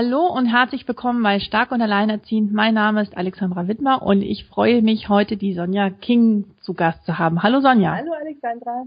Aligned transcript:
Hallo 0.00 0.28
und 0.28 0.46
herzlich 0.46 0.86
willkommen 0.86 1.24
bei 1.24 1.40
Stark 1.40 1.72
und 1.72 1.82
Alleinerziehend. 1.82 2.52
Mein 2.52 2.74
Name 2.74 3.02
ist 3.02 3.16
Alexandra 3.16 3.66
Wittmer 3.66 4.00
und 4.00 4.22
ich 4.22 4.44
freue 4.44 4.80
mich, 4.80 5.08
heute 5.08 5.36
die 5.36 5.54
Sonja 5.54 5.90
King 5.90 6.44
zu 6.60 6.72
Gast 6.72 7.04
zu 7.04 7.18
haben. 7.18 7.42
Hallo 7.42 7.60
Sonja. 7.60 7.96
Hallo 7.96 8.12
Alexandra. 8.12 8.84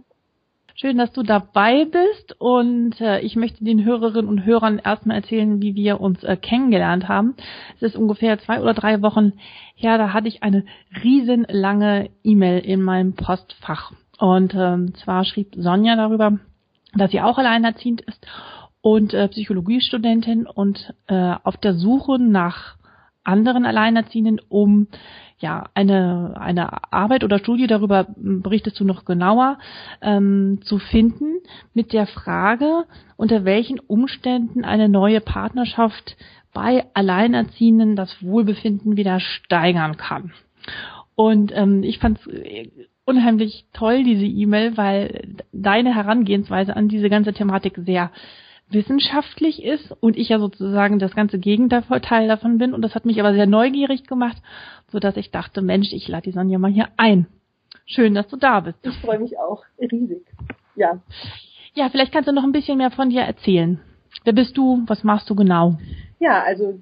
Schön, 0.74 0.98
dass 0.98 1.12
du 1.12 1.24
dabei 1.24 1.84
bist 1.84 2.40
und 2.40 3.02
äh, 3.02 3.20
ich 3.20 3.36
möchte 3.36 3.66
den 3.66 3.84
Hörerinnen 3.84 4.30
und 4.30 4.46
Hörern 4.46 4.80
erstmal 4.80 5.18
erzählen, 5.18 5.62
wie 5.62 5.76
wir 5.76 6.00
uns 6.00 6.24
äh, 6.24 6.38
kennengelernt 6.38 7.10
haben. 7.10 7.36
Es 7.76 7.82
ist 7.82 7.98
ungefähr 7.98 8.40
zwei 8.40 8.62
oder 8.62 8.74
drei 8.74 9.02
Wochen 9.02 9.34
her, 9.76 9.98
da 9.98 10.14
hatte 10.14 10.30
ich 10.30 10.44
eine 10.44 10.64
riesenlange 11.04 12.10
E-Mail 12.24 12.60
in 12.60 12.82
meinem 12.82 13.16
Postfach. 13.16 13.92
Und 14.18 14.54
ähm, 14.56 14.96
zwar 14.96 15.26
schrieb 15.26 15.56
Sonja 15.58 15.98
darüber, 15.98 16.40
dass 16.94 17.12
sie 17.12 17.20
auch 17.20 17.38
alleinerziehend 17.38 18.00
ist 18.00 18.26
und 18.82 19.14
äh, 19.14 19.28
Psychologiestudentin 19.28 20.48
und 20.48 20.94
äh, 21.08 21.36
auf 21.44 21.58
der 21.58 21.76
Suche 21.76 22.20
nach 22.20 22.76
anderen 23.24 23.66
Alleinerziehenden, 23.66 24.42
um 24.50 24.88
ja 25.38 25.70
eine 25.74 26.36
eine 26.40 26.92
Arbeit 26.94 27.24
oder 27.24 27.40
Studie 27.40 27.68
darüber 27.68 28.08
hm, 28.08 28.42
berichtest 28.42 28.80
du 28.80 28.86
noch 28.86 29.06
genauer 29.06 29.58
ähm, 30.02 30.60
zu 30.64 30.80
finden 30.80 31.40
mit 31.74 31.94
der 31.94 32.08
Frage 32.08 32.86
unter 33.18 33.46
welchen 33.46 33.80
Umständen 33.80 34.64
eine 34.64 34.90
neue 34.90 35.22
Partnerschaft 35.22 36.16
bei 36.54 36.86
Alleinerziehenden 36.94 37.96
das 37.96 38.22
Wohlbefinden 38.22 38.98
wieder 38.98 39.20
steigern 39.20 39.98
kann. 39.98 40.34
Und 41.16 41.52
ähm, 41.56 41.84
ich 41.84 42.00
fand 42.00 42.20
es 42.20 42.28
äh, 42.28 42.70
unheimlich 43.06 43.66
toll 43.74 44.04
diese 44.04 44.26
E-Mail, 44.26 44.78
weil 44.78 45.36
deine 45.52 45.96
Herangehensweise 45.96 46.76
an 46.76 46.88
diese 46.88 47.10
ganze 47.10 47.34
Thematik 47.34 47.78
sehr 47.86 48.12
wissenschaftlich 48.74 49.64
ist 49.64 49.92
und 50.00 50.18
ich 50.18 50.30
ja 50.30 50.40
sozusagen 50.40 51.00
das 51.00 51.16
ganze 51.16 51.40
Gegenteil 51.40 52.28
davon 52.28 52.58
bin. 52.58 52.74
Und 52.74 52.82
das 52.82 52.96
hat 52.96 53.06
mich 53.06 53.20
aber 53.20 53.34
sehr 53.34 53.48
neugierig 53.48 54.08
gemacht, 54.08 54.38
so 54.92 55.00
dass 55.00 55.18
ich 55.18 55.32
dachte, 55.32 55.62
Mensch, 55.62 55.92
ich 55.94 56.08
lade 56.08 56.24
die 56.24 56.32
Sonja 56.32 56.60
mal 56.60 56.72
hier 56.72 56.90
ein. 56.98 57.28
Schön, 57.86 58.14
dass 58.14 58.28
du 58.28 58.38
da 58.38 58.60
bist. 58.62 58.78
Ich 58.84 58.98
freue 58.98 59.20
mich 59.20 59.38
auch 59.38 59.64
riesig. 59.80 60.26
Ja. 60.76 61.02
Ja, 61.74 61.90
vielleicht 61.90 62.12
kannst 62.12 62.28
du 62.28 62.34
noch 62.34 62.44
ein 62.44 62.52
bisschen 62.52 62.78
mehr 62.78 62.92
von 62.92 63.10
dir 63.10 63.22
erzählen. 63.22 63.80
Wer 64.24 64.34
bist 64.34 64.58
du? 64.58 64.84
Was 64.88 65.04
machst 65.04 65.30
du 65.30 65.36
genau? 65.36 65.78
Ja, 66.20 66.44
also 66.44 66.80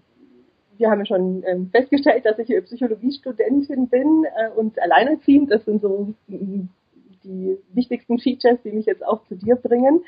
wir 0.77 0.89
haben 0.89 0.99
ja 0.99 1.05
schon 1.05 1.43
ähm, 1.45 1.69
festgestellt, 1.71 2.25
dass 2.25 2.39
ich 2.39 2.47
Psychologiestudentin 2.65 3.89
bin 3.89 4.25
äh, 4.35 4.49
und 4.57 4.81
alleinerziehend. 4.81 5.51
Das 5.51 5.63
sind 5.65 5.81
so 5.81 6.13
die 6.27 7.57
wichtigsten 7.73 8.17
Features, 8.17 8.59
die 8.63 8.71
mich 8.71 8.85
jetzt 8.85 9.05
auch 9.05 9.23
zu 9.27 9.35
dir 9.35 9.55
bringen. 9.55 10.01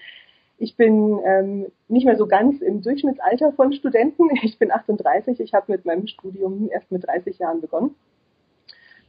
Ich 0.61 0.75
bin 0.75 1.19
ähm, 1.25 1.71
nicht 1.87 2.05
mehr 2.05 2.17
so 2.17 2.27
ganz 2.27 2.61
im 2.61 2.83
Durchschnittsalter 2.83 3.51
von 3.53 3.73
Studenten. 3.73 4.29
Ich 4.43 4.59
bin 4.59 4.71
38. 4.71 5.39
Ich 5.39 5.55
habe 5.55 5.71
mit 5.71 5.85
meinem 5.85 6.05
Studium 6.05 6.69
erst 6.71 6.91
mit 6.91 7.07
30 7.07 7.39
Jahren 7.39 7.61
begonnen. 7.61 7.95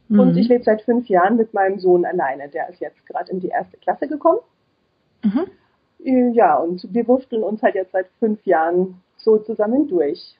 Mhm. 0.07 0.19
Und 0.19 0.37
ich 0.37 0.47
lebe 0.49 0.63
seit 0.63 0.81
fünf 0.81 1.07
Jahren 1.09 1.37
mit 1.37 1.53
meinem 1.53 1.77
Sohn 1.77 2.05
alleine. 2.05 2.49
Der 2.49 2.69
ist 2.69 2.81
jetzt 2.81 3.05
gerade 3.05 3.31
in 3.31 3.39
die 3.39 3.49
erste 3.49 3.77
Klasse 3.77 4.07
gekommen. 4.07 4.39
Mhm. 5.23 5.45
Äh, 6.03 6.31
ja, 6.31 6.57
und 6.57 6.91
wir 6.91 7.07
wurfteln 7.07 7.43
uns 7.43 7.61
halt 7.61 7.75
jetzt 7.75 7.91
seit 7.91 8.07
fünf 8.17 8.43
Jahren 8.47 9.03
so 9.17 9.37
zusammen 9.37 9.87
durch. 9.87 10.35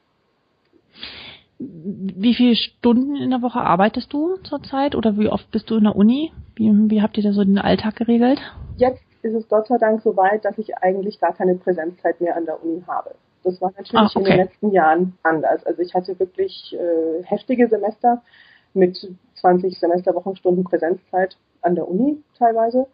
Wie 1.59 2.34
viele 2.34 2.56
Stunden 2.56 3.16
in 3.18 3.30
der 3.30 3.44
Woche 3.44 3.62
arbeitest 3.62 4.12
du 4.12 4.38
zurzeit 4.38 4.95
oder 4.95 5.16
wie 5.19 5.30
oft 5.30 5.51
bist 5.51 5.69
du 5.69 5.78
in 5.78 5.84
der 5.84 5.95
Uni? 5.95 6.31
Wie, 6.56 6.72
wie 6.90 7.03
habt 7.03 7.18
ihr 7.18 7.24
da 7.24 7.34
so 7.34 7.44
den 7.44 7.59
Alltag 7.59 7.97
geregelt? 7.97 8.40
Jetzt 8.78 9.03
ist 9.24 9.34
es 9.34 9.48
Gott 9.48 9.68
sei 9.68 9.78
Dank 9.78 10.02
so 10.02 10.16
weit, 10.16 10.46
dass 10.46 10.58
ich 10.58 10.78
eigentlich 10.78 11.20
gar 11.20 11.34
keine 11.34 11.56
Präsenzzeit 11.56 12.20
mehr 12.22 12.36
an 12.36 12.46
der 12.46 12.64
Uni 12.64 12.84
habe. 12.88 13.16
Das 13.44 13.60
war 13.62 13.72
natürlich 13.76 13.94
ah, 13.94 14.06
okay. 14.06 14.20
in 14.20 14.26
den 14.26 14.38
letzten 14.38 14.72
Jahren 14.72 15.18
anders. 15.24 15.66
Also 15.66 15.82
ich 15.82 15.94
hatte 15.94 16.18
wirklich 16.20 16.76
äh, 16.78 17.24
heftige 17.24 17.68
Semester 17.68 18.22
mit 18.74 18.98
20 19.36 19.80
Semesterwochenstunden 19.80 20.64
Präsenzzeit 20.64 21.38
an 21.62 21.76
der 21.76 21.88
Uni 21.88 22.24
teilweise. 22.38 22.88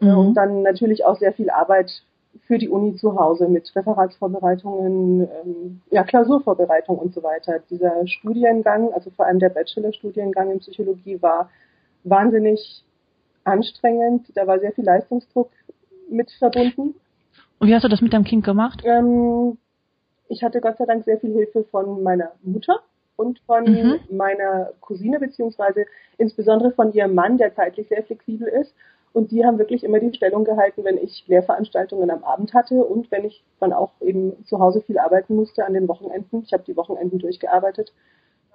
Mhm. 0.00 0.18
Und 0.18 0.34
dann 0.34 0.62
natürlich 0.62 1.04
auch 1.04 1.16
sehr 1.16 1.32
viel 1.32 1.50
Arbeit 1.50 2.02
für 2.46 2.58
die 2.58 2.68
Uni 2.68 2.96
zu 2.96 3.18
Hause 3.18 3.48
mit 3.48 3.74
Referatsvorbereitungen, 3.74 5.22
ähm, 5.22 5.80
ja, 5.90 6.04
Klausurvorbereitung 6.04 6.98
und 6.98 7.14
so 7.14 7.22
weiter. 7.22 7.60
Dieser 7.70 8.06
Studiengang, 8.06 8.92
also 8.92 9.10
vor 9.10 9.26
allem 9.26 9.38
der 9.38 9.48
Bachelorstudiengang 9.48 10.50
in 10.50 10.58
Psychologie, 10.60 11.20
war 11.20 11.50
wahnsinnig 12.04 12.84
anstrengend. 13.48 14.30
Da 14.34 14.46
war 14.46 14.58
sehr 14.58 14.72
viel 14.72 14.84
Leistungsdruck 14.84 15.50
mit 16.10 16.30
verbunden. 16.32 16.94
Und 17.58 17.68
wie 17.68 17.74
hast 17.74 17.84
du 17.84 17.88
das 17.88 18.00
mit 18.00 18.12
deinem 18.12 18.24
Kind 18.24 18.44
gemacht? 18.44 18.82
Ähm, 18.84 19.58
ich 20.28 20.42
hatte 20.42 20.60
Gott 20.60 20.78
sei 20.78 20.86
Dank 20.86 21.04
sehr 21.04 21.18
viel 21.18 21.32
Hilfe 21.32 21.64
von 21.64 22.02
meiner 22.02 22.32
Mutter 22.42 22.80
und 23.16 23.40
von 23.40 23.64
mhm. 23.64 24.00
meiner 24.10 24.72
Cousine, 24.80 25.18
beziehungsweise 25.18 25.86
insbesondere 26.18 26.72
von 26.72 26.92
ihrem 26.92 27.14
Mann, 27.14 27.36
der 27.36 27.54
zeitlich 27.54 27.88
sehr 27.88 28.04
flexibel 28.04 28.46
ist. 28.46 28.72
Und 29.12 29.32
die 29.32 29.44
haben 29.44 29.58
wirklich 29.58 29.82
immer 29.82 29.98
die 29.98 30.14
Stellung 30.14 30.44
gehalten, 30.44 30.84
wenn 30.84 30.98
ich 30.98 31.24
Lehrveranstaltungen 31.26 32.10
am 32.10 32.22
Abend 32.22 32.54
hatte 32.54 32.84
und 32.84 33.10
wenn 33.10 33.24
ich 33.24 33.42
dann 33.58 33.72
auch 33.72 33.92
eben 34.00 34.44
zu 34.44 34.60
Hause 34.60 34.82
viel 34.82 34.98
arbeiten 34.98 35.34
musste 35.34 35.64
an 35.64 35.72
den 35.72 35.88
Wochenenden. 35.88 36.42
Ich 36.44 36.52
habe 36.52 36.62
die 36.64 36.76
Wochenenden 36.76 37.18
durchgearbeitet 37.18 37.92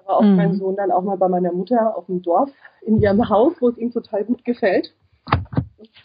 war 0.06 0.18
auch 0.18 0.24
mhm. 0.24 0.36
mein 0.36 0.54
Sohn 0.54 0.76
dann 0.76 0.92
auch 0.92 1.04
mal 1.04 1.18
bei 1.18 1.28
meiner 1.28 1.52
Mutter 1.52 1.98
auf 1.98 2.06
dem 2.08 2.22
Dorf 2.22 2.50
in 2.82 3.00
ihrem 3.02 3.30
Haus, 3.30 3.54
wo 3.60 3.70
es 3.70 3.78
ihm 3.78 3.92
total 3.92 4.24
gut 4.24 4.44
gefällt. 4.46 4.94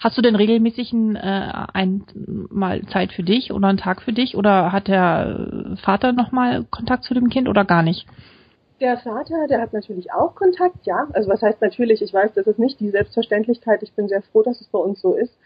Hast 0.01 0.17
du 0.17 0.23
denn 0.23 0.37
regelmäßig 0.37 0.93
ein, 0.93 1.17
äh, 1.17 1.67
ein 1.73 2.05
mal 2.51 2.83
Zeit 2.93 3.13
für 3.13 3.23
dich 3.23 3.53
oder 3.53 3.69
einen 3.69 3.79
Tag 3.79 4.03
für 4.03 4.13
dich 4.13 4.37
oder 4.37 4.73
hat 4.73 4.89
der 4.89 5.77
Vater 5.83 6.13
nochmal 6.13 6.65
Kontakt 6.71 7.05
zu 7.05 7.15
dem 7.15 7.29
Kind 7.29 7.49
oder 7.49 7.65
gar 7.65 7.83
nicht? 7.83 8.07
Der 8.81 8.97
Vater, 8.99 9.49
der 9.49 9.61
hat 9.61 9.73
natürlich 9.73 10.13
auch 10.13 10.37
Kontakt, 10.37 10.87
ja. 10.87 11.09
Also 11.13 11.29
was 11.29 11.43
heißt 11.43 11.61
natürlich, 11.61 12.01
ich 12.01 12.15
weiß, 12.15 12.33
das 12.35 12.47
ist 12.47 12.61
nicht 12.61 12.79
die 12.79 12.91
Selbstverständlichkeit. 12.91 13.83
Ich 13.83 13.93
bin 13.93 14.07
sehr 14.09 14.23
froh, 14.23 14.43
dass 14.43 14.61
es 14.61 14.69
bei 14.69 14.79
uns 14.79 15.01
so 15.01 15.15
ist. 15.15 15.37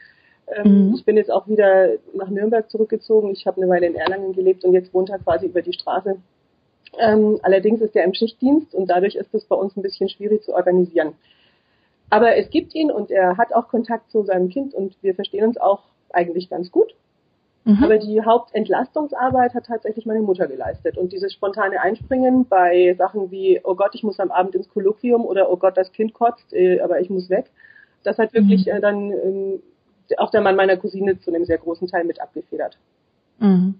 Ähm, 0.54 0.88
mhm. 0.88 0.94
Ich 0.94 1.04
bin 1.04 1.16
jetzt 1.16 1.30
auch 1.30 1.48
wieder 1.48 1.92
nach 2.14 2.28
Nürnberg 2.28 2.70
zurückgezogen. 2.70 3.30
Ich 3.30 3.46
habe 3.46 3.60
eine 3.60 3.70
Weile 3.70 3.86
in 3.86 3.94
Erlangen 3.94 4.34
gelebt 4.34 4.64
und 4.64 4.74
jetzt 4.74 4.92
wohnt 4.92 5.08
er 5.08 5.18
quasi 5.18 5.46
über 5.46 5.62
die 5.62 5.72
Straße 5.72 6.16
ähm, 6.98 7.38
allerdings 7.42 7.80
ist 7.80 7.96
er 7.96 8.04
im 8.04 8.14
Schichtdienst 8.14 8.74
und 8.74 8.86
dadurch 8.86 9.14
ist 9.14 9.34
es 9.34 9.44
bei 9.44 9.56
uns 9.56 9.76
ein 9.76 9.82
bisschen 9.82 10.08
schwierig 10.08 10.42
zu 10.42 10.54
organisieren. 10.54 11.14
Aber 12.10 12.36
es 12.36 12.50
gibt 12.50 12.74
ihn 12.74 12.90
und 12.90 13.10
er 13.10 13.38
hat 13.38 13.54
auch 13.54 13.68
Kontakt 13.68 14.10
zu 14.10 14.22
seinem 14.24 14.50
Kind 14.50 14.74
und 14.74 14.94
wir 15.02 15.14
verstehen 15.14 15.44
uns 15.46 15.56
auch 15.56 15.80
eigentlich 16.10 16.50
ganz 16.50 16.70
gut. 16.70 16.94
Mhm. 17.64 17.84
Aber 17.84 17.98
die 17.98 18.22
Hauptentlastungsarbeit 18.22 19.54
hat 19.54 19.66
tatsächlich 19.66 20.04
meine 20.04 20.20
Mutter 20.20 20.46
geleistet. 20.46 20.98
Und 20.98 21.12
dieses 21.12 21.32
spontane 21.32 21.80
Einspringen 21.80 22.46
bei 22.46 22.94
Sachen 22.98 23.30
wie, 23.30 23.60
oh 23.62 23.74
Gott, 23.74 23.94
ich 23.94 24.02
muss 24.02 24.18
am 24.18 24.30
Abend 24.30 24.54
ins 24.54 24.68
Kolloquium 24.68 25.24
oder 25.24 25.50
oh 25.50 25.56
Gott, 25.56 25.76
das 25.76 25.92
Kind 25.92 26.12
kotzt, 26.12 26.52
äh, 26.52 26.80
aber 26.80 27.00
ich 27.00 27.08
muss 27.08 27.30
weg, 27.30 27.46
das 28.02 28.18
hat 28.18 28.34
wirklich 28.34 28.66
mhm. 28.66 28.72
äh, 28.72 28.80
dann 28.80 29.12
ähm, 29.12 29.62
auch 30.18 30.30
der 30.30 30.40
Mann 30.40 30.56
meiner 30.56 30.76
Cousine 30.76 31.18
zu 31.20 31.32
einem 31.32 31.44
sehr 31.44 31.58
großen 31.58 31.88
Teil 31.88 32.04
mit 32.04 32.20
abgefedert. 32.20 32.76
Mhm. 33.38 33.76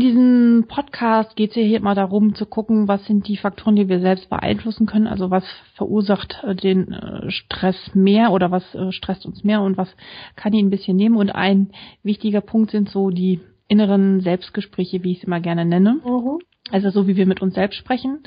In 0.00 0.06
diesem 0.06 0.64
Podcast 0.66 1.36
geht 1.36 1.50
es 1.50 1.56
ja 1.56 1.62
hier 1.62 1.76
immer 1.76 1.94
darum 1.94 2.34
zu 2.34 2.46
gucken, 2.46 2.88
was 2.88 3.04
sind 3.04 3.28
die 3.28 3.36
Faktoren, 3.36 3.76
die 3.76 3.90
wir 3.90 4.00
selbst 4.00 4.30
beeinflussen 4.30 4.86
können. 4.86 5.06
Also 5.06 5.30
was 5.30 5.44
verursacht 5.74 6.42
äh, 6.42 6.54
den 6.54 6.90
äh, 6.90 7.30
Stress 7.30 7.76
mehr 7.92 8.32
oder 8.32 8.50
was 8.50 8.74
äh, 8.74 8.92
stresst 8.92 9.26
uns 9.26 9.44
mehr 9.44 9.60
und 9.60 9.76
was 9.76 9.94
kann 10.36 10.54
ihn 10.54 10.68
ein 10.68 10.70
bisschen 10.70 10.96
nehmen. 10.96 11.16
Und 11.16 11.28
ein 11.28 11.72
wichtiger 12.02 12.40
Punkt 12.40 12.70
sind 12.70 12.88
so 12.88 13.10
die 13.10 13.40
inneren 13.68 14.22
Selbstgespräche, 14.22 15.04
wie 15.04 15.12
ich 15.12 15.18
es 15.18 15.24
immer 15.24 15.40
gerne 15.40 15.66
nenne. 15.66 16.00
Mhm. 16.02 16.38
Also 16.70 16.88
so 16.88 17.06
wie 17.06 17.16
wir 17.16 17.26
mit 17.26 17.42
uns 17.42 17.54
selbst 17.54 17.76
sprechen, 17.76 18.20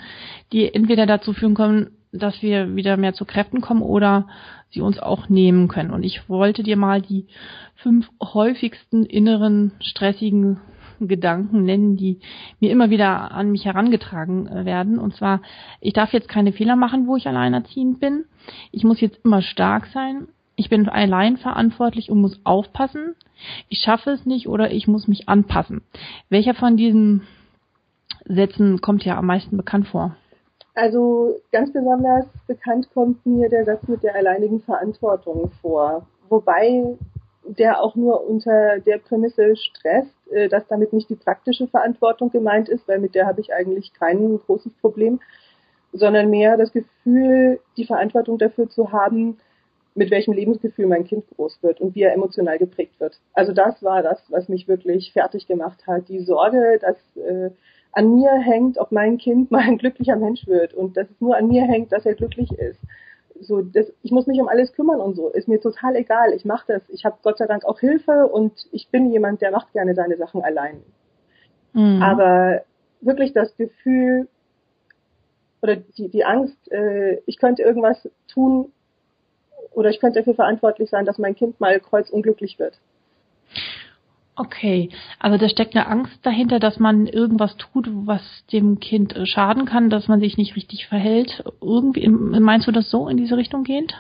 die 0.52 0.72
entweder 0.72 1.08
dazu 1.08 1.34
führen 1.34 1.56
können, 1.56 1.88
dass 2.12 2.44
wir 2.44 2.76
wieder 2.76 2.98
mehr 2.98 3.16
zu 3.16 3.26
Kräften 3.26 3.62
kommen 3.62 3.82
oder 3.82 4.28
sie 4.70 4.82
uns 4.82 5.00
auch 5.00 5.28
nehmen 5.28 5.70
können. 5.70 5.90
Und 5.90 6.04
ich 6.04 6.30
wollte 6.30 6.62
dir 6.62 6.78
mal 6.78 7.02
die 7.02 7.26
fünf 7.78 8.08
häufigsten 8.22 9.08
inneren 9.08 9.72
stressigen 9.80 10.60
Gedanken 11.00 11.64
nennen, 11.64 11.98
die 11.98 12.20
mir 12.60 12.72
immer 12.72 12.90
wieder 12.90 13.32
an 13.32 13.52
mich 13.52 13.66
herangetragen 13.66 14.48
äh, 14.48 14.66
werden. 14.66 15.00
Und 15.00 15.16
zwar, 15.16 15.42
ich 15.82 15.94
darf 15.94 16.14
jetzt 16.14 16.28
keine 16.28 16.54
Fehler 16.54 16.76
machen, 16.76 17.08
wo 17.08 17.16
ich 17.16 17.28
alleinerziehend 17.28 18.00
bin. 18.00 18.26
Ich 18.72 18.84
muss 18.84 19.02
jetzt 19.02 19.20
immer 19.24 19.42
stark 19.42 19.88
sein. 19.88 20.28
ich 20.56 20.70
bin 20.70 20.88
allein 20.88 21.38
verantwortlich 21.38 22.12
und 22.12 22.22
muss 22.22 22.40
aufpassen, 22.44 23.16
ich 23.70 23.80
schaffe 23.80 24.12
es 24.12 24.26
nicht 24.26 24.48
oder 24.48 24.72
ich 24.72 24.88
muss 24.88 25.08
mich 25.08 25.28
anpassen. 25.28 25.82
Welcher 26.30 26.54
von 26.54 26.78
diesen 26.78 27.24
Sätzen 28.26 28.80
kommt 28.82 29.04
ja 29.04 29.18
am 29.18 29.26
meisten 29.26 29.58
bekannt 29.58 29.88
vor? 29.88 30.16
Also 30.76 31.36
ganz 31.52 31.72
besonders 31.72 32.26
bekannt 32.48 32.88
kommt 32.94 33.26
mir 33.26 33.50
der 33.50 33.66
Satz 33.66 33.88
mit 33.88 34.02
der 34.04 34.16
alleinigen 34.16 34.62
Verantwortung 34.62 35.52
vor. 35.62 36.08
Wobei 36.30 36.98
der 37.46 37.82
auch 37.82 37.96
nur 37.96 38.28
unter 38.28 38.80
der 38.80 38.98
Prämisse 38.98 39.56
stresst, 39.56 40.16
äh, 40.32 40.50
dass 40.50 40.68
damit 40.68 40.94
nicht 40.94 41.10
die 41.10 41.16
praktische 41.16 41.68
Verantwortung 41.68 42.32
gemeint 42.32 42.70
ist, 42.70 42.88
weil 42.88 43.00
mit 43.00 43.16
der 43.16 43.26
habe 43.26 43.42
ich 43.42 43.54
eigentlich 43.54 43.94
kein 43.94 44.40
großes 44.40 44.74
Problem, 44.82 45.20
sondern 45.92 46.30
mehr 46.30 46.58
das 46.58 46.72
Gefühl, 46.72 47.60
die 47.78 47.86
Verantwortung 47.86 48.38
dafür 48.38 48.70
zu 48.70 48.92
haben, 48.92 49.38
mit 49.96 50.10
welchem 50.10 50.34
Lebensgefühl 50.34 50.88
mein 50.88 51.04
Kind 51.04 51.26
groß 51.36 51.62
wird 51.62 51.80
und 51.80 51.94
wie 51.94 52.02
er 52.02 52.14
emotional 52.14 52.58
geprägt 52.58 53.00
wird. 53.00 53.20
Also 53.34 53.54
das 53.54 53.84
war 53.84 54.02
das, 54.02 54.20
was 54.30 54.50
mich 54.50 54.68
wirklich 54.68 55.14
fertig 55.14 55.48
gemacht 55.48 55.86
hat. 55.86 56.10
Die 56.10 56.22
Sorge, 56.22 56.80
dass 56.82 56.98
äh, 57.16 57.52
an 57.92 58.16
mir 58.16 58.32
hängt, 58.32 58.80
ob 58.80 58.92
mein 58.92 59.18
Kind 59.18 59.52
mal 59.52 59.62
ein 59.62 59.78
glücklicher 59.78 60.16
Mensch 60.16 60.48
wird 60.48 60.74
und 60.74 60.98
dass 60.98 61.10
es 61.10 61.22
nur 61.22 61.38
an 61.38 61.48
mir 61.48 61.64
hängt, 61.64 61.92
dass 61.92 62.06
er 62.06 62.16
glücklich 62.16 62.52
ist. 62.54 62.80
So, 63.44 63.62
das, 63.62 63.92
ich 64.02 64.12
muss 64.12 64.28
mich 64.28 64.40
um 64.40 64.48
alles 64.48 64.74
kümmern 64.74 65.00
und 65.00 65.16
so. 65.16 65.30
Ist 65.30 65.48
mir 65.48 65.60
total 65.60 65.96
egal. 65.96 66.34
Ich 66.34 66.46
mache 66.46 66.66
das. 66.68 66.90
Ich 66.90 67.06
habe 67.06 67.18
Gott 67.24 67.38
sei 67.38 67.46
Dank 67.46 67.66
auch 67.66 67.80
Hilfe 67.80 68.28
und 68.28 68.54
ich 68.72 68.90
bin 68.90 69.12
jemand, 69.12 69.42
der 69.42 69.52
macht 69.52 69.72
gerne 69.74 69.96
seine 69.96 70.18
Sachen 70.18 70.44
allein. 70.44 70.82
Mhm. 71.74 72.02
Aber 72.02 72.62
wirklich 73.02 73.34
das 73.34 73.56
Gefühl 73.58 74.28
oder 75.62 75.78
die, 75.78 76.10
die 76.10 76.26
Angst, 76.26 76.72
äh, 76.72 77.22
ich 77.26 77.38
könnte 77.38 77.64
irgendwas 77.64 78.10
tun 78.28 78.72
oder 79.72 79.90
ich 79.90 80.00
könnte 80.00 80.20
dafür 80.20 80.36
verantwortlich 80.36 80.90
sein, 80.90 81.06
dass 81.06 81.18
mein 81.18 81.36
Kind 81.36 81.60
mal 81.60 81.80
kreuzunglücklich 81.80 82.60
wird. 82.60 82.80
Okay, 84.36 84.90
also 85.20 85.38
da 85.38 85.48
steckt 85.48 85.76
eine 85.76 85.88
Angst 85.88 86.18
dahinter, 86.24 86.60
dass 86.60 86.80
man 86.80 87.06
irgendwas 87.06 87.56
tut, 87.58 87.88
was 87.92 88.22
dem 88.52 88.80
Kind 88.80 89.16
äh, 89.16 89.26
schaden 89.28 89.66
kann, 89.66 89.92
dass 89.92 90.08
man 90.08 90.20
sich 90.20 90.38
nicht 90.38 90.56
richtig 90.56 90.88
verhält. 90.88 91.44
Irgendwie 91.62 92.08
meinst 92.08 92.68
du 92.68 92.72
das 92.72 92.90
so 92.90 93.08
in 93.08 93.18
diese 93.18 93.38
Richtung 93.38 93.64
gehend? 93.64 93.94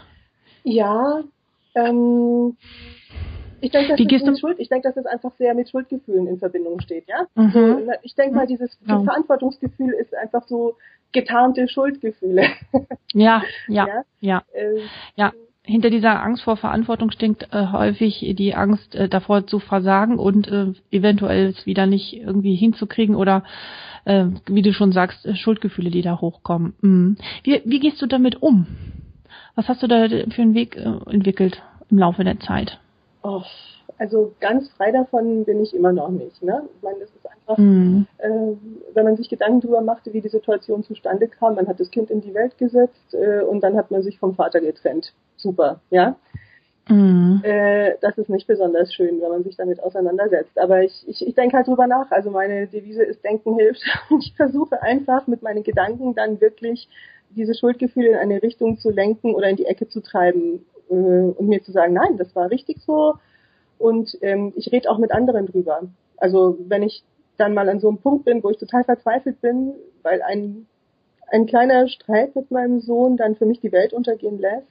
Ja, 0.63 1.21
ähm, 1.75 2.57
ich 3.61 3.71
denke, 3.71 3.89
dass 3.89 3.99
Wie 3.99 4.07
das 4.07 4.23
mit 4.23 4.39
Schuld, 4.39 4.59
ich 4.59 4.69
denke, 4.69 4.87
dass 4.87 4.95
das 4.95 5.05
einfach 5.05 5.33
sehr 5.37 5.53
mit 5.53 5.69
Schuldgefühlen 5.69 6.27
in 6.27 6.39
Verbindung 6.39 6.81
steht, 6.81 7.07
ja. 7.07 7.27
Mhm. 7.35 7.51
So, 7.51 7.91
ich 8.01 8.15
denke 8.15 8.35
mal, 8.35 8.47
dieses 8.47 8.77
genau. 8.79 9.03
Verantwortungsgefühl 9.03 9.93
ist 9.93 10.15
einfach 10.15 10.47
so 10.47 10.77
getarnte 11.11 11.67
Schuldgefühle. 11.67 12.43
Ja, 13.13 13.43
ja, 13.67 13.87
ja, 13.87 14.03
ja. 14.19 14.43
Äh, 14.53 14.81
ja 15.15 15.31
hinter 15.65 15.89
dieser 15.89 16.21
Angst 16.21 16.43
vor 16.43 16.57
Verantwortung 16.57 17.11
stinkt 17.11 17.47
äh, 17.53 17.67
häufig 17.71 18.33
die 18.37 18.53
Angst 18.53 18.95
äh, 18.95 19.07
davor 19.07 19.47
zu 19.47 19.59
versagen 19.59 20.19
und 20.19 20.47
äh, 20.47 20.73
eventuell 20.91 21.47
es 21.47 21.65
wieder 21.65 21.85
nicht 21.85 22.13
irgendwie 22.13 22.55
hinzukriegen 22.55 23.15
oder 23.15 23.43
äh, 24.05 24.25
wie 24.47 24.61
du 24.61 24.73
schon 24.73 24.91
sagst, 24.91 25.25
äh, 25.25 25.35
Schuldgefühle, 25.35 25.89
die 25.89 26.01
da 26.01 26.19
hochkommen. 26.19 26.73
Mhm. 26.81 27.17
Wie, 27.43 27.61
wie 27.63 27.79
gehst 27.79 28.01
du 28.01 28.07
damit 28.07 28.41
um? 28.41 28.67
Was 29.55 29.69
hast 29.69 29.81
du 29.83 29.87
da 29.87 30.07
für 30.07 30.41
einen 30.41 30.55
Weg 30.55 30.75
äh, 30.75 31.09
entwickelt 31.09 31.61
im 31.89 31.97
Laufe 31.97 32.23
der 32.23 32.39
Zeit? 32.39 32.79
Oh, 33.21 33.43
also 33.97 34.33
ganz 34.39 34.69
frei 34.71 34.91
davon 34.91 35.45
bin 35.45 35.61
ich 35.61 35.73
immer 35.75 35.91
noch 35.91 36.09
nicht. 36.09 36.41
Ne? 36.41 36.63
Ich 36.75 36.81
meine, 36.81 36.99
das 36.99 37.09
ist 37.09 37.25
einfach, 37.29 37.57
mhm. 37.57 38.07
äh, 38.17 38.29
wenn 38.93 39.05
man 39.05 39.17
sich 39.17 39.29
Gedanken 39.29 39.61
darüber 39.61 39.81
machte, 39.81 40.13
wie 40.13 40.21
die 40.21 40.29
Situation 40.29 40.83
zustande 40.83 41.27
kam, 41.27 41.55
man 41.55 41.67
hat 41.67 41.79
das 41.79 41.91
Kind 41.91 42.09
in 42.09 42.21
die 42.21 42.33
Welt 42.33 42.57
gesetzt 42.57 43.13
äh, 43.13 43.41
und 43.41 43.61
dann 43.61 43.75
hat 43.75 43.91
man 43.91 44.03
sich 44.03 44.19
vom 44.19 44.35
Vater 44.35 44.61
getrennt 44.61 45.13
super, 45.37 45.81
ja. 45.89 46.15
Mhm. 46.89 47.41
Äh, 47.43 47.93
das 48.01 48.17
ist 48.17 48.29
nicht 48.29 48.47
besonders 48.47 48.93
schön, 48.93 49.21
wenn 49.21 49.29
man 49.29 49.43
sich 49.43 49.55
damit 49.55 49.81
auseinandersetzt. 49.81 50.57
Aber 50.59 50.83
ich, 50.83 51.05
ich, 51.07 51.25
ich 51.25 51.33
denke 51.33 51.55
halt 51.55 51.67
drüber 51.67 51.87
nach. 51.87 52.11
Also 52.11 52.29
meine 52.29 52.67
Devise 52.67 53.03
ist 53.03 53.23
Denken 53.23 53.55
hilft. 53.57 53.81
ich 54.19 54.33
versuche 54.35 54.81
einfach 54.81 55.27
mit 55.27 55.43
meinen 55.43 55.63
Gedanken 55.63 56.13
dann 56.13 56.41
wirklich 56.41 56.89
diese 57.29 57.55
Schuldgefühle 57.55 58.09
in 58.09 58.15
eine 58.15 58.43
Richtung 58.43 58.77
zu 58.79 58.89
lenken 58.89 59.33
oder 59.33 59.49
in 59.49 59.55
die 59.55 59.65
Ecke 59.65 59.87
zu 59.87 60.01
treiben 60.01 60.65
äh, 60.89 60.93
und 60.93 61.47
mir 61.47 61.63
zu 61.63 61.71
sagen, 61.71 61.93
nein, 61.93 62.17
das 62.17 62.35
war 62.35 62.51
richtig 62.51 62.79
so. 62.85 63.13
Und 63.83 64.17
ähm, 64.21 64.53
ich 64.55 64.71
rede 64.71 64.89
auch 64.89 64.97
mit 64.97 65.11
anderen 65.11 65.45
drüber. 65.45 65.81
Also 66.15 66.57
wenn 66.69 66.83
ich 66.83 67.03
dann 67.35 67.53
mal 67.53 67.67
an 67.67 67.81
so 67.81 67.89
einem 67.89 67.97
Punkt 67.97 68.23
bin, 68.23 68.41
wo 68.41 68.49
ich 68.49 68.57
total 68.57 68.85
verzweifelt 68.85 69.41
bin, 69.41 69.73
weil 70.03 70.21
ein, 70.21 70.67
ein 71.29 71.47
kleiner 71.47 71.89
Streit 71.89 72.33
mit 72.33 72.49
meinem 72.49 72.79
Sohn 72.79 73.17
dann 73.17 73.35
für 73.35 73.45
mich 73.45 73.59
die 73.59 73.73
Welt 73.73 73.91
untergehen 73.91 74.39
lässt, 74.39 74.67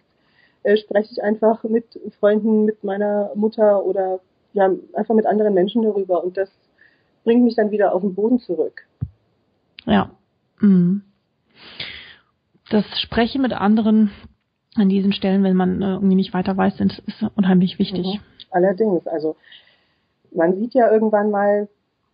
äh, 0.62 0.78
spreche 0.78 1.12
ich 1.12 1.22
einfach 1.22 1.62
mit 1.64 1.84
Freunden, 2.20 2.64
mit 2.64 2.82
meiner 2.84 3.32
Mutter 3.34 3.84
oder 3.84 4.20
ja, 4.54 4.70
einfach 4.94 5.14
mit 5.14 5.26
anderen 5.26 5.52
Menschen 5.52 5.82
darüber 5.82 6.24
und 6.24 6.38
das 6.38 6.48
bringt 7.24 7.44
mich 7.44 7.56
dann 7.56 7.70
wieder 7.70 7.94
auf 7.94 8.00
den 8.00 8.14
Boden 8.14 8.38
zurück. 8.38 8.86
Ja. 9.84 10.10
Mhm. 10.58 11.02
Das 12.70 12.86
Sprechen 13.02 13.42
mit 13.42 13.52
anderen 13.52 14.10
an 14.74 14.88
diesen 14.88 15.12
Stellen, 15.12 15.42
wenn 15.42 15.56
man 15.56 15.82
äh, 15.82 15.92
irgendwie 15.92 16.14
nicht 16.14 16.32
weiter 16.32 16.56
weiß, 16.56 16.80
ist, 16.80 16.98
ist 17.00 17.22
unheimlich 17.34 17.78
wichtig. 17.78 18.06
Mhm. 18.06 18.31
Allerdings, 18.52 19.06
also 19.06 19.36
man 20.30 20.56
sieht 20.56 20.74
ja 20.74 20.90
irgendwann 20.90 21.30
mal 21.30 21.68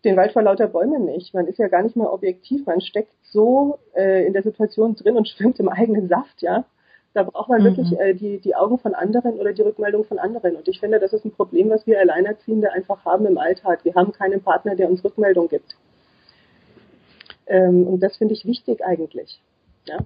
den 0.05 0.17
Wald 0.17 0.33
vor 0.33 0.43
lauter 0.43 0.69
Bäumen 0.69 1.05
nicht. 1.05 1.35
Man 1.35 1.47
ist 1.47 1.59
ja 1.59 1.69
gar 1.69 1.83
nicht 1.83 1.97
mehr 1.97 2.13
objektiv. 2.13 2.67
Man 2.67 2.81
steckt 2.81 3.13
so 3.23 3.79
äh, 3.95 4.27
in 4.27 4.33
der 4.33 4.43
Situation 4.43 4.95
drin 4.95 5.17
und 5.17 5.29
schwimmt 5.29 5.59
im 5.61 5.69
eigenen 5.69 6.09
Saft, 6.09 6.41
ja. 6.43 6.65
Da 7.15 7.23
braucht 7.23 7.49
man 7.49 7.63
mhm. 7.63 7.65
wirklich 7.65 7.99
äh, 7.99 8.15
die, 8.15 8.39
die 8.39 8.55
Augen 8.55 8.79
von 8.79 8.95
anderen 8.95 9.41
oder 9.41 9.53
die 9.53 9.63
Rückmeldung 9.63 10.05
von 10.05 10.19
anderen. 10.19 10.57
Und 10.57 10.69
ich 10.69 10.79
finde, 10.79 11.01
das 11.01 11.13
ist 11.13 11.25
ein 11.25 11.33
Problem, 11.33 11.71
was 11.71 11.87
wir 11.87 11.99
Alleinerziehende 11.99 12.71
einfach 12.71 13.05
haben 13.05 13.27
im 13.27 13.39
Alltag. 13.39 13.85
Wir 13.85 13.95
haben 13.95 14.13
keinen 14.13 14.43
Partner, 14.43 14.77
der 14.77 14.91
uns 14.91 15.03
Rückmeldung 15.03 15.49
gibt. 15.49 15.77
Ähm, 17.47 17.87
und 17.87 18.01
das 18.01 18.17
finde 18.19 18.35
ich 18.35 18.45
wichtig 18.45 18.85
eigentlich. 18.85 19.41
Ja. 19.87 19.99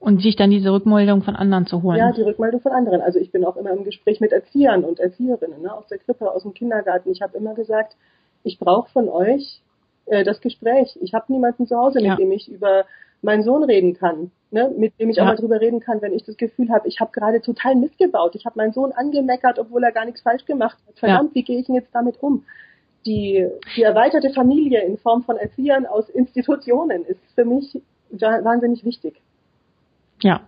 Und 0.00 0.22
sich 0.22 0.36
dann 0.36 0.50
diese 0.50 0.72
Rückmeldung 0.72 1.22
von 1.22 1.34
anderen 1.34 1.66
zu 1.66 1.82
holen. 1.82 1.98
Ja, 1.98 2.12
die 2.12 2.22
Rückmeldung 2.22 2.60
von 2.60 2.72
anderen. 2.72 3.00
Also 3.00 3.18
ich 3.18 3.32
bin 3.32 3.44
auch 3.44 3.56
immer 3.56 3.72
im 3.72 3.84
Gespräch 3.84 4.20
mit 4.20 4.32
Erziehern 4.32 4.84
und 4.84 5.00
Erzieherinnen 5.00 5.60
ne, 5.60 5.74
aus 5.74 5.88
der 5.88 5.98
Krippe, 5.98 6.30
aus 6.30 6.42
dem 6.42 6.54
Kindergarten. 6.54 7.10
Ich 7.10 7.20
habe 7.20 7.36
immer 7.36 7.54
gesagt, 7.54 7.96
ich 8.44 8.58
brauche 8.58 8.90
von 8.92 9.08
euch 9.08 9.60
äh, 10.06 10.24
das 10.24 10.40
Gespräch. 10.40 10.96
Ich 11.00 11.14
habe 11.14 11.32
niemanden 11.32 11.66
zu 11.66 11.76
Hause, 11.76 12.00
mit 12.00 12.18
dem 12.18 12.30
ich 12.30 12.48
über 12.48 12.84
meinen 13.22 13.42
Sohn 13.42 13.64
reden 13.64 13.94
kann, 13.94 14.30
ne, 14.50 14.72
mit 14.76 14.98
dem 15.00 15.10
ich 15.10 15.16
ja. 15.16 15.24
auch 15.24 15.28
mal 15.28 15.36
drüber 15.36 15.60
reden 15.60 15.80
kann, 15.80 16.00
wenn 16.02 16.12
ich 16.12 16.24
das 16.24 16.36
Gefühl 16.36 16.70
habe, 16.70 16.86
ich 16.88 17.00
habe 17.00 17.10
gerade 17.12 17.40
total 17.40 17.74
missgebaut. 17.74 18.34
Ich 18.34 18.46
habe 18.46 18.56
meinen 18.56 18.72
Sohn 18.72 18.92
angemeckert, 18.92 19.58
obwohl 19.58 19.82
er 19.82 19.92
gar 19.92 20.04
nichts 20.04 20.20
falsch 20.20 20.44
gemacht 20.44 20.78
hat. 20.86 20.98
Verdammt, 20.98 21.30
ja. 21.30 21.34
wie 21.34 21.42
gehe 21.42 21.58
ich 21.58 21.66
denn 21.66 21.74
jetzt 21.74 21.92
damit 21.92 22.22
um? 22.22 22.44
Die, 23.06 23.46
die 23.76 23.82
erweiterte 23.82 24.30
Familie 24.30 24.82
in 24.82 24.98
Form 24.98 25.22
von 25.22 25.36
Erziehern 25.36 25.86
aus 25.86 26.08
Institutionen 26.08 27.04
ist 27.04 27.20
für 27.34 27.44
mich 27.44 27.80
wahnsinnig 28.10 28.84
wichtig. 28.84 29.20
Ja, 30.22 30.40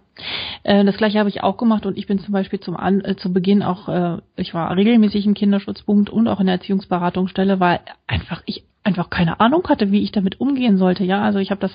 äh, 0.62 0.84
das 0.84 0.96
gleiche 0.96 1.18
habe 1.18 1.28
ich 1.28 1.42
auch 1.42 1.56
gemacht 1.56 1.86
und 1.86 1.96
ich 1.96 2.06
bin 2.06 2.18
zum 2.18 2.32
Beispiel 2.32 2.60
zum 2.60 2.76
An 2.76 3.00
äh, 3.04 3.16
zu 3.16 3.32
Beginn 3.32 3.62
auch, 3.62 3.88
äh, 3.88 4.18
ich 4.36 4.54
war 4.54 4.74
regelmäßig 4.76 5.26
im 5.26 5.34
Kinderschutzpunkt 5.34 6.10
und 6.10 6.28
auch 6.28 6.40
in 6.40 6.46
der 6.46 6.56
Erziehungsberatungsstelle, 6.56 7.60
weil 7.60 7.80
einfach 8.06 8.42
ich 8.46 8.64
einfach 8.82 9.10
keine 9.10 9.40
Ahnung 9.40 9.66
hatte, 9.68 9.92
wie 9.92 10.02
ich 10.02 10.12
damit 10.12 10.40
umgehen 10.40 10.78
sollte. 10.78 11.04
Ja, 11.04 11.22
also 11.22 11.38
ich 11.38 11.50
habe 11.50 11.60
das 11.60 11.72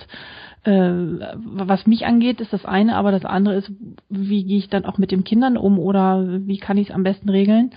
äh, 0.66 0.72
was 1.36 1.86
mich 1.86 2.06
angeht, 2.06 2.42
ist 2.42 2.52
das 2.52 2.66
eine, 2.66 2.96
aber 2.96 3.12
das 3.12 3.24
andere 3.24 3.56
ist, 3.56 3.72
wie 4.10 4.44
gehe 4.44 4.58
ich 4.58 4.70
dann 4.70 4.86
auch 4.86 4.98
mit 4.98 5.12
den 5.12 5.24
Kindern 5.24 5.58
um 5.58 5.78
oder 5.78 6.25
wie 6.48 6.58
kann 6.58 6.78
ich 6.78 6.90
es 6.90 6.96
am 6.96 7.04
besten 7.04 7.30
regeln? 7.30 7.72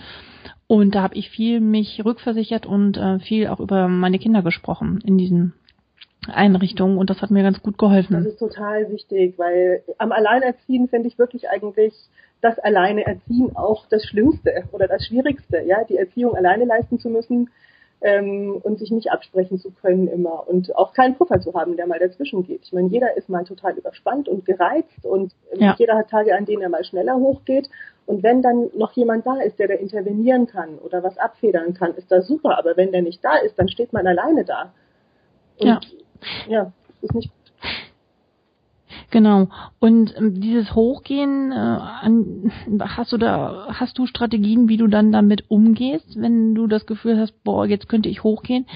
Und 0.67 0.95
da 0.95 1.03
habe 1.03 1.15
ich 1.15 1.29
viel 1.29 1.59
mich 1.59 2.03
rückversichert 2.03 2.65
und 2.65 2.97
äh, 2.97 3.19
viel 3.19 3.47
auch 3.47 3.59
über 3.59 3.87
meine 3.87 4.19
Kinder 4.19 4.41
gesprochen 4.41 5.01
in 5.03 5.17
diesen 5.17 5.53
Einrichtungen 6.27 6.97
und 6.97 7.09
das 7.09 7.21
hat 7.21 7.31
mir 7.31 7.43
ganz 7.43 7.61
gut 7.61 7.77
geholfen. 7.77 8.13
Das 8.13 8.25
ist 8.25 8.39
total 8.39 8.91
wichtig, 8.91 9.35
weil 9.37 9.83
am 9.97 10.11
Alleinerziehen 10.11 10.89
finde 10.89 11.07
ich 11.07 11.17
wirklich 11.17 11.49
eigentlich 11.49 11.93
das 12.41 12.59
alleine 12.59 13.05
Erziehen 13.05 13.55
auch 13.55 13.85
das 13.89 14.05
Schlimmste 14.05 14.63
oder 14.71 14.87
das 14.87 15.05
Schwierigste, 15.05 15.61
ja, 15.65 15.83
die 15.83 15.97
Erziehung 15.97 16.35
alleine 16.35 16.65
leisten 16.65 16.99
zu 16.99 17.09
müssen, 17.09 17.49
ähm, 18.01 18.59
und 18.63 18.79
sich 18.79 18.91
nicht 18.91 19.11
absprechen 19.11 19.59
zu 19.59 19.71
können 19.71 20.07
immer 20.07 20.47
und 20.47 20.75
auch 20.75 20.93
keinen 20.93 21.15
Puffer 21.15 21.41
zu 21.41 21.53
haben, 21.53 21.75
der 21.75 21.85
mal 21.85 21.99
dazwischen 21.99 22.43
geht. 22.43 22.61
Ich 22.63 22.71
meine, 22.71 22.87
jeder 22.87 23.17
ist 23.17 23.29
mal 23.29 23.43
total 23.43 23.77
überspannt 23.77 24.29
und 24.29 24.45
gereizt 24.45 25.05
und 25.05 25.33
ähm, 25.51 25.61
ja. 25.61 25.75
jeder 25.77 25.97
hat 25.97 26.09
Tage, 26.09 26.35
an 26.35 26.45
denen 26.45 26.61
er 26.61 26.69
mal 26.69 26.83
schneller 26.83 27.15
hochgeht. 27.15 27.69
Und 28.05 28.23
wenn 28.23 28.41
dann 28.41 28.69
noch 28.75 28.93
jemand 28.93 29.27
da 29.27 29.39
ist, 29.41 29.59
der 29.59 29.67
da 29.67 29.73
intervenieren 29.75 30.47
kann 30.47 30.79
oder 30.79 31.03
was 31.03 31.17
abfedern 31.17 31.73
kann, 31.73 31.93
ist 31.95 32.09
das 32.09 32.27
super. 32.27 32.57
Aber 32.57 32.77
wenn 32.77 32.91
der 32.91 33.01
nicht 33.01 33.23
da 33.23 33.37
ist, 33.37 33.59
dann 33.59 33.67
steht 33.67 33.91
man 33.91 34.07
alleine 34.07 34.45
da. 34.45 34.71
Und 35.59 35.67
ja, 35.67 35.79
ja 36.47 36.71
ist 37.01 37.15
nicht 37.15 37.31
Genau. 39.11 39.49
Und 39.79 40.15
ähm, 40.17 40.39
dieses 40.39 40.75
Hochgehen, 40.75 41.51
äh, 41.51 41.55
an, 41.55 42.51
hast 42.79 43.11
du 43.11 43.17
da, 43.17 43.67
hast 43.69 43.97
du 43.97 44.05
Strategien, 44.05 44.69
wie 44.69 44.77
du 44.77 44.87
dann 44.87 45.11
damit 45.11 45.45
umgehst, 45.49 46.19
wenn 46.19 46.53
du 46.53 46.67
das 46.67 46.85
Gefühl 46.85 47.19
hast, 47.19 47.43
boah, 47.43 47.65
jetzt 47.65 47.89
könnte 47.89 48.09
ich 48.09 48.23
hochgehen? 48.23 48.67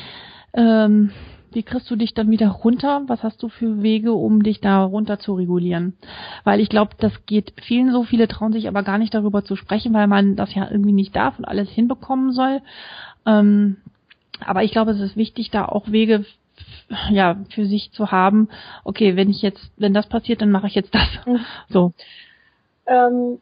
Ähm, 0.53 1.11
wie 1.51 1.61
kriegst 1.61 1.89
du 1.91 1.95
dich 1.95 2.15
dann 2.15 2.31
wieder 2.31 2.49
runter? 2.49 3.03
Was 3.05 3.21
hast 3.21 3.43
du 3.43 3.49
für 3.49 3.83
Wege, 3.83 4.13
um 4.13 4.41
dich 4.41 4.59
da 4.59 4.83
runter 4.83 5.19
zu 5.19 5.35
regulieren? 5.35 5.93
Weil 6.43 6.59
ich 6.59 6.69
glaube, 6.69 6.95
das 6.97 7.27
geht 7.27 7.53
vielen 7.61 7.91
so, 7.91 8.03
viele 8.03 8.27
trauen 8.27 8.53
sich 8.53 8.67
aber 8.67 8.81
gar 8.81 8.97
nicht 8.97 9.13
darüber 9.13 9.43
zu 9.43 9.55
sprechen, 9.55 9.93
weil 9.93 10.07
man 10.07 10.35
das 10.35 10.55
ja 10.55 10.69
irgendwie 10.69 10.93
nicht 10.93 11.15
darf 11.15 11.37
und 11.37 11.45
alles 11.45 11.69
hinbekommen 11.69 12.31
soll. 12.31 12.61
Ähm, 13.27 13.77
aber 14.43 14.63
ich 14.63 14.71
glaube, 14.71 14.91
es 14.91 14.99
ist 14.99 15.15
wichtig, 15.15 15.51
da 15.51 15.65
auch 15.65 15.91
Wege 15.91 16.25
ja 17.09 17.37
für 17.49 17.65
sich 17.65 17.91
zu 17.91 18.11
haben. 18.11 18.49
Okay, 18.83 19.15
wenn 19.15 19.29
ich 19.29 19.41
jetzt, 19.41 19.71
wenn 19.77 19.93
das 19.93 20.07
passiert, 20.07 20.41
dann 20.41 20.51
mache 20.51 20.67
ich 20.67 20.75
jetzt 20.75 20.93
das. 20.93 21.07
Mhm. 21.25 21.39
So. 21.69 21.93
Ähm, 22.85 23.39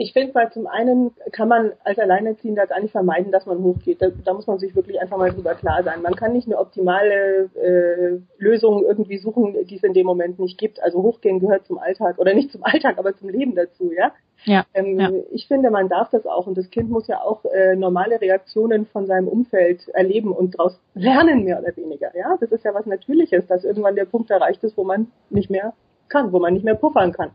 ich 0.00 0.12
finde 0.12 0.32
mal, 0.32 0.48
zum 0.52 0.68
einen 0.68 1.10
kann 1.32 1.48
man 1.48 1.72
als 1.82 1.98
Alleinerziehender 1.98 2.68
gar 2.68 2.78
nicht 2.80 2.92
vermeiden, 2.92 3.32
dass 3.32 3.46
man 3.46 3.64
hochgeht. 3.64 4.00
Da, 4.00 4.10
da, 4.10 4.32
muss 4.32 4.46
man 4.46 4.60
sich 4.60 4.76
wirklich 4.76 5.00
einfach 5.00 5.18
mal 5.18 5.32
drüber 5.32 5.56
klar 5.56 5.82
sein. 5.82 6.02
Man 6.02 6.14
kann 6.14 6.32
nicht 6.32 6.46
eine 6.46 6.56
optimale 6.56 7.50
äh, 7.56 8.20
Lösung 8.38 8.84
irgendwie 8.84 9.18
suchen, 9.18 9.56
die 9.66 9.74
es 9.74 9.82
in 9.82 9.94
dem 9.94 10.06
Moment 10.06 10.38
nicht 10.38 10.56
gibt. 10.56 10.80
Also 10.80 11.02
hochgehen 11.02 11.40
gehört 11.40 11.66
zum 11.66 11.78
Alltag 11.78 12.20
oder 12.20 12.32
nicht 12.32 12.52
zum 12.52 12.62
Alltag, 12.62 12.96
aber 12.96 13.16
zum 13.16 13.28
Leben 13.28 13.56
dazu, 13.56 13.90
ja. 13.90 14.12
Ja, 14.44 14.64
ähm, 14.72 15.00
ja. 15.00 15.10
Ich 15.32 15.48
finde, 15.48 15.68
man 15.72 15.88
darf 15.88 16.10
das 16.10 16.26
auch 16.26 16.46
und 16.46 16.56
das 16.56 16.70
Kind 16.70 16.90
muss 16.90 17.08
ja 17.08 17.20
auch 17.20 17.44
äh, 17.46 17.74
normale 17.74 18.20
Reaktionen 18.20 18.86
von 18.86 19.04
seinem 19.06 19.26
Umfeld 19.26 19.88
erleben 19.88 20.30
und 20.30 20.56
daraus 20.56 20.80
lernen, 20.94 21.42
mehr 21.42 21.58
oder 21.58 21.76
weniger. 21.76 22.16
Ja, 22.16 22.36
das 22.38 22.52
ist 22.52 22.64
ja 22.64 22.72
was 22.72 22.86
Natürliches, 22.86 23.48
dass 23.48 23.64
irgendwann 23.64 23.96
der 23.96 24.04
Punkt 24.04 24.30
erreicht 24.30 24.62
ist, 24.62 24.76
wo 24.76 24.84
man 24.84 25.10
nicht 25.28 25.50
mehr 25.50 25.72
kann, 26.08 26.32
wo 26.32 26.38
man 26.38 26.54
nicht 26.54 26.64
mehr 26.64 26.76
puffern 26.76 27.10
kann. 27.10 27.32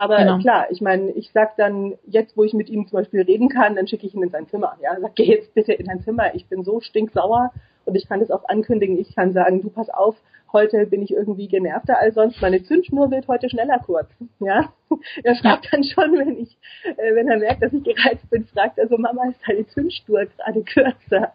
Aber 0.00 0.16
genau. 0.16 0.38
klar, 0.38 0.66
ich 0.70 0.80
meine, 0.80 1.10
ich 1.10 1.30
sag 1.30 1.58
dann, 1.58 1.94
jetzt 2.06 2.34
wo 2.34 2.42
ich 2.42 2.54
mit 2.54 2.70
ihm 2.70 2.88
zum 2.88 3.00
Beispiel 3.00 3.20
reden 3.20 3.50
kann, 3.50 3.76
dann 3.76 3.86
schicke 3.86 4.06
ich 4.06 4.14
ihn 4.14 4.22
in 4.22 4.30
sein 4.30 4.48
Zimmer. 4.48 4.74
Ja, 4.80 4.98
sag, 4.98 5.14
geh 5.14 5.24
jetzt 5.24 5.52
bitte 5.52 5.74
in 5.74 5.84
dein 5.84 6.00
Zimmer. 6.00 6.34
Ich 6.34 6.46
bin 6.46 6.64
so 6.64 6.80
stinksauer 6.80 7.52
und 7.84 7.94
ich 7.96 8.08
kann 8.08 8.20
das 8.20 8.30
auch 8.30 8.48
ankündigen. 8.48 8.98
Ich 8.98 9.14
kann 9.14 9.34
sagen, 9.34 9.60
du 9.60 9.68
pass 9.68 9.90
auf, 9.90 10.16
heute 10.54 10.86
bin 10.86 11.02
ich 11.02 11.12
irgendwie 11.12 11.48
genervter 11.48 11.98
als 11.98 12.14
sonst. 12.14 12.40
Meine 12.40 12.62
Zündschnur 12.62 13.10
wird 13.10 13.28
heute 13.28 13.50
schneller 13.50 13.78
kurz. 13.78 14.08
Ja, 14.38 14.72
er 15.22 15.34
fragt 15.34 15.68
dann 15.70 15.84
schon, 15.84 16.16
wenn 16.16 16.38
ich, 16.38 16.56
äh, 16.96 17.14
wenn 17.14 17.28
er 17.28 17.36
merkt, 17.36 17.62
dass 17.62 17.74
ich 17.74 17.84
gereizt 17.84 18.30
bin, 18.30 18.46
fragt 18.46 18.78
er 18.78 18.88
so, 18.88 18.96
Mama, 18.96 19.28
ist 19.28 19.46
deine 19.46 19.66
Zündschnur 19.66 20.24
gerade 20.24 20.62
kürzer? 20.64 21.34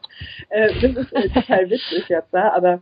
Äh, 0.50 0.70
das 0.82 1.06
ist 1.06 1.14
äh, 1.14 1.30
total 1.30 1.70
witzig 1.70 2.10
jetzt, 2.10 2.34
ja, 2.34 2.52
aber 2.52 2.82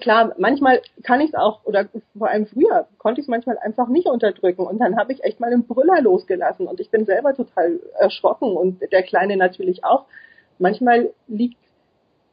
klar, 0.00 0.34
manchmal 0.38 0.80
kann 1.02 1.20
ich 1.20 1.28
es 1.28 1.34
auch, 1.34 1.64
oder 1.64 1.88
vor 2.16 2.28
allem 2.28 2.46
früher 2.46 2.86
konnte 2.98 3.20
ich 3.20 3.26
es 3.26 3.30
manchmal 3.30 3.58
einfach 3.58 3.88
nicht 3.88 4.06
unterdrücken 4.06 4.62
und 4.62 4.78
dann 4.78 4.96
habe 4.96 5.12
ich 5.12 5.22
echt 5.24 5.40
mal 5.40 5.52
einen 5.52 5.66
Brüller 5.66 6.00
losgelassen 6.00 6.66
und 6.66 6.80
ich 6.80 6.90
bin 6.90 7.04
selber 7.04 7.34
total 7.34 7.80
erschrocken 7.98 8.56
und 8.56 8.80
der 8.80 9.02
Kleine 9.02 9.36
natürlich 9.36 9.84
auch. 9.84 10.06
Manchmal 10.58 11.10
liegt 11.26 11.58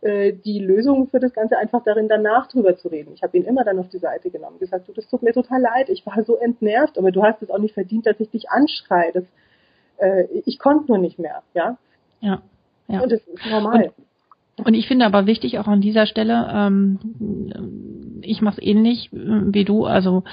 äh, 0.01 0.33
die 0.33 0.59
Lösung 0.59 1.07
für 1.07 1.19
das 1.19 1.33
Ganze 1.33 1.57
einfach 1.57 1.83
darin, 1.83 2.07
danach 2.07 2.47
drüber 2.47 2.77
zu 2.77 2.87
reden. 2.87 3.13
Ich 3.13 3.23
habe 3.23 3.37
ihn 3.37 3.43
immer 3.43 3.63
dann 3.63 3.79
auf 3.79 3.89
die 3.89 3.99
Seite 3.99 4.29
genommen, 4.29 4.59
gesagt, 4.59 4.87
du, 4.87 4.93
das 4.93 5.07
tut 5.07 5.21
mir 5.21 5.33
total 5.33 5.61
leid, 5.61 5.89
ich 5.89 6.05
war 6.05 6.23
so 6.23 6.37
entnervt, 6.37 6.97
aber 6.97 7.11
du 7.11 7.23
hast 7.23 7.41
es 7.41 7.49
auch 7.49 7.59
nicht 7.59 7.73
verdient, 7.73 8.05
dass 8.05 8.19
ich 8.19 8.29
dich 8.29 8.49
anschreie. 8.49 9.11
Das, 9.11 9.25
äh, 9.97 10.25
ich 10.45 10.57
konnte 10.57 10.87
nur 10.87 10.97
nicht 10.97 11.19
mehr, 11.19 11.43
ja. 11.53 11.77
Ja. 12.21 12.41
ja. 12.87 13.01
Und 13.01 13.11
das 13.11 13.21
ist 13.21 13.45
normal. 13.45 13.91
Und 13.97 14.05
und 14.63 14.73
ich 14.73 14.87
finde 14.87 15.05
aber 15.05 15.25
wichtig 15.25 15.59
auch 15.59 15.67
an 15.67 15.81
dieser 15.81 16.05
Stelle, 16.05 16.49
ähm, 16.53 16.99
ich 18.21 18.41
mache 18.41 18.59
es 18.59 18.67
ähnlich 18.67 19.11
äh, 19.13 19.17
wie 19.53 19.65
du, 19.65 19.85
also 19.85 20.23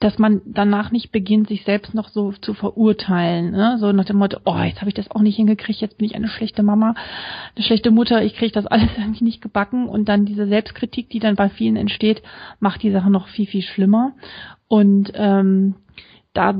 dass 0.00 0.18
man 0.18 0.40
danach 0.46 0.90
nicht 0.90 1.12
beginnt, 1.12 1.48
sich 1.48 1.64
selbst 1.64 1.94
noch 1.94 2.08
so 2.08 2.32
zu 2.32 2.54
verurteilen. 2.54 3.50
Ne? 3.50 3.76
So 3.78 3.92
nach 3.92 4.06
dem 4.06 4.16
Motto, 4.16 4.38
oh, 4.46 4.58
jetzt 4.58 4.80
habe 4.80 4.88
ich 4.88 4.94
das 4.94 5.10
auch 5.10 5.20
nicht 5.20 5.36
hingekriegt, 5.36 5.82
jetzt 5.82 5.98
bin 5.98 6.06
ich 6.06 6.16
eine 6.16 6.28
schlechte 6.28 6.62
Mama, 6.62 6.94
eine 7.54 7.64
schlechte 7.64 7.90
Mutter, 7.90 8.24
ich 8.24 8.34
kriege 8.34 8.52
das 8.52 8.66
alles 8.66 8.88
irgendwie 8.98 9.24
nicht 9.24 9.42
gebacken. 9.42 9.88
Und 9.88 10.08
dann 10.08 10.24
diese 10.24 10.48
Selbstkritik, 10.48 11.10
die 11.10 11.18
dann 11.18 11.36
bei 11.36 11.50
vielen 11.50 11.76
entsteht, 11.76 12.22
macht 12.60 12.82
die 12.82 12.90
Sache 12.90 13.10
noch 13.10 13.28
viel, 13.28 13.46
viel 13.46 13.60
schlimmer. 13.60 14.12
Und 14.68 15.12
ähm, 15.14 15.74
da 16.32 16.54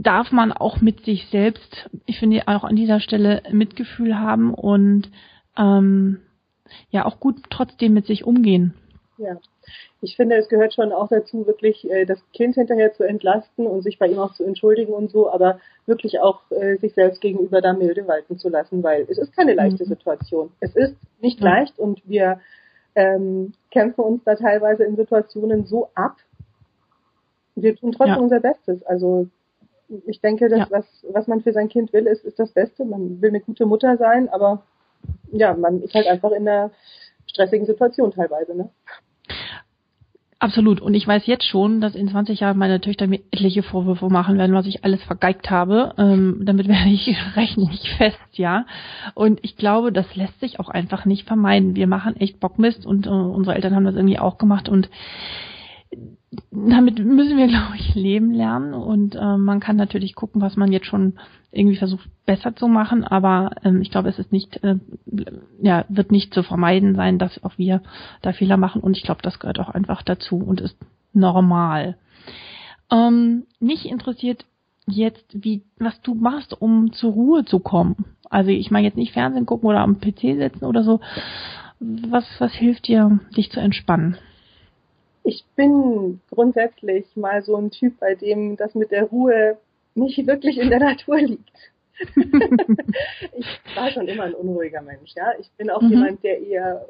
darf 0.00 0.32
man 0.32 0.52
auch 0.52 0.80
mit 0.80 1.04
sich 1.04 1.26
selbst, 1.26 1.90
ich 2.06 2.18
finde 2.18 2.48
auch 2.48 2.64
an 2.64 2.76
dieser 2.76 3.00
Stelle 3.00 3.42
Mitgefühl 3.52 4.18
haben 4.18 4.54
und 4.54 5.10
ähm, 5.58 6.20
ja 6.90 7.04
auch 7.04 7.20
gut 7.20 7.36
trotzdem 7.50 7.94
mit 7.94 8.06
sich 8.06 8.24
umgehen. 8.24 8.74
Ja. 9.18 9.36
Ich 10.00 10.16
finde, 10.16 10.36
es 10.36 10.48
gehört 10.48 10.74
schon 10.74 10.92
auch 10.92 11.08
dazu, 11.08 11.46
wirklich 11.46 11.90
äh, 11.90 12.06
das 12.06 12.20
Kind 12.32 12.54
hinterher 12.54 12.92
zu 12.94 13.02
entlasten 13.02 13.66
und 13.66 13.82
sich 13.82 13.98
bei 13.98 14.06
ihm 14.06 14.18
auch 14.18 14.32
zu 14.32 14.44
entschuldigen 14.44 14.92
und 14.92 15.10
so, 15.10 15.30
aber 15.30 15.58
wirklich 15.86 16.20
auch 16.20 16.40
äh, 16.50 16.76
sich 16.76 16.94
selbst 16.94 17.20
gegenüber 17.20 17.60
da 17.60 17.72
milde 17.72 18.06
walten 18.06 18.38
zu 18.38 18.48
lassen, 18.48 18.82
weil 18.82 19.06
es 19.08 19.18
ist 19.18 19.34
keine 19.34 19.54
leichte 19.54 19.84
mhm. 19.84 19.88
Situation. 19.88 20.52
Es 20.60 20.74
ist 20.76 20.94
nicht 21.20 21.40
ja. 21.40 21.46
leicht 21.46 21.78
und 21.78 22.00
wir 22.08 22.40
ähm, 22.94 23.52
kämpfen 23.70 24.02
uns 24.02 24.22
da 24.24 24.36
teilweise 24.36 24.84
in 24.84 24.96
Situationen 24.96 25.66
so 25.66 25.90
ab. 25.94 26.16
Wir 27.56 27.74
tun 27.74 27.92
trotzdem 27.92 28.16
ja. 28.16 28.22
unser 28.22 28.40
Bestes. 28.40 28.84
Also 28.84 29.26
ich 30.06 30.20
denke, 30.20 30.48
dass 30.48 30.60
ja. 30.60 30.66
was, 30.70 30.86
was 31.10 31.26
man 31.26 31.40
für 31.40 31.52
sein 31.52 31.68
Kind 31.68 31.92
will, 31.92 32.06
ist, 32.06 32.24
ist 32.24 32.38
das 32.38 32.52
Beste. 32.52 32.84
Man 32.84 33.20
will 33.20 33.30
eine 33.30 33.40
gute 33.40 33.66
Mutter 33.66 33.96
sein, 33.96 34.28
aber 34.28 34.62
ja, 35.32 35.54
man 35.54 35.82
ist 35.82 35.94
halt 35.94 36.06
einfach 36.06 36.30
in 36.32 36.48
einer 36.48 36.70
stressigen 37.26 37.66
Situation 37.66 38.12
teilweise, 38.12 38.56
ne? 38.56 38.70
Absolut. 40.40 40.80
Und 40.80 40.94
ich 40.94 41.06
weiß 41.06 41.26
jetzt 41.26 41.44
schon, 41.44 41.80
dass 41.80 41.96
in 41.96 42.08
20 42.08 42.38
Jahren 42.38 42.58
meine 42.58 42.80
Töchter 42.80 43.08
mir 43.08 43.18
etliche 43.32 43.64
Vorwürfe 43.64 44.08
machen 44.08 44.38
werden, 44.38 44.54
was 44.54 44.66
ich 44.66 44.84
alles 44.84 45.02
vergeigt 45.02 45.50
habe. 45.50 45.94
Ähm, 45.98 46.42
damit 46.44 46.68
werde 46.68 46.90
ich 46.90 47.08
rechne 47.36 47.68
ich 47.72 47.90
fest, 47.94 48.20
ja. 48.32 48.64
Und 49.14 49.40
ich 49.42 49.56
glaube, 49.56 49.92
das 49.92 50.14
lässt 50.14 50.38
sich 50.38 50.60
auch 50.60 50.68
einfach 50.68 51.06
nicht 51.06 51.26
vermeiden. 51.26 51.74
Wir 51.74 51.88
machen 51.88 52.16
echt 52.16 52.38
Bockmist 52.38 52.86
und 52.86 53.06
äh, 53.06 53.10
unsere 53.10 53.56
Eltern 53.56 53.74
haben 53.74 53.84
das 53.84 53.96
irgendwie 53.96 54.20
auch 54.20 54.38
gemacht 54.38 54.68
und 54.68 54.88
damit 56.50 56.98
müssen 56.98 57.38
wir, 57.38 57.46
glaube 57.46 57.76
ich, 57.76 57.94
leben 57.94 58.32
lernen 58.32 58.74
und 58.74 59.14
äh, 59.14 59.36
man 59.36 59.60
kann 59.60 59.76
natürlich 59.76 60.14
gucken, 60.14 60.42
was 60.42 60.56
man 60.56 60.72
jetzt 60.72 60.86
schon 60.86 61.14
irgendwie 61.52 61.76
versucht 61.76 62.08
besser 62.26 62.54
zu 62.54 62.68
machen, 62.68 63.04
aber 63.04 63.50
ähm, 63.64 63.80
ich 63.80 63.90
glaube, 63.90 64.10
es 64.10 64.18
ist 64.18 64.30
nicht, 64.30 64.62
äh, 64.62 64.76
ja, 65.62 65.86
wird 65.88 66.12
nicht 66.12 66.34
zu 66.34 66.42
vermeiden 66.42 66.94
sein, 66.94 67.18
dass 67.18 67.42
auch 67.44 67.56
wir 67.56 67.82
da 68.20 68.32
Fehler 68.32 68.58
machen 68.58 68.82
und 68.82 68.96
ich 68.96 69.04
glaube, 69.04 69.22
das 69.22 69.38
gehört 69.38 69.58
auch 69.58 69.70
einfach 69.70 70.02
dazu 70.02 70.36
und 70.36 70.60
ist 70.60 70.76
normal. 71.14 71.96
Ähm, 72.90 73.44
mich 73.58 73.88
interessiert 73.88 74.44
jetzt, 74.86 75.24
wie, 75.32 75.62
was 75.78 76.00
du 76.02 76.14
machst, 76.14 76.60
um 76.60 76.92
zur 76.92 77.12
Ruhe 77.12 77.44
zu 77.44 77.58
kommen. 77.58 78.04
Also 78.28 78.50
ich 78.50 78.70
meine 78.70 78.86
jetzt 78.86 78.96
nicht 78.96 79.12
Fernsehen 79.12 79.46
gucken 79.46 79.68
oder 79.68 79.80
am 79.80 80.00
PC 80.00 80.36
sitzen 80.36 80.64
oder 80.64 80.82
so. 80.82 81.00
Was, 81.80 82.24
was 82.38 82.52
hilft 82.52 82.88
dir, 82.88 83.20
dich 83.36 83.50
zu 83.50 83.60
entspannen? 83.60 84.18
Ich 85.28 85.44
bin 85.56 86.20
grundsätzlich 86.30 87.04
mal 87.14 87.42
so 87.42 87.54
ein 87.56 87.70
Typ, 87.70 88.00
bei 88.00 88.14
dem 88.14 88.56
das 88.56 88.74
mit 88.74 88.90
der 88.90 89.04
Ruhe 89.04 89.58
nicht 89.94 90.26
wirklich 90.26 90.56
in 90.56 90.70
der 90.70 90.80
Natur 90.80 91.18
liegt. 91.18 91.52
ich 93.36 93.46
war 93.76 93.90
schon 93.90 94.08
immer 94.08 94.22
ein 94.22 94.34
unruhiger 94.34 94.80
Mensch, 94.80 95.12
ja. 95.14 95.32
Ich 95.38 95.50
bin 95.58 95.68
auch 95.68 95.82
mhm. 95.82 95.90
jemand, 95.90 96.24
der 96.24 96.40
eher 96.40 96.86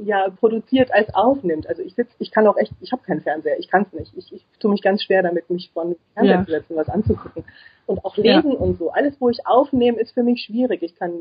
ja 0.00 0.30
produziert 0.30 0.92
als 0.92 1.14
aufnimmt. 1.14 1.68
Also 1.68 1.82
ich 1.82 1.94
sitze, 1.94 2.12
ich 2.18 2.32
kann 2.32 2.46
auch 2.48 2.56
echt, 2.56 2.72
ich 2.80 2.90
habe 2.90 3.02
keinen 3.04 3.20
Fernseher, 3.20 3.60
ich 3.60 3.68
kann 3.68 3.86
es 3.86 3.92
nicht. 3.92 4.12
Ich, 4.16 4.32
ich 4.32 4.44
tue 4.58 4.72
mich 4.72 4.82
ganz 4.82 5.04
schwer 5.04 5.22
damit, 5.22 5.48
mich 5.48 5.70
von 5.72 5.94
Fernseher 6.14 6.38
ja. 6.38 6.44
zu 6.44 6.50
setzen, 6.50 6.76
was 6.76 6.88
anzugucken. 6.88 7.44
Und 7.86 8.04
auch 8.04 8.16
lesen 8.16 8.52
ja. 8.52 8.58
und 8.58 8.78
so. 8.78 8.90
Alles, 8.90 9.14
wo 9.20 9.28
ich 9.28 9.46
aufnehme, 9.46 10.00
ist 10.00 10.12
für 10.12 10.24
mich 10.24 10.42
schwierig. 10.42 10.82
Ich 10.82 10.96
kann 10.96 11.12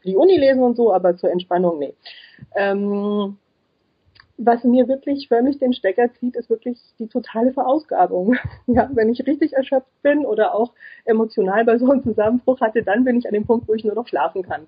für 0.00 0.08
die 0.08 0.16
Uni 0.16 0.36
lesen 0.36 0.62
und 0.62 0.76
so, 0.76 0.92
aber 0.92 1.16
zur 1.16 1.32
Entspannung 1.32 1.80
nee. 1.80 1.94
Ähm, 2.54 3.36
was 4.42 4.64
mir 4.64 4.88
wirklich 4.88 5.28
förmlich 5.28 5.58
den 5.58 5.74
Stecker 5.74 6.12
zieht, 6.14 6.34
ist 6.34 6.48
wirklich 6.48 6.78
die 6.98 7.08
totale 7.08 7.52
Verausgabung. 7.52 8.36
Ja, 8.66 8.88
wenn 8.92 9.08
ich 9.08 9.26
richtig 9.26 9.54
erschöpft 9.54 9.90
bin 10.02 10.24
oder 10.24 10.54
auch 10.54 10.72
emotional 11.04 11.64
bei 11.64 11.76
so 11.78 11.90
einem 11.90 12.04
Zusammenbruch 12.04 12.60
hatte, 12.60 12.84
dann 12.84 13.04
bin 13.04 13.18
ich 13.18 13.26
an 13.26 13.32
dem 13.32 13.44
Punkt, 13.44 13.66
wo 13.66 13.74
ich 13.74 13.84
nur 13.84 13.94
noch 13.94 14.06
schlafen 14.06 14.42
kann. 14.42 14.66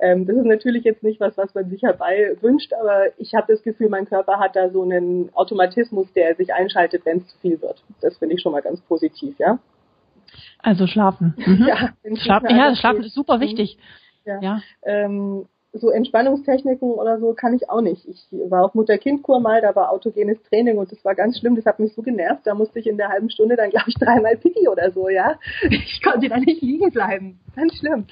Ähm, 0.00 0.24
das 0.26 0.36
ist 0.36 0.46
natürlich 0.46 0.84
jetzt 0.84 1.02
nicht 1.02 1.20
was, 1.20 1.36
was 1.36 1.54
man 1.54 1.68
sich 1.68 1.82
herbei 1.82 2.36
wünscht, 2.40 2.72
aber 2.72 3.08
ich 3.18 3.34
habe 3.34 3.52
das 3.52 3.62
Gefühl, 3.62 3.90
mein 3.90 4.06
Körper 4.06 4.38
hat 4.38 4.56
da 4.56 4.70
so 4.70 4.82
einen 4.82 5.28
Automatismus, 5.34 6.10
der 6.14 6.34
sich 6.36 6.54
einschaltet, 6.54 7.04
wenn 7.04 7.18
es 7.18 7.26
zu 7.28 7.38
viel 7.38 7.60
wird. 7.60 7.82
Das 8.00 8.16
finde 8.16 8.34
ich 8.34 8.40
schon 8.40 8.52
mal 8.52 8.62
ganz 8.62 8.80
positiv, 8.80 9.38
ja. 9.38 9.58
Also 10.58 10.86
schlafen. 10.86 11.34
Mhm. 11.36 11.66
Ja, 11.68 11.92
schlafen, 12.16 12.56
ja, 12.56 12.74
schlafen 12.76 13.04
ist 13.04 13.14
super 13.14 13.40
wichtig. 13.40 13.76
Ja. 14.24 14.40
ja. 14.40 14.62
Ähm, 14.84 15.46
so 15.74 15.90
Entspannungstechniken 15.90 16.90
oder 16.90 17.18
so 17.18 17.34
kann 17.34 17.54
ich 17.54 17.68
auch 17.68 17.80
nicht. 17.80 18.06
Ich 18.06 18.26
war 18.30 18.64
auf 18.64 18.74
Mutter-Kind-Kur 18.74 19.40
mal, 19.40 19.60
da 19.60 19.74
war 19.74 19.90
autogenes 19.90 20.40
Training 20.44 20.78
und 20.78 20.90
das 20.90 21.04
war 21.04 21.14
ganz 21.14 21.38
schlimm, 21.38 21.56
das 21.56 21.66
hat 21.66 21.80
mich 21.80 21.94
so 21.94 22.02
genervt, 22.02 22.42
da 22.44 22.54
musste 22.54 22.78
ich 22.78 22.86
in 22.86 22.96
der 22.96 23.08
halben 23.08 23.28
Stunde 23.28 23.56
dann, 23.56 23.70
glaube 23.70 23.88
ich, 23.88 23.94
dreimal 23.96 24.36
Pipi 24.36 24.68
oder 24.68 24.92
so, 24.92 25.08
ja. 25.08 25.38
Ich 25.62 26.00
konnte 26.02 26.28
da 26.28 26.38
nicht 26.38 26.62
liegen 26.62 26.90
bleiben. 26.90 27.40
Ganz 27.56 27.76
schlimm. 27.78 28.06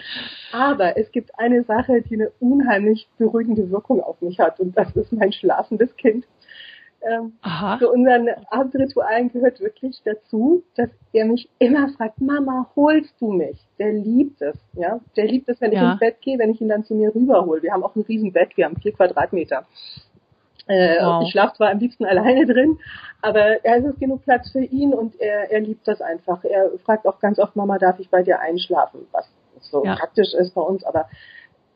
Aber 0.53 0.97
es 0.97 1.11
gibt 1.13 1.39
eine 1.39 1.63
Sache, 1.65 2.03
die 2.03 2.15
eine 2.15 2.31
unheimlich 2.41 3.09
beruhigende 3.19 3.71
Wirkung 3.71 4.01
auf 4.01 4.21
mich 4.21 4.39
hat 4.41 4.59
und 4.61 4.77
das 4.77 4.95
ist 4.97 5.13
mein 5.13 5.33
schlafendes 5.33 5.95
Kind. 5.97 6.27
Ähm, 7.05 7.33
zu 7.79 7.91
unseren 7.91 8.29
Abendritualen 8.51 9.33
gehört 9.33 9.61
wirklich 9.61 10.01
dazu, 10.05 10.63
dass 10.77 10.89
er 11.13 11.25
mich 11.27 11.49
immer 11.59 11.89
fragt, 11.97 12.21
Mama, 12.21 12.71
holst 12.77 13.15
du 13.21 13.33
mich? 13.33 13.59
Der 13.79 13.93
liebt 13.93 14.41
es, 14.41 14.57
ja. 14.75 15.01
Der 15.17 15.27
liebt 15.27 15.49
es, 15.49 15.61
wenn 15.61 15.73
ja. 15.73 15.83
ich 15.83 15.91
ins 15.91 16.01
Bett 16.01 16.21
gehe, 16.21 16.39
wenn 16.39 16.51
ich 16.51 16.61
ihn 16.61 16.69
dann 16.69 16.85
zu 16.85 16.95
mir 16.95 17.15
rüberhole. 17.15 17.63
Wir 17.63 17.73
haben 17.73 17.83
auch 17.83 17.97
ein 17.97 18.03
riesen 18.03 18.33
Bett, 18.33 18.57
wir 18.57 18.67
haben 18.67 18.77
vier 18.77 18.93
Quadratmeter. 18.93 19.65
Äh, 20.69 20.99
wow. 21.01 21.25
Ich 21.25 21.33
schlafe 21.33 21.57
zwar 21.57 21.71
am 21.71 21.79
liebsten 21.79 22.05
alleine 22.05 22.47
drin, 22.47 22.79
aber 23.21 23.65
er 23.65 23.85
ist 23.85 23.99
genug 23.99 24.23
Platz 24.23 24.51
für 24.53 24.63
ihn 24.63 24.95
und 24.95 25.21
er, 25.21 25.51
er 25.51 25.61
liebt 25.61 25.89
das 25.89 26.01
einfach. 26.01 26.45
Er 26.45 26.71
fragt 26.85 27.07
auch 27.07 27.19
ganz 27.19 27.39
oft, 27.41 27.57
Mama, 27.57 27.79
darf 27.79 27.99
ich 27.99 28.11
bei 28.11 28.23
dir 28.23 28.39
einschlafen? 28.39 29.01
Was 29.11 29.29
so 29.61 29.85
ja. 29.85 29.97
praktisch 29.97 30.35
ist 30.35 30.55
bei 30.55 30.61
uns, 30.61 30.85
aber 30.85 31.09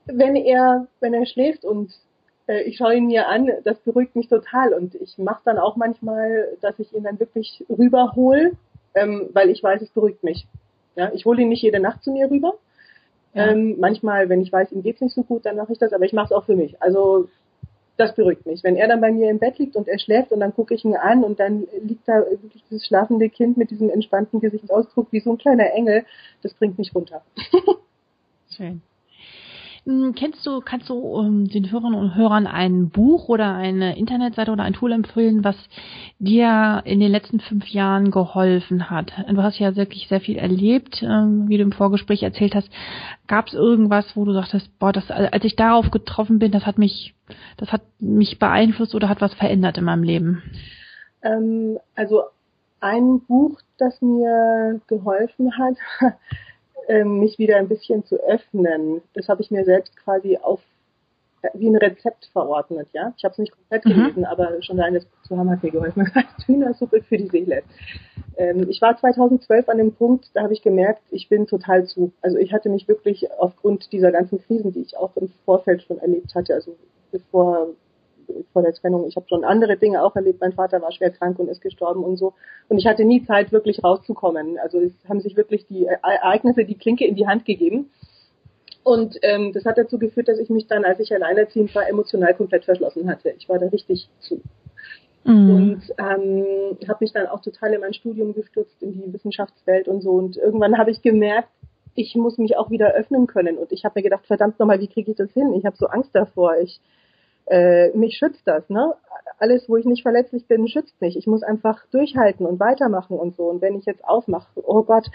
wenn 0.07 0.37
er, 0.37 0.87
wenn 1.01 1.15
er 1.15 1.27
schläft 1.27 1.65
und 1.65 1.93
äh, 2.47 2.63
ich 2.63 2.77
schaue 2.77 2.97
ihn 2.97 3.07
mir 3.07 3.29
an, 3.29 3.51
das 3.65 3.79
beruhigt 3.81 4.17
mich 4.17 4.29
total 4.29 4.73
und 4.73 4.95
ich 4.95 5.19
mache 5.19 5.43
dann 5.45 5.59
auch 5.59 5.77
manchmal, 5.77 6.57
dass 6.61 6.79
ich 6.79 6.93
ihn 6.95 7.05
dann 7.05 7.21
wirklich 7.21 7.65
rüberhole, 7.69 8.53
ähm, 8.95 9.29
weil 9.33 9.51
ich 9.51 9.63
weiß, 9.63 9.83
es 9.83 9.91
beruhigt 9.91 10.23
mich. 10.25 10.47
Ja, 10.95 11.13
ich 11.13 11.27
hole 11.27 11.43
ihn 11.43 11.49
nicht 11.49 11.63
jede 11.63 11.81
Nacht 11.81 12.03
zu 12.03 12.11
mir 12.11 12.31
rüber. 12.31 12.55
Ja. 13.35 13.49
Ähm, 13.49 13.77
manchmal, 13.79 14.29
wenn 14.29 14.41
ich 14.41 14.51
weiß, 14.51 14.73
ihm 14.73 14.83
geht's 14.83 15.03
nicht 15.03 15.15
so 15.15 15.23
gut, 15.23 15.45
dann 15.45 15.57
mache 15.57 15.73
ich 15.73 15.79
das, 15.79 15.93
aber 15.93 16.05
ich 16.05 16.15
mache 16.15 16.27
es 16.27 16.33
auch 16.33 16.45
für 16.45 16.57
mich. 16.57 16.81
Also 16.81 17.29
das 17.97 18.15
beruhigt 18.15 18.47
mich. 18.47 18.63
Wenn 18.63 18.77
er 18.77 18.89
dann 18.89 19.01
bei 19.01 19.11
mir 19.11 19.31
im 19.31 19.39
Bett 19.39 19.59
liegt 19.59 19.77
und 19.77 19.89
er 19.89 19.99
schläft 19.99 20.33
und 20.33 20.41
dann 20.41 20.55
gucke 20.55 20.75
ich 20.75 20.85
ihn 20.85 20.97
an 20.97 21.25
und 21.25 21.41
dann 21.41 21.67
liegt 21.83 22.07
da 22.09 22.25
wirklich 22.31 22.63
dieses 22.65 22.87
schlafende 22.87 23.29
Kind 23.29 23.57
mit 23.57 23.71
diesem 23.71 23.91
entspannten 23.91 24.41
Gesichtsausdruck 24.41 25.09
wie 25.13 25.21
so 25.21 25.33
ein 25.33 25.39
kleiner 25.39 25.73
Engel, 25.73 26.05
das 26.43 26.55
bringt 26.55 26.79
mich 26.79 26.95
runter. 26.95 27.23
Schön. 28.51 28.83
Hm, 29.87 30.15
kennst 30.17 30.45
du, 30.45 30.61
kannst 30.61 30.89
du 30.89 31.21
ähm, 31.21 31.47
den 31.47 31.71
Hörern 31.71 31.95
und 31.95 32.17
Hörern 32.17 32.49
ein 32.49 32.91
Buch 32.91 33.29
oder 33.29 33.55
eine 33.55 33.97
Internetseite 33.97 34.51
oder 34.51 34.65
ein 34.65 34.73
Tool 34.73 34.91
empfehlen, 34.91 35.45
was 35.45 35.55
dir 36.19 36.83
in 36.85 36.99
den 36.99 37.13
letzten 37.13 37.39
fünf 37.39 37.69
Jahren 37.69 38.11
geholfen 38.11 38.91
hat? 38.91 39.13
Du 39.29 39.41
hast 39.45 39.61
ja 39.61 39.77
wirklich 39.77 40.09
sehr 40.09 40.21
viel 40.21 40.39
erlebt, 40.39 41.05
ähm, 41.05 41.49
wie 41.49 41.57
du 41.57 41.63
im 41.63 41.71
Vorgespräch 41.71 42.25
erzählt 42.25 42.57
hast. 42.57 42.69
Gab 43.29 43.47
es 43.47 43.55
irgendwas, 43.55 44.17
wo 44.17 44.25
du 44.25 44.33
sagtest, 44.33 44.77
boah, 44.81 44.93
das, 44.93 45.09
als 45.09 45.45
ich 45.45 45.55
darauf 45.55 45.93
getroffen 45.93 46.41
bin, 46.41 46.51
das 46.51 46.67
hat 46.67 46.79
mich, 46.79 47.15
das 47.57 47.71
hat 47.71 47.83
mich 48.01 48.41
beeinflusst 48.41 48.97
oder 48.97 49.09
hat 49.09 49.21
was 49.21 49.35
verändert 49.35 49.79
in 49.79 49.85
meinem 49.85 50.03
Leben? 50.03 50.43
Ähm, 51.23 51.79
also 51.95 52.25
ein 52.81 53.21
Buch, 53.21 53.61
das 53.79 54.03
mir 54.03 54.81
geholfen 54.89 55.57
hat, 55.57 55.77
mich 57.05 57.39
wieder 57.39 57.57
ein 57.57 57.69
bisschen 57.69 58.05
zu 58.05 58.17
öffnen. 58.17 59.03
Das 59.15 59.29
habe 59.29 59.43
ich 59.43 59.51
mir 59.51 59.65
selbst 59.65 59.97
quasi 59.97 60.37
auf 60.37 60.61
äh, 61.43 61.51
wie 61.55 61.69
ein 61.69 61.77
Rezept 61.77 62.27
verordnet, 62.33 62.89
ja. 62.93 63.13
Ich 63.17 63.25
habe 63.25 63.33
es 63.33 63.39
nicht 63.39 63.53
komplett 63.53 63.85
mhm. 63.85 63.91
gelesen, 63.91 64.25
aber 64.25 64.63
schon 64.63 64.79
allein 64.79 64.95
das 64.95 65.07
zu 65.27 65.37
haben 65.37 65.51
hat 65.51 65.63
mir 65.63 65.71
geholfen. 65.71 66.11
Hühnersuppe 66.47 67.03
für 67.03 67.19
die 67.19 67.29
Seele. 67.29 67.63
Ähm, 68.37 68.67
ich 68.69 68.81
war 68.81 68.97
2012 68.97 69.69
an 69.69 69.79
dem 69.79 69.93
Punkt, 69.93 70.31
da 70.35 70.43
habe 70.43 70.53
ich 70.53 70.63
gemerkt, 70.63 71.03
ich 71.11 71.29
bin 71.29 71.47
total 71.47 71.85
zu. 71.85 72.13
Also 72.23 72.39
ich 72.39 72.53
hatte 72.53 72.69
mich 72.69 72.89
wirklich 72.89 73.31
aufgrund 73.39 73.93
dieser 73.93 74.13
ganzen 74.13 74.41
Krisen, 74.41 74.73
die 74.73 74.83
ich 74.83 74.97
auch 74.97 75.17
im 75.17 75.29
Vorfeld 75.45 75.83
schon 75.83 75.99
erlebt 75.99 76.35
hatte, 76.35 76.55
also 76.55 76.77
bevor 77.13 77.69
vor 78.53 78.63
der 78.63 78.73
Trennung. 78.75 79.07
Ich 79.07 79.17
habe 79.17 79.27
schon 79.29 79.45
andere 79.45 79.77
Dinge 79.77 80.03
auch 80.03 80.17
erlebt. 80.17 80.41
Mein 80.41 80.53
Vater 80.53 80.81
war 80.83 80.93
schwer 80.93 81.11
krank 81.11 81.39
und 81.39 81.49
ist 81.49 81.61
gestorben 81.61 82.05
und 82.05 82.17
so. 82.17 82.35
Und 82.69 82.79
ich 82.79 82.87
hatte 82.87 83.05
nie 83.05 83.25
Zeit, 83.25 83.53
wirklich 83.53 83.83
rauszukommen. 83.83 84.59
Also 84.59 84.81
es 84.81 84.93
haben 85.09 85.21
sich 85.21 85.37
wirklich 85.37 85.67
die 85.67 85.87
Ereignisse 85.87 86.65
die 86.65 86.79
Klinke 86.79 87.07
in 87.07 87.17
die 87.17 87.27
Hand 87.27 87.45
gegeben. 87.45 87.91
Und 88.83 89.19
ähm, 89.23 89.53
das 89.53 89.65
hat 89.65 89.79
dazu 89.79 89.99
geführt, 89.99 90.29
dass 90.29 90.39
ich 90.39 90.49
mich 90.49 90.69
dann, 90.69 90.85
als 90.85 91.01
ich 91.01 91.13
alleinerziehend 91.13 91.75
war, 91.75 91.89
emotional 91.89 92.35
komplett 92.35 92.65
verschlossen 92.65 93.09
hatte. 93.11 93.31
Ich 93.37 93.49
war 93.49 93.59
da 93.59 93.67
richtig 93.67 94.09
zu. 94.21 94.41
Mhm. 95.25 95.51
Und 95.51 95.83
ähm, 95.99 96.79
habe 96.89 96.99
mich 97.01 97.13
dann 97.13 97.27
auch 97.27 97.41
total 97.41 97.75
in 97.75 97.81
mein 97.81 97.95
Studium 97.95 98.33
gestürzt, 98.33 98.81
in 98.81 98.93
die 98.93 99.13
Wissenschaftswelt 99.13 99.89
und 99.89 100.03
so. 100.03 100.13
Und 100.13 100.37
irgendwann 100.37 100.79
habe 100.79 100.93
ich 100.93 101.03
gemerkt, 101.03 101.49
ich 101.97 102.15
muss 102.15 102.39
mich 102.39 102.57
auch 102.57 102.71
wieder 102.71 102.95
öffnen 102.95 103.27
können. 103.27 103.59
Und 103.59 103.73
ich 103.73 103.85
habe 103.85 103.99
mir 103.99 104.05
gedacht, 104.05 104.27
verdammt 104.27 104.61
nochmal, 104.61 104.79
wie 104.79 104.87
kriege 104.87 105.11
ich 105.11 105.17
das 105.17 105.33
hin? 105.33 105.53
Ich 105.55 105.65
habe 105.65 105.77
so 105.77 105.87
Angst 105.87 106.11
davor. 106.13 106.57
Ich 106.63 106.81
äh, 107.47 107.91
mich 107.97 108.17
schützt 108.19 108.47
das, 108.47 108.69
ne? 108.69 108.95
Alles, 109.39 109.69
wo 109.69 109.77
ich 109.77 109.85
nicht 109.85 110.03
verletzlich 110.03 110.47
bin, 110.47 110.67
schützt 110.69 111.01
mich. 111.01 111.17
Ich 111.17 111.27
muss 111.27 111.43
einfach 111.43 111.85
durchhalten 111.91 112.47
und 112.47 112.59
weitermachen 112.59 113.19
und 113.19 113.37
so. 113.37 113.45
Und 113.45 113.61
wenn 113.61 113.77
ich 113.77 113.85
jetzt 113.85 114.05
aufmache, 114.05 114.49
oh 114.55 114.83
Gott, 114.83 115.07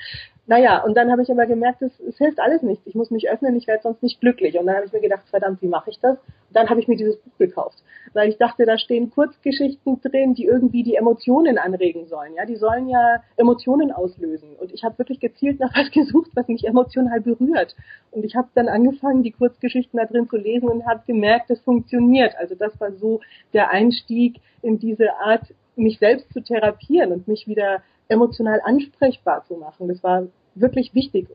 naja, 0.52 0.84
und 0.84 0.98
dann 0.98 1.10
habe 1.10 1.22
ich 1.22 1.32
aber 1.32 1.46
gemerkt, 1.46 1.82
es, 1.82 1.98
es 2.02 2.18
hilft 2.18 2.42
alles 2.42 2.62
nichts. 2.62 2.86
Ich 2.86 2.94
muss 2.94 3.10
mich 3.10 3.30
öffnen, 3.30 3.56
ich 3.56 3.68
werde 3.68 3.84
sonst 3.84 4.04
nicht 4.04 4.20
glücklich. 4.20 4.60
Und 4.60 4.66
dann 4.66 4.76
habe 4.76 4.86
ich 4.86 4.92
mir 4.92 5.00
gedacht, 5.00 5.24
verdammt, 5.30 5.62
wie 5.62 5.70
mache 5.70 5.92
ich 5.92 6.00
das? 6.02 6.18
Und 6.18 6.28
dann 6.52 6.70
habe 6.70 6.82
ich 6.82 6.90
mir 6.90 6.98
dieses 6.98 7.16
Buch 7.16 7.38
gekauft, 7.38 7.82
weil 8.12 8.28
ich 8.28 8.38
dachte, 8.38 8.66
da 8.66 8.78
stehen 8.78 9.12
Kurzgeschichten 9.12 10.02
drin, 10.02 10.34
die 10.34 10.44
irgendwie 10.44 10.84
die 10.84 10.96
Emotionen 10.96 11.58
anregen 11.58 12.06
sollen. 12.08 12.34
Ja, 12.36 12.46
die 12.46 12.58
sollen 12.58 12.90
ja 12.90 13.24
Emotionen 13.38 13.94
auslösen. 13.94 14.58
Und 14.60 14.74
ich 14.74 14.84
habe 14.84 15.00
wirklich 15.00 15.22
gezielt 15.22 15.62
nach 15.62 15.74
was 15.74 15.90
gesucht, 15.94 16.32
was 16.36 16.50
mich 16.50 16.68
emotional 16.68 17.22
berührt. 17.22 17.74
Und 18.12 18.26
ich 18.26 18.36
habe 18.36 18.50
dann 18.54 18.68
angefangen, 18.68 19.24
die 19.24 19.32
Kurzgeschichten 19.32 20.00
da 20.00 20.06
drin 20.06 20.28
zu 20.28 20.36
lesen 20.36 20.68
und 20.68 20.86
habe 20.86 21.02
gemerkt, 21.08 21.50
das 21.50 21.62
funktioniert. 21.62 22.36
Also 22.38 22.56
das 22.56 22.78
war 22.82 22.92
so 22.92 23.22
der 23.54 23.70
Einstieg 23.70 24.42
in 24.62 24.80
diese 24.80 25.14
Art, 25.14 25.44
mich 25.78 25.98
selbst 26.00 26.34
zu 26.34 26.42
therapieren 26.42 27.14
und 27.14 27.30
mich 27.30 27.48
wieder 27.48 27.82
emotional 28.10 28.60
ansprechbar 28.66 29.46
zu 29.46 29.56
machen. 29.56 29.88
Das 29.88 30.04
war 30.04 30.28
wirklich 30.56 30.94
wichtig, 30.94 31.28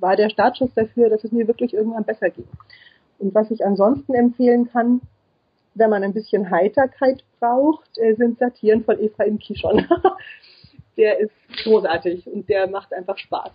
war 0.00 0.16
der 0.16 0.30
Startschuss 0.30 0.74
dafür, 0.74 1.10
dass 1.10 1.24
es 1.24 1.32
mir 1.32 1.46
wirklich 1.46 1.74
irgendwann 1.74 2.04
besser 2.04 2.30
ging. 2.30 2.46
Und 3.18 3.34
was 3.34 3.50
ich 3.50 3.64
ansonsten 3.64 4.14
empfehlen 4.14 4.68
kann, 4.68 5.00
wenn 5.74 5.90
man 5.90 6.02
ein 6.02 6.12
bisschen 6.12 6.50
Heiterkeit 6.50 7.24
braucht, 7.40 7.98
äh, 7.98 8.14
sind 8.14 8.38
Satiren 8.38 8.84
von 8.84 8.98
Ephraim 8.98 9.38
Kishon. 9.38 9.86
der 10.96 11.20
ist 11.20 11.32
großartig 11.62 12.26
und 12.26 12.48
der 12.48 12.68
macht 12.68 12.92
einfach 12.92 13.16
Spaß. 13.16 13.50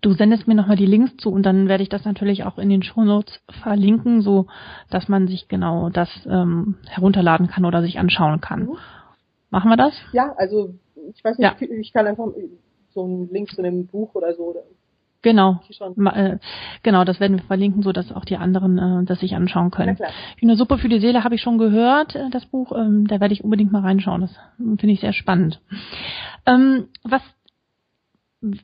Du 0.00 0.12
sendest 0.12 0.46
mir 0.46 0.54
nochmal 0.54 0.76
die 0.76 0.86
Links 0.86 1.16
zu 1.16 1.30
und 1.30 1.42
dann 1.42 1.68
werde 1.68 1.82
ich 1.82 1.88
das 1.88 2.04
natürlich 2.04 2.44
auch 2.44 2.58
in 2.58 2.68
den 2.68 2.82
Shownotes 2.82 3.40
verlinken, 3.62 4.22
so 4.22 4.46
dass 4.90 5.08
man 5.08 5.26
sich 5.26 5.48
genau 5.48 5.90
das 5.90 6.08
ähm, 6.26 6.76
herunterladen 6.88 7.48
kann 7.48 7.64
oder 7.64 7.82
sich 7.82 7.98
anschauen 7.98 8.40
kann. 8.40 8.66
Mhm. 8.66 8.76
Machen 9.50 9.70
wir 9.70 9.76
das? 9.76 9.94
Ja, 10.12 10.32
also 10.36 10.74
ich 11.12 11.24
weiß 11.24 11.38
nicht, 11.38 11.60
ja. 11.60 11.68
ich 11.68 11.92
kann 11.92 12.06
einfach 12.06 12.26
so 12.94 13.04
einen 13.04 13.28
Link 13.30 13.50
zu 13.50 13.62
einem 13.62 13.86
Buch 13.86 14.14
oder 14.14 14.34
so. 14.34 14.54
Genau. 15.22 15.60
Äh, 16.12 16.38
genau, 16.82 17.04
das 17.04 17.18
werden 17.18 17.38
wir 17.38 17.44
verlinken, 17.44 17.82
so 17.82 17.92
dass 17.92 18.12
auch 18.12 18.26
die 18.26 18.36
anderen 18.36 18.78
äh, 18.78 19.04
das 19.04 19.20
sich 19.20 19.34
anschauen 19.34 19.70
können. 19.70 19.96
Eine 20.40 20.56
Suppe 20.56 20.76
für 20.76 20.90
die 20.90 21.00
Seele 21.00 21.24
habe 21.24 21.34
ich 21.34 21.40
schon 21.40 21.56
gehört, 21.56 22.14
äh, 22.14 22.28
das 22.30 22.44
Buch. 22.44 22.72
Ähm, 22.72 23.06
da 23.06 23.20
werde 23.20 23.32
ich 23.32 23.42
unbedingt 23.42 23.72
mal 23.72 23.80
reinschauen. 23.80 24.20
Das 24.20 24.34
finde 24.58 24.92
ich 24.92 25.00
sehr 25.00 25.14
spannend. 25.14 25.60
Ähm, 26.46 26.88
was 27.02 27.22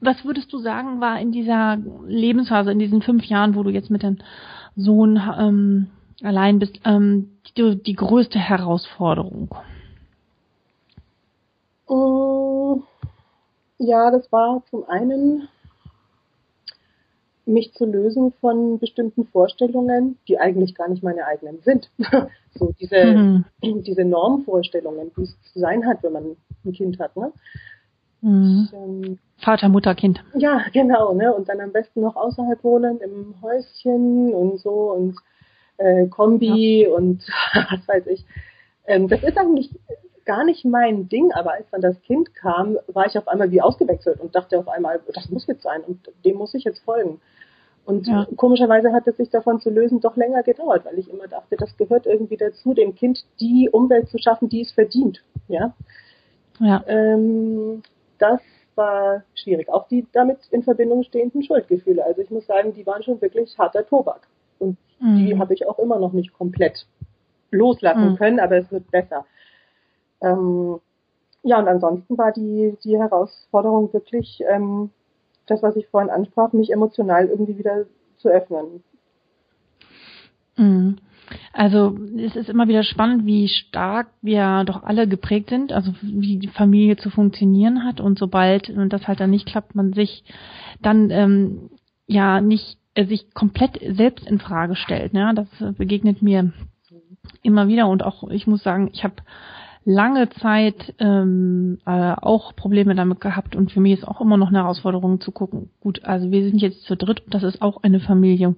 was 0.00 0.24
würdest 0.24 0.52
du 0.52 0.58
sagen, 0.58 1.00
war 1.00 1.18
in 1.18 1.32
dieser 1.32 1.78
Lebensphase, 2.06 2.70
in 2.70 2.78
diesen 2.78 3.00
fünf 3.00 3.24
Jahren, 3.24 3.54
wo 3.54 3.62
du 3.62 3.70
jetzt 3.70 3.90
mit 3.90 4.02
deinem 4.02 4.18
Sohn 4.76 5.18
ähm, 5.38 5.86
allein 6.22 6.58
bist, 6.58 6.80
ähm, 6.84 7.30
die, 7.56 7.82
die 7.82 7.94
größte 7.94 8.38
Herausforderung? 8.38 9.54
Oh, 11.86 12.82
ja, 13.80 14.10
das 14.10 14.30
war 14.30 14.62
zum 14.70 14.88
einen 14.88 15.48
mich 17.46 17.72
zu 17.74 17.84
lösen 17.84 18.32
von 18.40 18.78
bestimmten 18.78 19.26
Vorstellungen, 19.26 20.18
die 20.28 20.38
eigentlich 20.38 20.74
gar 20.74 20.88
nicht 20.88 21.02
meine 21.02 21.26
eigenen 21.26 21.60
sind. 21.62 21.90
so 22.54 22.72
diese, 22.78 23.04
mhm. 23.04 23.44
diese 23.62 24.04
Normvorstellungen, 24.04 25.10
wie 25.16 25.22
es 25.22 25.36
zu 25.52 25.58
sein 25.58 25.86
hat, 25.86 26.02
wenn 26.02 26.12
man 26.12 26.36
ein 26.64 26.72
Kind 26.72 27.00
hat. 27.00 27.16
Ne? 27.16 27.32
Mhm. 28.20 28.68
Ich, 28.68 28.72
ähm, 28.74 29.18
Vater, 29.38 29.70
Mutter, 29.70 29.94
Kind. 29.94 30.22
Ja, 30.34 30.62
genau. 30.72 31.14
Ne? 31.14 31.34
Und 31.34 31.48
dann 31.48 31.60
am 31.60 31.72
besten 31.72 32.02
noch 32.02 32.16
außerhalb 32.16 32.62
wohnen, 32.62 33.00
im 33.00 33.34
Häuschen 33.40 34.34
und 34.34 34.60
so 34.60 34.92
und 34.92 35.16
äh, 35.78 36.06
Kombi 36.06 36.82
ja. 36.82 36.90
und 36.94 37.26
was 37.54 37.88
weiß 37.88 38.06
ich. 38.08 38.24
Ähm, 38.86 39.08
das 39.08 39.22
ist 39.22 39.38
eigentlich 39.38 39.70
gar 40.24 40.44
nicht 40.44 40.64
mein 40.64 41.08
Ding, 41.08 41.32
aber 41.32 41.52
als 41.52 41.66
dann 41.70 41.80
das 41.80 42.00
Kind 42.02 42.34
kam, 42.34 42.78
war 42.88 43.06
ich 43.06 43.16
auf 43.16 43.28
einmal 43.28 43.50
wie 43.50 43.60
ausgewechselt 43.60 44.20
und 44.20 44.34
dachte 44.34 44.58
auf 44.58 44.68
einmal, 44.68 45.00
das 45.14 45.28
muss 45.30 45.46
jetzt 45.46 45.62
sein 45.62 45.82
und 45.82 46.10
dem 46.24 46.36
muss 46.36 46.54
ich 46.54 46.64
jetzt 46.64 46.80
folgen. 46.84 47.20
Und 47.86 48.06
ja. 48.06 48.26
komischerweise 48.36 48.92
hat 48.92 49.06
es 49.08 49.16
sich 49.16 49.30
davon 49.30 49.60
zu 49.60 49.70
lösen 49.70 50.00
doch 50.00 50.16
länger 50.16 50.42
gedauert, 50.42 50.84
weil 50.84 50.98
ich 50.98 51.10
immer 51.10 51.26
dachte, 51.26 51.56
das 51.56 51.76
gehört 51.76 52.06
irgendwie 52.06 52.36
dazu, 52.36 52.74
dem 52.74 52.94
Kind 52.94 53.24
die 53.40 53.68
Umwelt 53.70 54.08
zu 54.08 54.18
schaffen, 54.18 54.48
die 54.48 54.60
es 54.60 54.70
verdient. 54.72 55.22
Ja. 55.48 55.74
ja. 56.60 56.84
Ähm, 56.86 57.82
das 58.18 58.40
war 58.76 59.24
schwierig. 59.34 59.68
Auch 59.68 59.88
die 59.88 60.06
damit 60.12 60.38
in 60.50 60.62
Verbindung 60.62 61.02
stehenden 61.02 61.42
Schuldgefühle. 61.42 62.04
Also 62.04 62.22
ich 62.22 62.30
muss 62.30 62.46
sagen, 62.46 62.74
die 62.74 62.86
waren 62.86 63.02
schon 63.02 63.20
wirklich 63.20 63.58
harter 63.58 63.86
Tobak. 63.86 64.28
Und 64.58 64.76
mhm. 65.00 65.16
die 65.16 65.38
habe 65.38 65.54
ich 65.54 65.66
auch 65.66 65.78
immer 65.78 65.98
noch 65.98 66.12
nicht 66.12 66.32
komplett 66.32 66.86
loslassen 67.50 68.12
mhm. 68.12 68.16
können, 68.16 68.40
aber 68.40 68.58
es 68.58 68.70
wird 68.70 68.90
besser. 68.90 69.26
Ähm, 70.22 70.80
ja, 71.42 71.58
und 71.58 71.68
ansonsten 71.68 72.18
war 72.18 72.32
die, 72.32 72.76
die 72.84 72.98
Herausforderung 72.98 73.92
wirklich, 73.92 74.42
ähm, 74.48 74.90
das, 75.46 75.62
was 75.62 75.76
ich 75.76 75.86
vorhin 75.88 76.10
ansprach, 76.10 76.52
mich 76.52 76.72
emotional 76.72 77.26
irgendwie 77.26 77.58
wieder 77.58 77.86
zu 78.18 78.28
öffnen. 78.28 78.82
Mhm. 80.56 80.96
Also 81.52 81.96
es 82.18 82.34
ist 82.34 82.48
immer 82.48 82.68
wieder 82.68 82.82
spannend, 82.82 83.24
wie 83.24 83.48
stark 83.48 84.08
wir 84.20 84.64
doch 84.64 84.82
alle 84.82 85.06
geprägt 85.06 85.50
sind, 85.50 85.72
also 85.72 85.92
wie 86.02 86.38
die 86.38 86.48
Familie 86.48 86.96
zu 86.96 87.08
funktionieren 87.10 87.84
hat 87.84 88.00
und 88.00 88.18
sobald 88.18 88.72
das 88.88 89.06
halt 89.06 89.20
dann 89.20 89.30
nicht 89.30 89.46
klappt, 89.46 89.74
man 89.74 89.92
sich 89.92 90.24
dann 90.82 91.10
ähm, 91.10 91.70
ja 92.06 92.40
nicht 92.40 92.78
äh, 92.94 93.06
sich 93.06 93.32
komplett 93.32 93.78
selbst 93.96 94.26
in 94.26 94.40
Frage 94.40 94.74
stellt. 94.74 95.12
Ne? 95.12 95.32
Das 95.34 95.48
begegnet 95.76 96.20
mir 96.20 96.52
immer 97.42 97.68
wieder 97.68 97.86
und 97.88 98.02
auch 98.02 98.28
ich 98.30 98.46
muss 98.46 98.62
sagen, 98.62 98.90
ich 98.92 99.04
habe 99.04 99.14
lange 99.84 100.28
Zeit 100.28 100.94
ähm, 100.98 101.78
äh, 101.86 102.14
auch 102.20 102.54
Probleme 102.54 102.94
damit 102.94 103.20
gehabt 103.20 103.56
und 103.56 103.72
für 103.72 103.80
mich 103.80 103.94
ist 103.94 104.06
auch 104.06 104.20
immer 104.20 104.36
noch 104.36 104.48
eine 104.48 104.58
Herausforderung 104.58 105.20
zu 105.20 105.32
gucken. 105.32 105.70
Gut, 105.80 106.04
also 106.04 106.30
wir 106.30 106.44
sind 106.44 106.60
jetzt 106.60 106.84
zu 106.84 106.96
dritt 106.96 107.24
und 107.24 107.34
das 107.34 107.42
ist 107.42 107.62
auch 107.62 107.82
eine 107.82 108.00
Familie. 108.00 108.54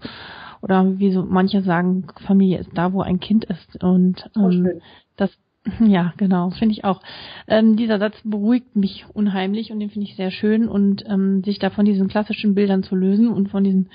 Oder 0.63 0.99
wie 0.99 1.13
so 1.13 1.25
manche 1.25 1.63
sagen, 1.63 2.07
Familie 2.27 2.59
ist 2.59 2.71
da, 2.75 2.93
wo 2.93 3.03
ein 3.03 3.19
Kind 3.19 3.45
ist. 3.45 3.83
Und 3.83 4.31
ähm, 4.37 4.81
das 5.17 5.31
ja, 5.81 6.13
genau, 6.17 6.51
finde 6.51 6.73
ich 6.73 6.85
auch. 6.85 7.01
Ähm, 7.47 7.77
dieser 7.77 7.99
Satz 7.99 8.17
beruhigt 8.25 8.75
mich 8.75 9.05
unheimlich 9.13 9.71
und 9.71 9.81
den 9.81 9.91
finde 9.91 10.09
ich 10.09 10.17
sehr 10.17 10.31
schön 10.31 10.69
und 10.69 11.05
ähm, 11.07 11.43
sich 11.45 11.59
da 11.59 11.71
von 11.71 11.85
diesen 11.85 12.09
klassischen 12.09 12.55
Bildern 12.55 12.83
zu 12.83 12.97
lösen 12.97 13.29
und 13.29 13.49
von 13.49 13.63
diesen 13.63 13.91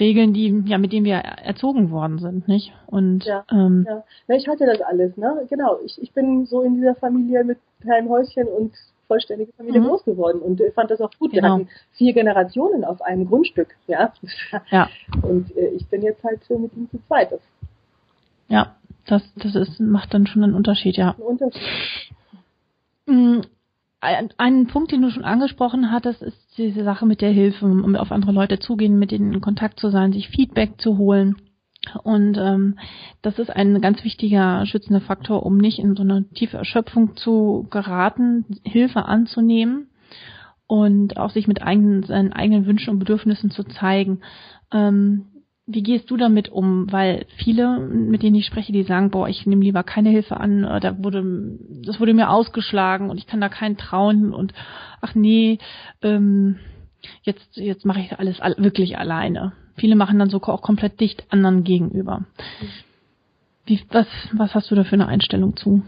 Regeln, 0.00 0.32
die 0.32 0.62
ja 0.66 0.78
mit 0.78 0.92
denen 0.92 1.04
wir 1.04 1.16
erzogen 1.16 1.90
worden 1.90 2.18
sind, 2.18 2.48
nicht? 2.48 2.72
Und 2.86 3.24
ja, 3.24 3.44
ähm, 3.52 3.84
ja. 3.88 4.04
ja 4.26 4.34
ich 4.34 4.48
hatte 4.48 4.66
das 4.66 4.80
alles, 4.80 5.16
ne? 5.16 5.46
Genau. 5.48 5.78
Ich, 5.84 6.02
ich 6.02 6.12
bin 6.12 6.46
so 6.46 6.62
in 6.62 6.76
dieser 6.76 6.94
Familie 6.94 7.44
mit 7.44 7.58
kleinem 7.80 8.08
Häuschen 8.08 8.48
und 8.48 8.72
vollständige 9.06 9.52
Familie 9.52 9.80
mhm. 9.80 9.86
groß 9.86 10.04
geworden 10.04 10.40
und 10.40 10.60
äh, 10.60 10.70
fand 10.70 10.90
das 10.90 11.00
auch 11.00 11.10
gut. 11.18 11.32
Genau. 11.32 11.42
Wir 11.42 11.52
hatten 11.52 11.68
vier 11.92 12.12
Generationen 12.12 12.84
auf 12.84 13.02
einem 13.02 13.26
Grundstück, 13.26 13.76
ja. 13.86 14.12
ja. 14.70 14.88
Und 15.22 15.56
äh, 15.56 15.68
ich 15.68 15.86
bin 15.88 16.02
jetzt 16.02 16.24
halt 16.24 16.40
mit 16.48 16.74
ihm 16.74 16.88
zu 16.90 16.98
zweit. 17.06 17.32
Das 17.32 17.40
ja, 18.50 18.74
das, 19.06 19.22
das 19.36 19.54
ist, 19.54 19.80
macht 19.80 20.12
dann 20.12 20.26
schon 20.26 20.42
einen 20.42 20.54
Unterschied, 20.54 20.96
ja. 20.96 21.14
Ein 21.16 21.22
Unterschied. 21.22 21.62
Mm, 23.06 23.40
ein, 24.00 24.66
Punkt, 24.66 24.92
den 24.92 25.02
du 25.02 25.10
schon 25.10 25.24
angesprochen 25.24 25.90
hattest, 25.90 26.22
ist 26.22 26.56
diese 26.56 26.84
Sache 26.84 27.06
mit 27.06 27.20
der 27.20 27.30
Hilfe, 27.30 27.66
um 27.66 27.96
auf 27.96 28.12
andere 28.12 28.32
Leute 28.32 28.58
zugehen, 28.58 28.98
mit 28.98 29.10
denen 29.10 29.34
in 29.34 29.40
Kontakt 29.40 29.78
zu 29.78 29.90
sein, 29.90 30.12
sich 30.12 30.28
Feedback 30.28 30.80
zu 30.80 30.96
holen. 30.96 31.36
Und 32.02 32.36
ähm, 32.38 32.78
das 33.22 33.38
ist 33.38 33.50
ein 33.50 33.80
ganz 33.80 34.04
wichtiger 34.04 34.66
schützender 34.66 35.00
Faktor, 35.00 35.44
um 35.44 35.56
nicht 35.56 35.78
in 35.78 35.96
so 35.96 36.02
eine 36.02 36.28
tiefe 36.30 36.58
Erschöpfung 36.58 37.16
zu 37.16 37.66
geraten, 37.70 38.44
Hilfe 38.64 39.06
anzunehmen 39.06 39.88
und 40.66 41.16
auch 41.16 41.30
sich 41.30 41.48
mit 41.48 41.62
eigenen, 41.62 42.02
seinen 42.02 42.32
eigenen 42.32 42.66
Wünschen 42.66 42.90
und 42.90 42.98
Bedürfnissen 42.98 43.50
zu 43.50 43.64
zeigen. 43.64 44.20
Ähm, 44.72 45.26
wie 45.72 45.82
gehst 45.82 46.10
du 46.10 46.16
damit 46.16 46.48
um? 46.48 46.90
Weil 46.90 47.26
viele, 47.36 47.78
mit 47.78 48.22
denen 48.22 48.36
ich 48.36 48.46
spreche, 48.46 48.72
die 48.72 48.82
sagen, 48.82 49.10
boah, 49.10 49.28
ich 49.28 49.46
nehme 49.46 49.62
lieber 49.62 49.82
keine 49.82 50.10
Hilfe 50.10 50.36
an, 50.36 50.62
da 50.80 51.02
wurde, 51.02 51.24
das 51.84 52.00
wurde 52.00 52.14
mir 52.14 52.30
ausgeschlagen 52.30 53.10
und 53.10 53.18
ich 53.18 53.26
kann 53.26 53.40
da 53.40 53.48
keinen 53.48 53.76
trauen 53.76 54.34
und 54.34 54.52
ach 55.00 55.14
nee, 55.14 55.58
ähm, 56.02 56.58
jetzt, 57.22 57.56
jetzt 57.56 57.86
mache 57.86 58.00
ich 58.00 58.18
alles 58.18 58.40
wirklich 58.58 58.98
alleine. 58.98 59.52
Viele 59.76 59.96
machen 59.96 60.18
dann 60.18 60.30
so 60.30 60.42
auch 60.42 60.62
komplett 60.62 61.00
dicht 61.00 61.24
anderen 61.30 61.64
gegenüber. 61.64 62.24
Wie, 63.64 63.80
was, 63.90 64.06
was 64.32 64.54
hast 64.54 64.70
du 64.70 64.74
da 64.74 64.84
für 64.84 64.94
eine 64.94 65.06
Einstellung 65.06 65.56
zu? 65.56 65.82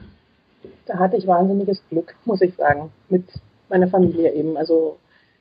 Da 0.86 0.98
hatte 0.98 1.16
ich 1.16 1.26
wahnsinniges 1.26 1.82
Glück, 1.90 2.14
muss 2.24 2.40
ich 2.40 2.54
sagen, 2.54 2.90
mit 3.08 3.24
meiner 3.68 3.88
Familie 3.88 4.32
eben. 4.34 4.56
Also 4.56 4.98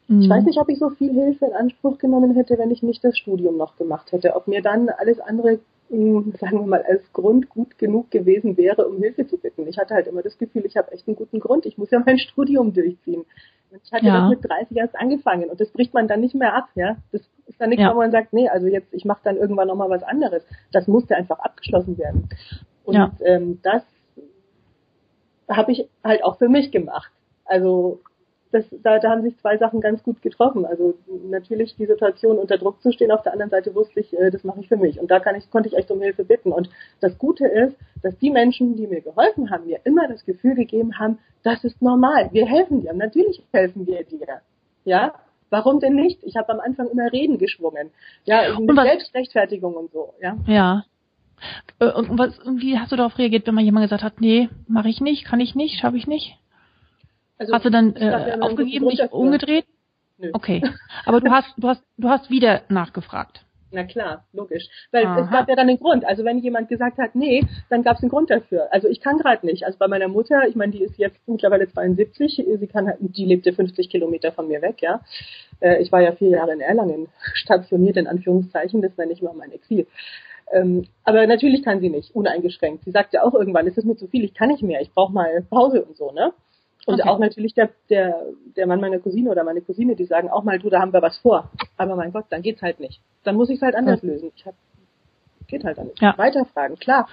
ich 0.07 0.29
weiß 0.29 0.41
mhm. 0.41 0.47
nicht, 0.47 0.59
ob 0.59 0.67
ich 0.69 0.79
so 0.79 0.89
viel 0.89 1.13
Hilfe 1.13 1.45
in 1.45 1.53
Anspruch 1.53 1.97
genommen 1.97 2.35
hätte, 2.35 2.57
wenn 2.57 2.71
ich 2.71 2.83
nicht 2.83 3.03
das 3.03 3.17
Studium 3.17 3.55
noch 3.55 3.77
gemacht 3.77 4.11
hätte. 4.11 4.35
Ob 4.35 4.47
mir 4.47 4.61
dann 4.61 4.89
alles 4.89 5.19
andere, 5.19 5.59
hm, 5.89 6.33
sagen 6.39 6.59
wir 6.59 6.67
mal, 6.67 6.83
als 6.83 7.01
Grund 7.13 7.49
gut 7.49 7.77
genug 7.77 8.11
gewesen 8.11 8.57
wäre, 8.57 8.87
um 8.87 8.97
Hilfe 8.97 9.27
zu 9.27 9.37
bitten. 9.37 9.67
Ich 9.67 9.77
hatte 9.77 9.93
halt 9.93 10.07
immer 10.07 10.21
das 10.21 10.37
Gefühl, 10.37 10.65
ich 10.65 10.75
habe 10.75 10.91
echt 10.91 11.07
einen 11.07 11.15
guten 11.15 11.39
Grund. 11.39 11.65
Ich 11.65 11.77
muss 11.77 11.91
ja 11.91 12.01
mein 12.05 12.17
Studium 12.19 12.73
durchziehen. 12.73 13.25
Ich 13.83 13.91
hatte 13.93 14.05
ja. 14.05 14.21
das 14.21 14.29
mit 14.29 14.43
30 14.43 14.75
erst 14.75 14.95
angefangen 14.97 15.49
und 15.49 15.61
das 15.61 15.69
bricht 15.69 15.93
man 15.93 16.09
dann 16.09 16.19
nicht 16.19 16.35
mehr 16.35 16.53
ab, 16.53 16.67
ja. 16.75 16.97
Das 17.13 17.21
ist 17.47 17.61
dann 17.61 17.69
nichts, 17.69 17.83
ja. 17.83 17.93
wo 17.93 17.99
man 17.99 18.11
sagt, 18.11 18.33
nee, 18.33 18.49
also 18.49 18.67
jetzt, 18.67 18.93
ich 18.93 19.05
mache 19.05 19.21
dann 19.23 19.37
irgendwann 19.37 19.69
nochmal 19.69 19.89
was 19.89 20.03
anderes. 20.03 20.43
Das 20.73 20.87
musste 20.87 21.15
einfach 21.15 21.39
abgeschlossen 21.39 21.97
werden. 21.97 22.27
Und 22.83 22.95
ja. 22.95 23.13
ähm, 23.23 23.59
das 23.63 23.83
habe 25.47 25.71
ich 25.71 25.87
halt 26.03 26.23
auch 26.25 26.37
für 26.37 26.49
mich 26.49 26.71
gemacht. 26.71 27.11
Also 27.45 28.01
das, 28.51 28.65
da, 28.83 28.99
da 28.99 29.09
haben 29.09 29.23
sich 29.23 29.37
zwei 29.39 29.57
Sachen 29.57 29.81
ganz 29.81 30.03
gut 30.03 30.21
getroffen. 30.21 30.65
Also 30.65 30.95
natürlich 31.29 31.75
die 31.75 31.85
Situation 31.85 32.37
unter 32.37 32.57
Druck 32.57 32.81
zu 32.81 32.91
stehen, 32.91 33.11
auf 33.11 33.23
der 33.23 33.33
anderen 33.33 33.49
Seite 33.49 33.73
wusste 33.75 33.99
ich, 33.99 34.17
äh, 34.17 34.29
das 34.29 34.43
mache 34.43 34.59
ich 34.59 34.67
für 34.67 34.77
mich. 34.77 34.99
Und 34.99 35.09
da 35.09 35.19
kann 35.19 35.35
ich, 35.35 35.49
konnte 35.49 35.69
ich 35.69 35.77
echt 35.77 35.91
um 35.91 36.01
Hilfe 36.01 36.23
bitten. 36.23 36.51
Und 36.51 36.69
das 36.99 37.17
Gute 37.17 37.47
ist, 37.47 37.75
dass 38.03 38.17
die 38.17 38.29
Menschen, 38.29 38.75
die 38.75 38.87
mir 38.87 39.01
geholfen 39.01 39.49
haben, 39.49 39.65
mir 39.65 39.79
immer 39.83 40.07
das 40.07 40.25
Gefühl 40.25 40.55
gegeben 40.55 40.99
haben, 40.99 41.19
das 41.43 41.63
ist 41.63 41.81
normal. 41.81 42.29
Wir 42.31 42.45
helfen 42.45 42.81
dir. 42.81 42.93
Natürlich 42.93 43.43
helfen 43.51 43.87
wir 43.87 44.03
dir. 44.03 44.41
Ja, 44.83 45.13
Warum 45.51 45.81
denn 45.81 45.95
nicht? 45.95 46.23
Ich 46.23 46.37
habe 46.37 46.53
am 46.53 46.61
Anfang 46.61 46.87
immer 46.87 47.11
Reden 47.11 47.37
geschwungen. 47.37 47.91
Ja, 48.23 48.57
mit 48.57 48.75
was, 48.75 48.87
Selbstrechtfertigung 48.87 49.73
und 49.75 49.91
so, 49.91 50.13
ja. 50.21 50.37
Ja. 50.47 50.85
Äh, 51.79 51.91
und 51.91 52.17
was, 52.17 52.39
wie 52.45 52.79
hast 52.79 52.93
du 52.93 52.95
darauf 52.95 53.17
reagiert, 53.17 53.45
wenn 53.45 53.55
mal 53.55 53.63
jemand 53.63 53.83
gesagt 53.83 54.01
hat, 54.01 54.21
nee, 54.21 54.49
mache 54.67 54.87
ich 54.87 55.01
nicht, 55.01 55.25
kann 55.25 55.41
ich 55.41 55.53
nicht, 55.53 55.79
schaffe 55.79 55.97
ich 55.97 56.07
nicht? 56.07 56.37
Also, 57.41 57.53
hast 57.53 57.65
du 57.65 57.71
dann 57.71 57.95
äh, 57.95 58.37
aufgegeben, 58.39 58.87
dich 58.87 59.01
umgedreht? 59.11 59.65
Nö. 60.19 60.29
Okay. 60.33 60.61
Aber 61.05 61.21
du 61.21 61.31
hast, 61.31 61.51
du 61.57 61.69
hast, 61.69 61.83
du 61.97 62.07
hast 62.07 62.29
wieder 62.29 62.61
nachgefragt. 62.69 63.43
Na 63.71 63.83
klar, 63.83 64.25
logisch. 64.31 64.67
Weil 64.91 65.07
Aha. 65.07 65.21
es 65.21 65.31
gab 65.31 65.49
ja 65.49 65.55
dann 65.55 65.67
einen 65.67 65.79
Grund. 65.79 66.05
Also 66.05 66.23
wenn 66.23 66.37
jemand 66.37 66.69
gesagt 66.69 66.99
hat, 66.99 67.15
nee, 67.15 67.43
dann 67.71 67.81
gab 67.81 67.97
es 67.97 68.03
einen 68.03 68.11
Grund 68.11 68.29
dafür. 68.29 68.71
Also 68.71 68.87
ich 68.89 69.01
kann 69.01 69.17
gerade 69.17 69.43
nicht. 69.43 69.65
Also 69.65 69.79
bei 69.79 69.87
meiner 69.87 70.07
Mutter, 70.07 70.47
ich 70.47 70.55
meine, 70.55 70.71
die 70.71 70.83
ist 70.83 70.99
jetzt 70.99 71.17
mittlerweile 71.25 71.67
72, 71.67 72.45
sie 72.59 72.67
kann 72.67 72.85
halt, 72.85 72.97
die 72.99 73.25
lebte 73.25 73.53
50 73.53 73.89
Kilometer 73.89 74.31
von 74.31 74.47
mir 74.47 74.61
weg, 74.61 74.83
ja. 74.83 75.01
Äh, 75.61 75.81
ich 75.81 75.91
war 75.91 76.01
ja 76.01 76.11
vier 76.11 76.29
Jahre 76.29 76.53
in 76.53 76.61
Erlangen 76.61 77.07
stationiert, 77.33 77.97
in 77.97 78.05
Anführungszeichen, 78.05 78.83
das 78.83 78.95
nenne 78.97 79.13
ich 79.13 79.23
mal 79.23 79.33
mein 79.33 79.51
Exil. 79.51 79.87
Ähm, 80.51 80.85
aber 81.05 81.25
natürlich 81.25 81.63
kann 81.63 81.79
sie 81.79 81.89
nicht, 81.89 82.13
uneingeschränkt. 82.13 82.83
Sie 82.83 82.91
sagt 82.91 83.13
ja 83.13 83.23
auch 83.23 83.33
irgendwann, 83.33 83.65
es 83.65 83.77
ist 83.77 83.85
mir 83.85 83.95
zu 83.95 84.07
viel, 84.07 84.25
ich 84.25 84.35
kann 84.35 84.49
nicht 84.49 84.61
mehr, 84.61 84.81
ich 84.81 84.91
brauche 84.91 85.11
mal 85.11 85.41
Pause 85.49 85.83
und 85.83 85.97
so, 85.97 86.11
ne? 86.11 86.33
Und 86.85 86.99
okay. 86.99 87.09
auch 87.09 87.19
natürlich 87.19 87.53
der, 87.53 87.69
der, 87.89 88.25
der 88.55 88.67
Mann 88.67 88.81
meiner 88.81 88.99
Cousine 88.99 89.29
oder 89.29 89.43
meine 89.43 89.61
Cousine, 89.61 89.95
die 89.95 90.05
sagen 90.05 90.29
auch 90.29 90.43
mal, 90.43 90.57
du, 90.57 90.69
da 90.69 90.81
haben 90.81 90.93
wir 90.93 91.01
was 91.01 91.17
vor. 91.19 91.51
Aber 91.77 91.95
mein 91.95 92.11
Gott, 92.11 92.25
dann 92.29 92.41
geht's 92.41 92.61
halt 92.61 92.79
nicht. 92.79 93.01
Dann 93.23 93.35
muss 93.35 93.49
ich 93.49 93.57
es 93.57 93.61
halt 93.61 93.75
anders 93.75 94.01
ja. 94.01 94.09
lösen. 94.09 94.31
Ich 94.35 94.45
hab, 94.45 94.55
geht 95.47 95.63
halt 95.63 95.77
nicht. 95.77 96.01
Ja. 96.01 96.17
Weiterfragen, 96.17 96.77
klar. 96.77 97.07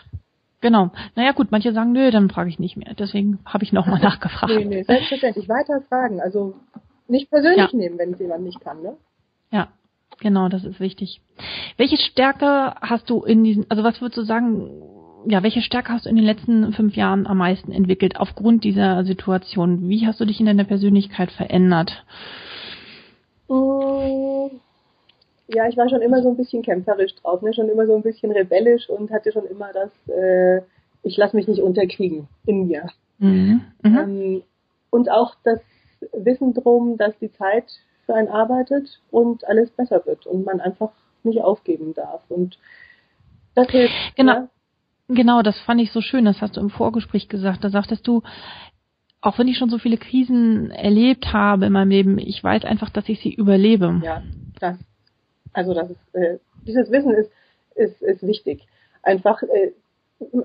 Genau. 0.61 0.91
Naja 1.15 1.33
gut, 1.33 1.49
manche 1.51 1.73
sagen, 1.73 1.93
nö, 1.93 2.11
dann 2.11 2.31
frage 2.31 2.49
ich 2.49 2.59
nicht 2.59 2.77
mehr. 2.77 2.95
Deswegen 2.95 3.39
habe 3.45 3.63
ich 3.63 3.73
nochmal 3.73 4.01
nachgefragt. 4.03 4.53
nee, 4.55 4.65
nee, 4.65 4.83
selbstverständlich. 4.83 5.49
Weiterfragen. 5.49 6.21
Also 6.21 6.55
nicht 7.07 7.31
persönlich 7.31 7.73
ja. 7.73 7.77
nehmen, 7.77 7.99
wenn 7.99 8.15
es 8.15 8.21
jemand 8.21 8.45
nicht 8.45 8.61
kann, 8.61 8.83
ne? 8.83 8.97
Ja, 9.51 9.69
genau, 10.19 10.49
das 10.49 10.65
ist 10.65 10.81
wichtig. 10.81 11.21
Welche 11.77 11.97
Stärke 11.97 12.75
hast 12.81 13.09
du 13.09 13.23
in 13.23 13.45
diesen, 13.45 13.67
also 13.71 13.85
was 13.85 14.01
würdest 14.01 14.19
du 14.19 14.23
sagen, 14.23 14.71
ja, 15.27 15.43
welche 15.43 15.63
Stärke 15.63 15.93
hast 15.93 16.07
du 16.07 16.11
in 16.11 16.17
den 16.17 16.25
letzten 16.25 16.73
fünf 16.73 16.97
Jahren 16.97 17.27
am 17.27 17.39
meisten 17.39 17.73
entwickelt 17.73 18.19
aufgrund 18.19 18.65
dieser 18.65 19.05
Situation? 19.05 19.89
Wie 19.89 20.07
hast 20.07 20.21
du 20.21 20.25
dich 20.25 20.41
in 20.41 20.47
deiner 20.47 20.65
Persönlichkeit 20.65 21.31
verändert? 21.33 22.05
Mm, 23.49 24.49
ja, 25.49 25.69
ich 25.69 25.77
war 25.77 25.89
schon 25.89 26.03
immer 26.03 26.23
so 26.23 26.31
ein 26.31 26.37
bisschen 26.37 26.63
kämpferisch 26.63 27.15
drauf, 27.17 27.43
ne? 27.43 27.55
schon 27.55 27.69
immer 27.69 27.87
so 27.87 27.97
ein 27.97 28.03
bisschen 28.03 28.33
rebellisch 28.33 28.89
und 28.89 29.11
hatte 29.11 29.33
schon 29.33 29.47
immer 29.47 29.73
das, 29.73 29.91
äh, 30.15 30.63
ich 31.03 31.17
lasse 31.17 31.37
mich 31.37 31.49
nicht 31.49 31.63
unterkriegen 31.63 32.29
in 32.47 32.67
mir. 32.67 32.89
Mhm. 33.19 33.63
Mhm. 33.83 33.99
Ähm, 33.99 34.43
und 34.91 35.11
auch 35.11 35.35
das 35.45 35.61
Wissen 36.13 36.55
drum, 36.55 36.97
dass 36.97 37.19
die 37.19 37.33
Zeit 37.33 37.65
für 38.07 38.15
einen 38.15 38.29
arbeitet 38.29 39.01
und 39.11 39.47
alles 39.47 39.71
besser 39.71 40.05
wird 40.07 40.27
und 40.27 40.45
man 40.45 40.61
einfach 40.61 40.93
nicht 41.25 41.43
aufgeben 41.43 41.95
darf. 41.95 42.23
Und 42.29 42.59
das 43.55 43.69
hilft. 43.71 43.95
Genau. 44.17 44.33
Ja, 44.33 44.49
Genau, 45.09 45.41
das 45.41 45.59
fand 45.61 45.81
ich 45.81 45.91
so 45.91 46.03
schön, 46.03 46.27
das 46.27 46.43
hast 46.43 46.57
du 46.57 46.61
im 46.61 46.69
Vorgespräch 46.69 47.29
gesagt. 47.29 47.65
Da 47.65 47.71
sagtest 47.71 48.07
du, 48.07 48.23
auch 49.23 49.39
wenn 49.39 49.49
ich 49.49 49.57
schon 49.57 49.71
so 49.71 49.79
viele 49.79 49.97
Krisen 49.97 50.71
erlebt 50.71 51.33
habe 51.33 51.67
in 51.67 51.73
meinem 51.73 51.91
Leben, 51.91 52.19
ich 52.19 52.45
weiß 52.45 52.65
einfach, 52.65 52.91
dass 52.91 53.09
ich 53.09 53.21
sie 53.21 53.33
überlebe. 53.33 54.01
Ja, 54.05 54.23
das, 54.61 54.77
also 55.55 55.73
das 55.73 55.91
ist, 55.91 56.15
äh, 56.15 56.39
dieses 56.67 56.91
Wissen 56.91 57.13
ist, 57.13 57.31
ist, 57.75 58.03
ist 58.03 58.27
wichtig. 58.27 58.67
Einfach, 59.03 59.43
äh, 59.43 59.73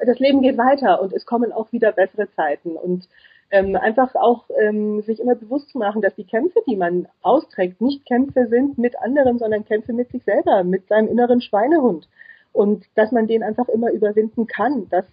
das 0.06 0.19
Leben 0.19 0.41
geht 0.41 0.58
weiter 0.58 1.02
und 1.02 1.12
es 1.12 1.26
kommen 1.26 1.52
auch 1.52 1.71
wieder 1.73 1.91
bessere 1.91 2.32
Zeiten 2.32 2.78
und 2.78 3.08
ähm, 3.52 3.76
einfach 3.76 4.15
auch 4.15 4.45
ähm, 4.62 5.02
sich 5.02 5.19
immer 5.19 5.36
bewusst 5.36 5.69
zu 5.69 5.78
machen, 5.78 6.02
dass 6.02 6.15
die 6.15 6.23
Kämpfe, 6.23 6.60
die 6.67 6.76
man 6.76 7.08
austrägt, 7.21 7.82
nicht 7.82 8.06
Kämpfe 8.06 8.47
sind 8.47 8.78
mit 8.78 8.97
anderen, 8.99 9.39
sondern 9.39 9.65
Kämpfe 9.65 9.93
mit 9.93 10.10
sich 10.10 10.23
selber, 10.23 10.63
mit 10.63 10.88
seinem 10.88 11.10
inneren 11.10 11.41
Schweinehund 11.41 12.08
und 12.53 12.85
dass 12.95 13.11
man 13.11 13.27
den 13.27 13.43
einfach 13.43 13.67
immer 13.67 13.91
überwinden 13.91 14.47
kann. 14.47 14.87
Das, 14.89 15.05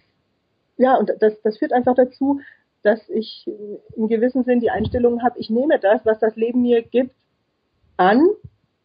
ja, 0.77 0.95
und 0.95 1.11
das, 1.19 1.41
das 1.41 1.57
führt 1.57 1.73
einfach 1.73 1.95
dazu, 1.95 2.39
dass 2.83 3.09
ich 3.09 3.45
im 3.95 4.07
gewissen 4.07 4.43
Sinn 4.43 4.59
die 4.59 4.71
Einstellung 4.71 5.21
habe, 5.21 5.37
ich 5.39 5.49
nehme 5.49 5.79
das, 5.79 6.05
was 6.05 6.19
das 6.19 6.35
Leben 6.35 6.61
mir 6.61 6.81
gibt, 6.81 7.13
an 7.97 8.25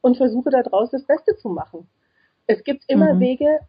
und 0.01 0.17
versuche 0.17 0.51
daraus 0.51 0.91
das 0.91 1.05
Beste 1.05 1.37
zu 1.37 1.49
machen. 1.49 1.89
Es 2.47 2.63
gibt 2.65 2.85
immer 2.89 3.15
mhm. 3.15 3.21
Wege, 3.21 3.61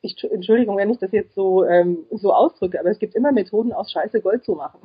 ich, 0.00 0.22
Entschuldigung, 0.24 0.76
wenn 0.76 0.90
ich 0.90 0.98
das 0.98 1.12
jetzt 1.12 1.34
so, 1.34 1.64
ähm, 1.64 2.04
so 2.10 2.32
ausdrücke, 2.32 2.78
aber 2.80 2.90
es 2.90 2.98
gibt 2.98 3.14
immer 3.14 3.32
Methoden, 3.32 3.72
aus 3.72 3.90
Scheiße 3.90 4.20
Gold 4.20 4.44
zu 4.44 4.54
machen. 4.54 4.80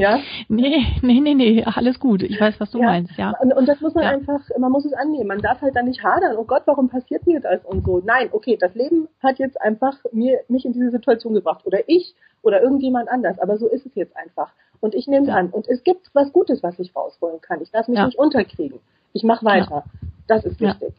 Ja? 0.00 0.20
Nee, 0.48 0.84
nee, 1.02 1.20
nee, 1.20 1.34
nee, 1.34 1.64
alles 1.64 2.00
gut. 2.00 2.22
Ich 2.22 2.40
weiß, 2.40 2.58
was 2.58 2.70
du 2.70 2.78
ja. 2.78 2.86
meinst, 2.86 3.16
ja. 3.16 3.34
Und, 3.40 3.52
und 3.52 3.66
das 3.66 3.80
muss 3.80 3.94
man 3.94 4.04
ja. 4.04 4.10
einfach, 4.10 4.40
man 4.58 4.72
muss 4.72 4.84
es 4.84 4.92
annehmen. 4.92 5.26
Man 5.26 5.40
darf 5.40 5.60
halt 5.60 5.76
dann 5.76 5.86
nicht 5.86 6.02
hadern. 6.02 6.36
Oh 6.36 6.44
Gott, 6.44 6.62
warum 6.66 6.88
passiert 6.88 7.26
mir 7.26 7.40
das 7.40 7.64
und 7.64 7.84
so. 7.84 8.02
Nein, 8.04 8.28
okay, 8.32 8.56
das 8.58 8.74
Leben 8.74 9.08
hat 9.22 9.38
jetzt 9.38 9.60
einfach 9.60 9.96
mir, 10.12 10.40
mich 10.48 10.64
in 10.64 10.72
diese 10.72 10.90
Situation 10.90 11.34
gebracht. 11.34 11.66
Oder 11.66 11.88
ich 11.88 12.14
oder 12.42 12.62
irgendjemand 12.62 13.08
anders. 13.08 13.38
Aber 13.38 13.58
so 13.58 13.68
ist 13.68 13.86
es 13.86 13.94
jetzt 13.94 14.16
einfach. 14.16 14.52
Und 14.80 14.94
ich 14.94 15.06
nehme 15.06 15.22
es 15.22 15.28
ja. 15.28 15.36
an. 15.36 15.50
Und 15.50 15.68
es 15.68 15.82
gibt 15.84 16.10
was 16.14 16.32
Gutes, 16.32 16.62
was 16.62 16.78
ich 16.78 16.94
rausholen 16.96 17.40
kann. 17.40 17.60
Ich 17.60 17.70
darf 17.70 17.86
mich 17.88 18.00
nicht 18.00 18.18
unterkriegen. 18.18 18.80
Ich 19.12 19.22
mache 19.22 19.44
weiter. 19.44 19.84
Das 20.26 20.44
ist 20.44 20.60
wichtig. 20.60 20.94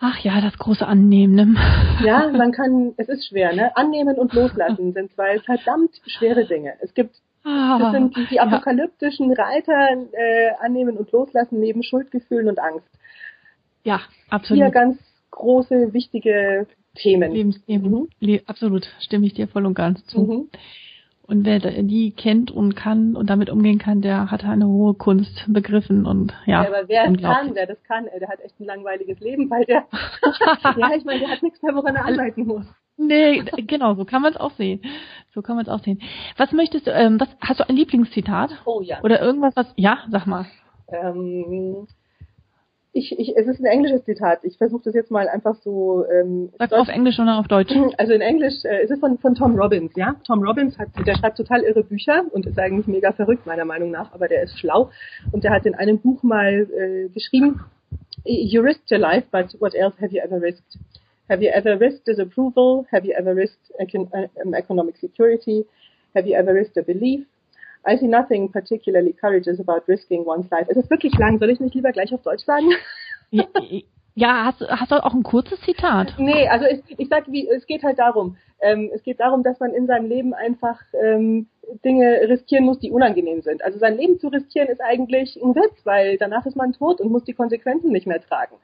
Ach 0.00 0.18
ja, 0.20 0.40
das 0.40 0.56
große 0.58 0.86
Annehmen. 0.86 1.34
Ne? 1.34 1.56
Ja, 2.04 2.28
man 2.32 2.52
kann, 2.52 2.94
es 2.96 3.08
ist 3.08 3.26
schwer, 3.26 3.54
ne? 3.54 3.76
Annehmen 3.76 4.16
und 4.16 4.32
loslassen 4.32 4.92
sind 4.92 5.12
zwei 5.12 5.40
verdammt 5.40 6.00
schwere 6.06 6.44
Dinge. 6.44 6.74
Es 6.80 6.94
gibt, 6.94 7.16
das 7.44 7.92
sind 7.92 8.16
die, 8.16 8.26
die 8.26 8.40
apokalyptischen. 8.40 9.32
Reiter, 9.32 9.88
äh, 10.12 10.50
annehmen 10.60 10.96
und 10.96 11.10
loslassen 11.12 11.60
neben 11.60 11.82
Schuldgefühlen 11.82 12.48
und 12.48 12.58
Angst. 12.58 12.88
Ja, 13.84 14.00
absolut. 14.28 14.62
Vier 14.62 14.70
ganz 14.70 14.98
große, 15.30 15.92
wichtige 15.92 16.66
Themen. 16.94 17.32
Lebensthemen. 17.32 17.90
Mhm. 17.90 18.08
Le 18.20 18.42
absolut, 18.46 18.88
stimme 19.00 19.26
ich 19.26 19.34
dir 19.34 19.48
voll 19.48 19.66
und 19.66 19.74
ganz 19.74 20.04
zu. 20.06 20.20
Mhm. 20.20 20.48
Und 21.28 21.44
wer 21.44 21.58
die 21.60 22.12
kennt 22.12 22.50
und 22.50 22.74
kann 22.74 23.14
und 23.14 23.28
damit 23.28 23.50
umgehen 23.50 23.78
kann, 23.78 24.00
der 24.00 24.30
hat 24.30 24.44
eine 24.44 24.66
hohe 24.66 24.94
Kunst 24.94 25.44
begriffen 25.46 26.06
und 26.06 26.32
ja. 26.46 26.62
ja 26.62 26.68
aber 26.68 26.88
wer 26.88 27.04
es 27.04 27.20
kann, 27.20 27.54
wer 27.54 27.66
das 27.66 27.82
kann, 27.84 28.06
der 28.18 28.28
hat 28.28 28.40
echt 28.40 28.58
ein 28.58 28.64
langweiliges 28.64 29.20
Leben, 29.20 29.50
weil 29.50 29.66
der, 29.66 29.86
ja, 30.78 30.90
ich 30.96 31.04
meine, 31.04 31.20
der 31.20 31.28
hat 31.28 31.42
nichts 31.42 31.62
mehr, 31.62 31.74
woran 31.74 31.96
er 31.96 32.06
arbeiten 32.06 32.46
muss. 32.46 32.64
Nee, 32.98 33.44
genau, 33.66 33.94
so 33.94 34.04
kann 34.04 34.22
man 34.22 34.32
es 34.32 34.40
auch 34.40 34.50
sehen. 34.52 34.82
So 35.32 35.40
kann 35.40 35.56
man 35.56 35.64
es 35.64 35.70
auch 35.70 35.82
sehen. 35.82 36.00
Was 36.36 36.52
möchtest 36.52 36.88
du, 36.88 36.90
ähm, 36.92 37.20
was, 37.20 37.28
hast 37.40 37.60
du 37.60 37.68
ein 37.68 37.76
Lieblingszitat? 37.76 38.50
Oh 38.64 38.80
ja. 38.82 39.00
Oder 39.02 39.22
irgendwas, 39.22 39.54
was, 39.54 39.72
ja, 39.76 39.98
sag 40.10 40.26
mal. 40.26 40.46
Ähm, 40.88 41.86
ich, 42.92 43.16
ich, 43.16 43.36
es 43.36 43.46
ist 43.46 43.60
ein 43.60 43.66
englisches 43.66 44.04
Zitat. 44.04 44.40
Ich 44.42 44.58
versuche 44.58 44.82
das 44.84 44.94
jetzt 44.94 45.12
mal 45.12 45.28
einfach 45.28 45.54
so. 45.62 46.04
Ähm, 46.10 46.50
Sag 46.58 46.72
auf 46.72 46.88
Englisch 46.88 47.20
oder 47.20 47.38
auf 47.38 47.46
Deutsch? 47.46 47.72
Also 47.98 48.12
in 48.12 48.20
Englisch 48.20 48.64
äh, 48.64 48.82
ist 48.82 48.90
es 48.90 48.98
von, 48.98 49.18
von 49.18 49.36
Tom 49.36 49.54
Robbins, 49.56 49.92
ja. 49.94 50.16
Tom 50.26 50.42
Robbins 50.42 50.76
hat, 50.78 50.88
der 51.06 51.16
schreibt 51.16 51.36
total 51.36 51.62
irre 51.62 51.84
Bücher 51.84 52.24
und 52.32 52.46
ist 52.46 52.58
eigentlich 52.58 52.88
mega 52.88 53.12
verrückt 53.12 53.46
meiner 53.46 53.64
Meinung 53.64 53.92
nach, 53.92 54.12
aber 54.12 54.26
der 54.26 54.42
ist 54.42 54.58
schlau 54.58 54.90
und 55.30 55.44
der 55.44 55.52
hat 55.52 55.66
in 55.66 55.74
einem 55.76 56.00
Buch 56.00 56.22
mal 56.24 56.68
äh, 56.76 57.08
geschrieben: 57.10 57.60
You 58.24 58.62
risked 58.62 58.90
your 58.90 58.98
life, 58.98 59.28
but 59.30 59.60
what 59.60 59.74
else 59.74 59.96
have 60.00 60.12
you 60.12 60.20
ever 60.20 60.40
risked? 60.40 60.78
Have 61.28 61.42
you 61.42 61.50
ever 61.50 61.76
risked 61.76 62.06
disapproval? 62.06 62.86
Have 62.90 63.04
you 63.04 63.14
ever 63.18 63.34
risked 63.34 63.70
econ 63.80 64.10
um, 64.14 64.54
economic 64.54 64.96
security? 64.96 65.64
Have 66.14 66.26
you 66.26 66.34
ever 66.34 66.54
risked 66.54 66.76
a 66.76 66.82
belief? 66.82 67.26
I 67.86 67.96
see 67.96 68.06
nothing 68.06 68.48
particularly 68.48 69.12
courageous 69.12 69.60
about 69.60 69.86
risking 69.86 70.24
one's 70.24 70.50
life. 70.50 70.66
Es 70.68 70.90
wirklich 70.90 71.16
lang. 71.18 71.38
Soll 71.38 71.50
ich 71.50 71.60
nicht 71.60 71.74
lieber 71.74 71.92
gleich 71.92 72.12
auf 72.14 72.22
Deutsch 72.22 72.44
sagen? 72.44 72.70
Ja, 74.18 74.46
hast, 74.46 74.60
hast 74.68 74.90
du 74.90 74.96
auch 75.04 75.14
ein 75.14 75.22
kurzes 75.22 75.60
Zitat? 75.60 76.14
Nee, 76.18 76.48
also 76.48 76.66
ich, 76.66 76.82
ich 76.98 77.08
sag, 77.08 77.30
wie, 77.30 77.48
es 77.48 77.66
geht 77.66 77.84
halt 77.84 78.00
darum. 78.00 78.36
Ähm, 78.60 78.90
es 78.92 79.04
geht 79.04 79.20
darum, 79.20 79.44
dass 79.44 79.60
man 79.60 79.72
in 79.72 79.86
seinem 79.86 80.08
Leben 80.08 80.34
einfach 80.34 80.80
ähm, 81.00 81.46
Dinge 81.84 82.22
riskieren 82.28 82.64
muss, 82.64 82.80
die 82.80 82.90
unangenehm 82.90 83.42
sind. 83.42 83.62
Also 83.62 83.78
sein 83.78 83.96
Leben 83.96 84.18
zu 84.18 84.26
riskieren 84.26 84.66
ist 84.70 84.80
eigentlich 84.80 85.40
ein 85.40 85.54
Witz, 85.54 85.84
weil 85.84 86.18
danach 86.18 86.46
ist 86.46 86.56
man 86.56 86.72
tot 86.72 87.00
und 87.00 87.12
muss 87.12 87.22
die 87.22 87.32
Konsequenzen 87.32 87.92
nicht 87.92 88.08
mehr 88.08 88.20
tragen. 88.20 88.56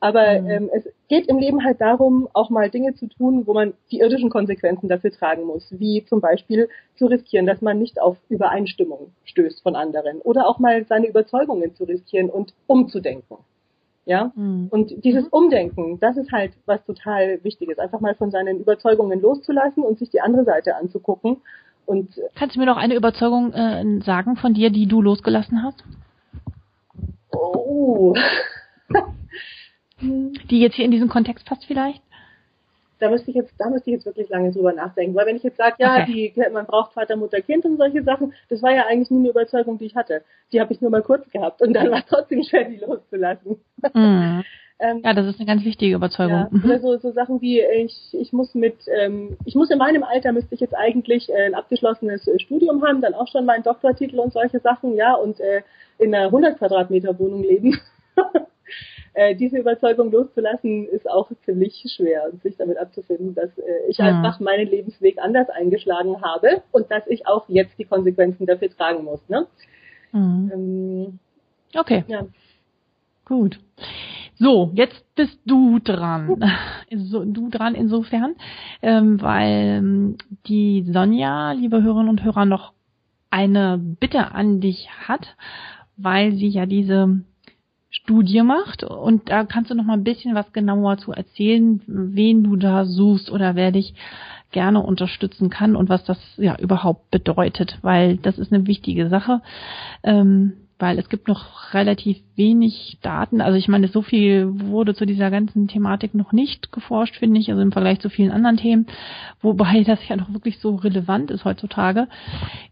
Aber 0.00 0.40
mhm. 0.40 0.48
ähm, 0.48 0.70
es 0.72 0.88
geht 1.08 1.28
im 1.28 1.36
Leben 1.36 1.62
halt 1.62 1.82
darum, 1.82 2.26
auch 2.32 2.48
mal 2.48 2.70
Dinge 2.70 2.94
zu 2.94 3.06
tun, 3.06 3.46
wo 3.46 3.52
man 3.52 3.74
die 3.90 3.98
irdischen 3.98 4.30
Konsequenzen 4.30 4.88
dafür 4.88 5.10
tragen 5.10 5.44
muss, 5.44 5.66
wie 5.78 6.06
zum 6.06 6.22
Beispiel 6.22 6.70
zu 6.96 7.04
riskieren, 7.08 7.44
dass 7.44 7.60
man 7.60 7.78
nicht 7.78 8.00
auf 8.00 8.16
Übereinstimmung 8.30 9.12
stößt 9.24 9.62
von 9.62 9.76
anderen 9.76 10.22
oder 10.22 10.48
auch 10.48 10.58
mal 10.58 10.86
seine 10.86 11.08
Überzeugungen 11.08 11.74
zu 11.74 11.84
riskieren 11.84 12.30
und 12.30 12.54
umzudenken. 12.66 13.36
Ja, 14.06 14.32
mhm. 14.34 14.68
und 14.70 15.02
dieses 15.02 15.26
Umdenken, 15.28 15.98
das 15.98 16.18
ist 16.18 16.30
halt 16.30 16.52
was 16.66 16.84
total 16.84 17.42
Wichtiges, 17.42 17.78
einfach 17.78 18.00
mal 18.00 18.14
von 18.14 18.30
seinen 18.30 18.60
Überzeugungen 18.60 19.20
loszulassen 19.20 19.82
und 19.82 19.98
sich 19.98 20.10
die 20.10 20.20
andere 20.20 20.44
Seite 20.44 20.76
anzugucken 20.76 21.38
und 21.86 22.20
Kannst 22.34 22.56
du 22.56 22.60
mir 22.60 22.66
noch 22.66 22.76
eine 22.76 22.94
Überzeugung 22.94 23.52
äh, 23.52 24.00
sagen 24.02 24.36
von 24.36 24.54
dir, 24.54 24.70
die 24.70 24.86
du 24.86 25.02
losgelassen 25.02 25.62
hast? 25.62 25.84
Oh. 27.32 28.14
die 30.00 30.60
jetzt 30.60 30.74
hier 30.76 30.84
in 30.84 30.90
diesen 30.90 31.08
Kontext 31.08 31.46
passt 31.46 31.64
vielleicht? 31.64 32.02
Da 33.04 33.10
müsste 33.10 33.30
ich 33.30 33.36
jetzt, 33.36 33.52
da 33.58 33.68
müsste 33.68 33.90
ich 33.90 33.96
jetzt 33.96 34.06
wirklich 34.06 34.30
lange 34.30 34.50
drüber 34.50 34.72
nachdenken. 34.72 35.14
Weil 35.14 35.26
wenn 35.26 35.36
ich 35.36 35.42
jetzt 35.42 35.58
sage, 35.58 35.76
ja, 35.78 36.02
okay. 36.02 36.32
die, 36.34 36.50
man 36.50 36.64
braucht 36.64 36.94
Vater, 36.94 37.16
Mutter, 37.16 37.42
Kind 37.42 37.62
und 37.66 37.76
solche 37.76 38.02
Sachen, 38.02 38.32
das 38.48 38.62
war 38.62 38.74
ja 38.74 38.86
eigentlich 38.86 39.10
nur 39.10 39.20
eine 39.20 39.28
Überzeugung, 39.28 39.76
die 39.76 39.84
ich 39.84 39.94
hatte. 39.94 40.22
Die 40.52 40.60
habe 40.60 40.72
ich 40.72 40.80
nur 40.80 40.90
mal 40.90 41.02
kurz 41.02 41.28
gehabt 41.28 41.60
und 41.60 41.74
dann 41.74 41.90
war 41.90 41.98
es 41.98 42.06
trotzdem 42.06 42.42
schwer, 42.42 42.64
die 42.64 42.78
loszulassen. 42.78 43.60
Mhm. 43.92 44.44
Ähm, 44.80 45.02
ja, 45.04 45.14
das 45.14 45.26
ist 45.28 45.38
eine 45.38 45.46
ganz 45.46 45.64
wichtige 45.64 45.94
Überzeugung. 45.94 46.32
Ja, 46.32 46.48
mhm. 46.50 46.64
oder 46.64 46.80
so, 46.80 46.98
so 46.98 47.12
Sachen 47.12 47.40
wie 47.40 47.60
ich, 47.60 47.94
ich 48.12 48.32
muss 48.32 48.56
mit, 48.56 48.74
ähm, 48.88 49.36
ich 49.44 49.54
muss 49.54 49.70
in 49.70 49.78
meinem 49.78 50.02
Alter 50.02 50.32
müsste 50.32 50.52
ich 50.52 50.60
jetzt 50.60 50.74
eigentlich 50.74 51.30
äh, 51.30 51.46
ein 51.46 51.54
abgeschlossenes 51.54 52.26
äh, 52.26 52.40
Studium 52.40 52.84
haben, 52.84 53.00
dann 53.00 53.14
auch 53.14 53.28
schon 53.28 53.44
meinen 53.44 53.62
Doktortitel 53.62 54.18
und 54.18 54.32
solche 54.32 54.58
Sachen, 54.58 54.96
ja, 54.96 55.14
und 55.14 55.38
äh, 55.38 55.62
in 55.98 56.12
einer 56.12 56.26
100 56.26 56.58
Quadratmeter 56.58 57.16
Wohnung 57.20 57.44
leben. 57.44 57.78
äh, 59.14 59.34
diese 59.34 59.58
Überzeugung 59.58 60.10
loszulassen 60.10 60.88
ist 60.88 61.08
auch 61.08 61.30
ziemlich 61.44 61.84
schwer 61.94 62.24
und 62.30 62.42
sich 62.42 62.56
damit 62.56 62.78
abzufinden, 62.78 63.34
dass 63.34 63.56
äh, 63.58 63.62
ich 63.88 63.98
mhm. 63.98 64.06
einfach 64.06 64.40
meinen 64.40 64.68
Lebensweg 64.68 65.18
anders 65.18 65.48
eingeschlagen 65.50 66.22
habe 66.22 66.62
und 66.72 66.90
dass 66.90 67.06
ich 67.06 67.26
auch 67.26 67.48
jetzt 67.48 67.78
die 67.78 67.84
Konsequenzen 67.84 68.46
dafür 68.46 68.70
tragen 68.70 69.04
muss. 69.04 69.20
Ne? 69.28 69.46
Mhm. 70.12 70.50
Ähm, 70.52 71.18
okay. 71.74 72.04
Ja. 72.06 72.26
Gut. 73.24 73.58
So, 74.36 74.72
jetzt 74.74 75.04
bist 75.14 75.38
du 75.44 75.78
dran. 75.78 76.42
So, 76.96 77.24
du 77.24 77.48
dran 77.50 77.74
insofern, 77.74 78.36
ähm, 78.80 79.20
weil 79.20 79.78
ähm, 79.78 80.16
die 80.46 80.84
Sonja, 80.92 81.52
liebe 81.52 81.82
Hörerinnen 81.82 82.10
und 82.10 82.22
Hörer, 82.22 82.44
noch 82.44 82.72
eine 83.30 83.78
Bitte 83.78 84.32
an 84.32 84.60
dich 84.60 84.88
hat, 85.08 85.36
weil 85.96 86.34
sie 86.34 86.46
ja 86.46 86.66
diese 86.66 87.24
Studie 87.94 88.42
macht 88.42 88.82
und 88.82 89.30
da 89.30 89.44
kannst 89.44 89.70
du 89.70 89.74
noch 89.74 89.84
mal 89.84 89.92
ein 89.92 90.02
bisschen 90.02 90.34
was 90.34 90.52
genauer 90.52 90.98
zu 90.98 91.12
erzählen, 91.12 91.80
wen 91.86 92.42
du 92.42 92.56
da 92.56 92.84
suchst 92.84 93.30
oder 93.30 93.54
wer 93.54 93.70
dich 93.70 93.94
gerne 94.50 94.80
unterstützen 94.80 95.48
kann 95.48 95.76
und 95.76 95.88
was 95.88 96.04
das 96.04 96.18
ja 96.36 96.56
überhaupt 96.58 97.10
bedeutet, 97.12 97.78
weil 97.82 98.16
das 98.16 98.38
ist 98.38 98.52
eine 98.52 98.66
wichtige 98.66 99.08
Sache. 99.08 99.42
Ähm, 100.02 100.54
weil 100.76 100.98
es 100.98 101.08
gibt 101.08 101.28
noch 101.28 101.72
relativ 101.72 102.18
wenig 102.34 102.98
Daten. 103.00 103.40
Also 103.40 103.56
ich 103.56 103.68
meine, 103.68 103.86
so 103.86 104.02
viel 104.02 104.48
wurde 104.68 104.94
zu 104.94 105.06
dieser 105.06 105.30
ganzen 105.30 105.68
Thematik 105.68 106.14
noch 106.14 106.32
nicht 106.32 106.72
geforscht, 106.72 107.16
finde 107.16 107.38
ich, 107.38 107.48
also 107.48 107.62
im 107.62 107.70
Vergleich 107.70 108.00
zu 108.00 108.10
vielen 108.10 108.32
anderen 108.32 108.56
Themen, 108.56 108.86
wobei 109.40 109.84
das 109.84 110.06
ja 110.08 110.16
noch 110.16 110.32
wirklich 110.32 110.58
so 110.58 110.74
relevant 110.74 111.30
ist 111.30 111.44
heutzutage. 111.44 112.08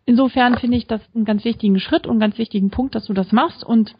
Insofern 0.05 0.59
finde 0.59 0.79
ich 0.79 0.89
das 0.89 1.01
einen 1.15 1.25
ganz 1.25 1.45
wichtigen 1.45 1.79
Schritt 1.79 2.07
und 2.07 2.15
einen 2.15 2.21
ganz 2.21 2.39
wichtigen 2.39 2.71
Punkt, 2.71 2.97
dass 2.97 3.07
du 3.07 3.13
das 3.13 3.31
machst 3.31 3.63
und 3.63 3.95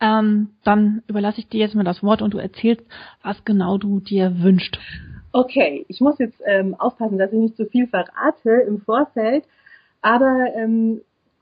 ähm, 0.00 0.50
dann 0.64 1.02
überlasse 1.06 1.40
ich 1.40 1.48
dir 1.48 1.60
jetzt 1.60 1.74
mal 1.74 1.84
das 1.84 2.02
Wort 2.02 2.22
und 2.22 2.34
du 2.34 2.38
erzählst, 2.38 2.84
was 3.22 3.44
genau 3.44 3.78
du 3.78 4.00
dir 4.00 4.42
wünschst. 4.42 4.78
Okay, 5.32 5.84
ich 5.88 6.00
muss 6.00 6.18
jetzt 6.18 6.40
ähm, 6.46 6.74
aufpassen, 6.78 7.18
dass 7.18 7.32
ich 7.32 7.38
nicht 7.38 7.56
zu 7.56 7.66
viel 7.66 7.86
verrate 7.88 8.50
im 8.66 8.80
Vorfeld, 8.80 9.44
aber 10.00 10.46
ähm, 10.54 11.00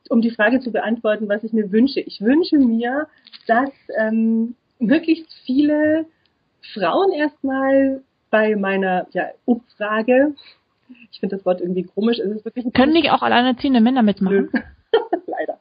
um 0.09 0.21
die 0.21 0.31
Frage 0.31 0.61
zu 0.61 0.73
beantworten, 0.73 1.29
was 1.29 1.45
ich 1.45 1.53
mir 1.53 1.71
wünsche. 1.73 2.01
Ich 2.01 2.21
wünsche 2.21 2.59
mir, 2.59 3.07
dass 3.47 3.71
ähm, 3.99 4.55
möglichst 4.79 5.33
viele 5.45 6.07
Frauen 6.75 7.13
erstmal 7.13 8.03
bei 8.31 8.57
meiner 8.57 9.07
ja, 9.13 9.29
Umfrage, 9.45 10.35
ich 11.11 11.21
finde 11.21 11.37
das 11.37 11.45
Wort 11.45 11.61
irgendwie 11.61 11.85
komisch, 11.85 12.19
es 12.19 12.31
ist 12.31 12.45
wirklich 12.45 12.73
Können 12.73 12.93
nicht 12.93 13.11
auch 13.11 13.23
alleinerziehende 13.23 13.81
Männer 13.81 14.03
mitmachen? 14.03 14.51
Leider. 15.27 15.52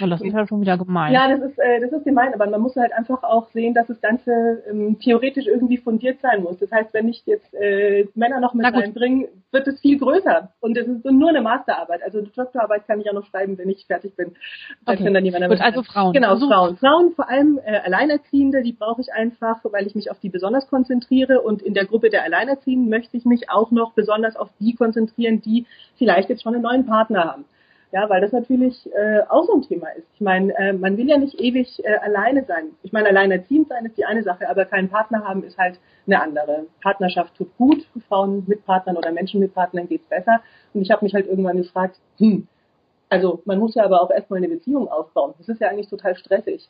Und 0.00 0.10
das 0.10 0.20
ist 0.20 0.34
halt 0.34 0.48
schon 0.48 0.60
wieder 0.60 0.78
gemein. 0.78 1.12
Ja, 1.12 1.28
das 1.28 1.40
ist, 1.50 1.58
äh, 1.58 1.80
das 1.80 1.92
ist 1.92 2.04
gemein, 2.04 2.32
aber 2.32 2.46
man 2.48 2.60
muss 2.60 2.76
halt 2.76 2.92
einfach 2.92 3.22
auch 3.22 3.48
sehen, 3.50 3.74
dass 3.74 3.88
das 3.88 4.00
Ganze 4.00 4.62
ähm, 4.70 4.98
theoretisch 5.00 5.46
irgendwie 5.46 5.78
fundiert 5.78 6.20
sein 6.20 6.42
muss. 6.42 6.58
Das 6.58 6.70
heißt, 6.70 6.94
wenn 6.94 7.08
ich 7.08 7.22
jetzt 7.26 7.52
äh, 7.54 8.06
Männer 8.14 8.40
noch 8.40 8.54
mit 8.54 8.66
reinbringe, 8.66 9.28
wird 9.50 9.66
es 9.66 9.80
viel 9.80 9.98
größer. 9.98 10.52
Und 10.60 10.76
es 10.76 10.86
ist 10.86 11.04
nur 11.04 11.30
eine 11.30 11.40
Masterarbeit. 11.40 12.02
Also 12.02 12.18
eine 12.18 12.28
Doktorarbeit 12.28 12.86
kann 12.86 13.00
ich 13.00 13.06
ja 13.06 13.12
noch 13.12 13.26
schreiben, 13.26 13.58
wenn 13.58 13.68
ich 13.68 13.86
fertig 13.86 14.14
bin. 14.14 14.36
Okay. 14.86 15.12
dann 15.12 15.24
die 15.24 15.30
Männer 15.30 15.48
Gut, 15.48 15.60
also 15.60 15.82
Frauen. 15.82 16.12
Genau, 16.12 16.30
also 16.30 16.48
Frauen. 16.48 16.76
Frauen, 16.76 17.12
vor 17.12 17.28
allem 17.28 17.58
äh, 17.64 17.78
Alleinerziehende, 17.78 18.62
die 18.62 18.72
brauche 18.72 19.00
ich 19.00 19.12
einfach, 19.12 19.60
weil 19.64 19.86
ich 19.86 19.94
mich 19.94 20.10
auf 20.10 20.20
die 20.20 20.28
besonders 20.28 20.68
konzentriere. 20.68 21.40
Und 21.40 21.62
in 21.62 21.74
der 21.74 21.86
Gruppe 21.86 22.10
der 22.10 22.22
Alleinerziehenden 22.22 22.88
möchte 22.88 23.16
ich 23.16 23.24
mich 23.24 23.50
auch 23.50 23.70
noch 23.70 23.92
besonders 23.92 24.36
auf 24.36 24.50
die 24.60 24.74
konzentrieren, 24.74 25.40
die 25.40 25.66
vielleicht 25.96 26.28
jetzt 26.28 26.42
schon 26.42 26.54
einen 26.54 26.62
neuen 26.62 26.86
Partner 26.86 27.24
haben. 27.24 27.44
Ja, 27.90 28.08
weil 28.10 28.20
das 28.20 28.32
natürlich 28.32 28.86
äh, 28.92 29.20
auch 29.30 29.44
so 29.46 29.54
ein 29.54 29.62
Thema 29.62 29.88
ist. 29.96 30.06
Ich 30.14 30.20
meine, 30.20 30.54
äh, 30.58 30.72
man 30.74 30.98
will 30.98 31.08
ja 31.08 31.16
nicht 31.16 31.40
ewig 31.40 31.82
äh, 31.84 31.96
alleine 31.96 32.44
sein. 32.44 32.72
Ich 32.82 32.92
meine, 32.92 33.08
alleinerziehend 33.08 33.68
sein 33.68 33.86
ist 33.86 33.96
die 33.96 34.04
eine 34.04 34.22
Sache, 34.22 34.48
aber 34.48 34.66
keinen 34.66 34.90
Partner 34.90 35.24
haben 35.24 35.42
ist 35.42 35.56
halt 35.56 35.80
eine 36.06 36.20
andere. 36.20 36.66
Partnerschaft 36.82 37.34
tut 37.36 37.56
gut, 37.56 37.86
Frauen 38.08 38.44
mit 38.46 38.64
Partnern 38.66 38.96
oder 38.98 39.10
Menschen 39.10 39.40
mit 39.40 39.54
Partnern 39.54 39.88
geht's 39.88 40.06
besser. 40.08 40.42
Und 40.74 40.82
ich 40.82 40.90
habe 40.90 41.04
mich 41.04 41.14
halt 41.14 41.26
irgendwann 41.26 41.56
gefragt, 41.56 41.98
hm, 42.18 42.46
Also 43.10 43.42
man 43.46 43.58
muss 43.58 43.74
ja 43.74 43.84
aber 43.84 44.02
auch 44.02 44.10
erstmal 44.10 44.38
eine 44.38 44.48
Beziehung 44.48 44.88
aufbauen. 44.88 45.34
Das 45.38 45.48
ist 45.48 45.60
ja 45.60 45.68
eigentlich 45.68 45.88
total 45.88 46.16
stressig. 46.16 46.68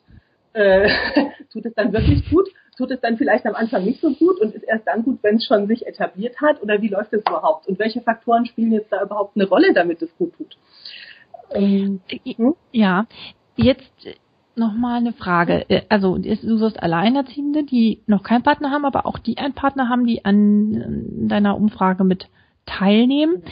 Äh, 0.53 0.89
tut 1.51 1.65
es 1.65 1.73
dann 1.75 1.93
wirklich 1.93 2.29
gut? 2.29 2.49
Tut 2.77 2.91
es 2.91 3.01
dann 3.01 3.17
vielleicht 3.17 3.45
am 3.45 3.55
Anfang 3.55 3.83
nicht 3.85 4.01
so 4.01 4.13
gut 4.13 4.39
und 4.39 4.55
ist 4.55 4.63
erst 4.63 4.87
dann 4.87 5.03
gut, 5.03 5.19
wenn 5.23 5.35
es 5.37 5.45
schon 5.45 5.67
sich 5.67 5.85
etabliert 5.87 6.41
hat? 6.41 6.61
Oder 6.63 6.81
wie 6.81 6.87
läuft 6.89 7.13
es 7.13 7.23
überhaupt? 7.25 7.67
Und 7.67 7.79
welche 7.79 8.01
Faktoren 8.01 8.45
spielen 8.45 8.71
jetzt 8.73 8.91
da 8.91 9.03
überhaupt 9.03 9.35
eine 9.35 9.47
Rolle, 9.49 9.73
damit 9.73 10.01
es 10.01 10.15
gut 10.17 10.33
tut? 10.37 10.57
Ähm, 11.53 12.01
hm? 12.23 12.55
Ja, 12.71 13.05
jetzt 13.55 13.91
nochmal 14.55 14.97
eine 14.97 15.13
Frage. 15.13 15.69
Äh, 15.69 15.81
also 15.89 16.17
du 16.17 16.57
sollst 16.57 16.81
Alleinerziehende, 16.81 17.63
die 17.63 18.01
noch 18.05 18.23
keinen 18.23 18.43
Partner 18.43 18.71
haben, 18.71 18.85
aber 18.85 19.05
auch 19.05 19.17
die 19.17 19.37
einen 19.37 19.53
Partner 19.53 19.89
haben, 19.89 20.05
die 20.05 20.25
an 20.25 21.27
deiner 21.27 21.57
Umfrage 21.57 22.03
mit 22.03 22.27
teilnehmen. 22.65 23.43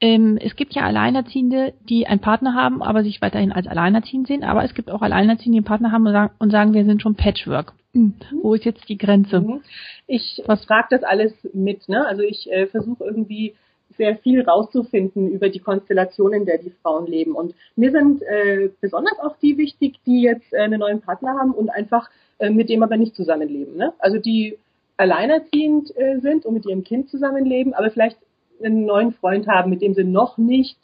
Ähm, 0.00 0.38
es 0.40 0.56
gibt 0.56 0.74
ja 0.74 0.82
Alleinerziehende, 0.82 1.74
die 1.88 2.06
einen 2.06 2.20
Partner 2.20 2.54
haben, 2.54 2.82
aber 2.82 3.02
sich 3.02 3.20
weiterhin 3.20 3.52
als 3.52 3.66
Alleinerziehend 3.66 4.28
sehen. 4.28 4.44
Aber 4.44 4.64
es 4.64 4.74
gibt 4.74 4.90
auch 4.90 5.02
Alleinerziehende, 5.02 5.56
die 5.56 5.58
einen 5.58 5.64
Partner 5.64 5.92
haben 5.92 6.06
und 6.06 6.12
sagen, 6.12 6.34
und 6.38 6.50
sagen 6.50 6.74
wir 6.74 6.84
sind 6.84 7.02
schon 7.02 7.16
Patchwork. 7.16 7.72
Mhm. 7.92 8.14
Wo 8.42 8.54
ist 8.54 8.64
jetzt 8.64 8.88
die 8.88 8.98
Grenze? 8.98 9.40
Mhm. 9.40 9.60
Ich 10.06 10.42
frage 10.46 10.88
das 10.90 11.02
alles 11.02 11.32
mit. 11.52 11.88
Ne? 11.88 12.06
Also 12.06 12.22
ich 12.22 12.50
äh, 12.50 12.66
versuche 12.66 13.04
irgendwie 13.04 13.54
sehr 14.00 14.16
viel 14.16 14.40
rauszufinden 14.40 15.30
über 15.30 15.50
die 15.50 15.58
Konstellation, 15.58 16.32
in 16.32 16.46
der 16.46 16.56
die 16.56 16.70
Frauen 16.70 17.06
leben. 17.06 17.34
Und 17.34 17.54
mir 17.76 17.90
sind 17.90 18.22
äh, 18.22 18.70
besonders 18.80 19.18
auch 19.18 19.36
die 19.36 19.58
wichtig, 19.58 20.00
die 20.06 20.22
jetzt 20.22 20.54
äh, 20.54 20.60
einen 20.60 20.80
neuen 20.80 21.02
Partner 21.02 21.38
haben 21.38 21.52
und 21.52 21.68
einfach 21.68 22.08
äh, 22.38 22.48
mit 22.48 22.70
dem 22.70 22.82
aber 22.82 22.96
nicht 22.96 23.14
zusammenleben. 23.14 23.76
Ne? 23.76 23.92
Also 23.98 24.16
die 24.16 24.56
alleinerziehend 24.96 25.94
äh, 25.98 26.18
sind 26.20 26.46
und 26.46 26.54
mit 26.54 26.64
ihrem 26.64 26.82
Kind 26.82 27.10
zusammenleben, 27.10 27.74
aber 27.74 27.90
vielleicht 27.90 28.16
einen 28.64 28.86
neuen 28.86 29.12
Freund 29.12 29.46
haben, 29.46 29.68
mit 29.68 29.82
dem 29.82 29.92
sie 29.92 30.04
noch 30.04 30.38
nicht 30.38 30.78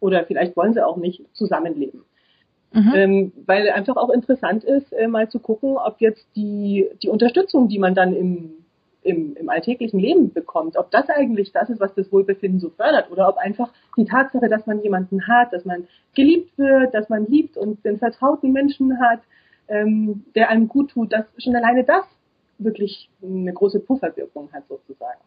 oder 0.00 0.24
vielleicht 0.24 0.56
wollen 0.56 0.72
sie 0.72 0.84
auch 0.84 0.96
nicht 0.96 1.20
zusammenleben. 1.34 2.04
Mhm. 2.72 2.92
Ähm, 2.94 3.32
weil 3.44 3.68
einfach 3.68 3.96
auch 3.96 4.10
interessant 4.10 4.64
ist, 4.64 4.94
äh, 4.94 5.08
mal 5.08 5.28
zu 5.28 5.40
gucken, 5.40 5.76
ob 5.76 6.00
jetzt 6.00 6.26
die, 6.36 6.88
die 7.02 7.10
Unterstützung, 7.10 7.68
die 7.68 7.78
man 7.78 7.94
dann 7.94 8.14
im, 8.14 8.63
im, 9.04 9.36
im 9.36 9.48
alltäglichen 9.48 10.00
Leben 10.00 10.32
bekommt, 10.32 10.76
ob 10.76 10.90
das 10.90 11.08
eigentlich 11.08 11.52
das 11.52 11.70
ist, 11.70 11.78
was 11.78 11.94
das 11.94 12.10
Wohlbefinden 12.10 12.58
so 12.58 12.70
fördert 12.70 13.10
oder 13.10 13.28
ob 13.28 13.36
einfach 13.36 13.70
die 13.96 14.06
Tatsache, 14.06 14.48
dass 14.48 14.66
man 14.66 14.82
jemanden 14.82 15.28
hat, 15.28 15.52
dass 15.52 15.64
man 15.64 15.86
geliebt 16.14 16.56
wird, 16.58 16.94
dass 16.94 17.08
man 17.08 17.26
liebt 17.26 17.56
und 17.56 17.84
den 17.84 17.98
vertrauten 17.98 18.52
Menschen 18.52 18.98
hat, 18.98 19.20
ähm, 19.68 20.24
der 20.34 20.48
einem 20.48 20.68
gut 20.68 20.90
tut, 20.90 21.12
dass 21.12 21.26
schon 21.38 21.54
alleine 21.54 21.84
das 21.84 22.04
wirklich 22.58 23.10
eine 23.22 23.52
große 23.52 23.80
Pufferwirkung 23.80 24.50
hat 24.52 24.66
sozusagen. 24.68 25.20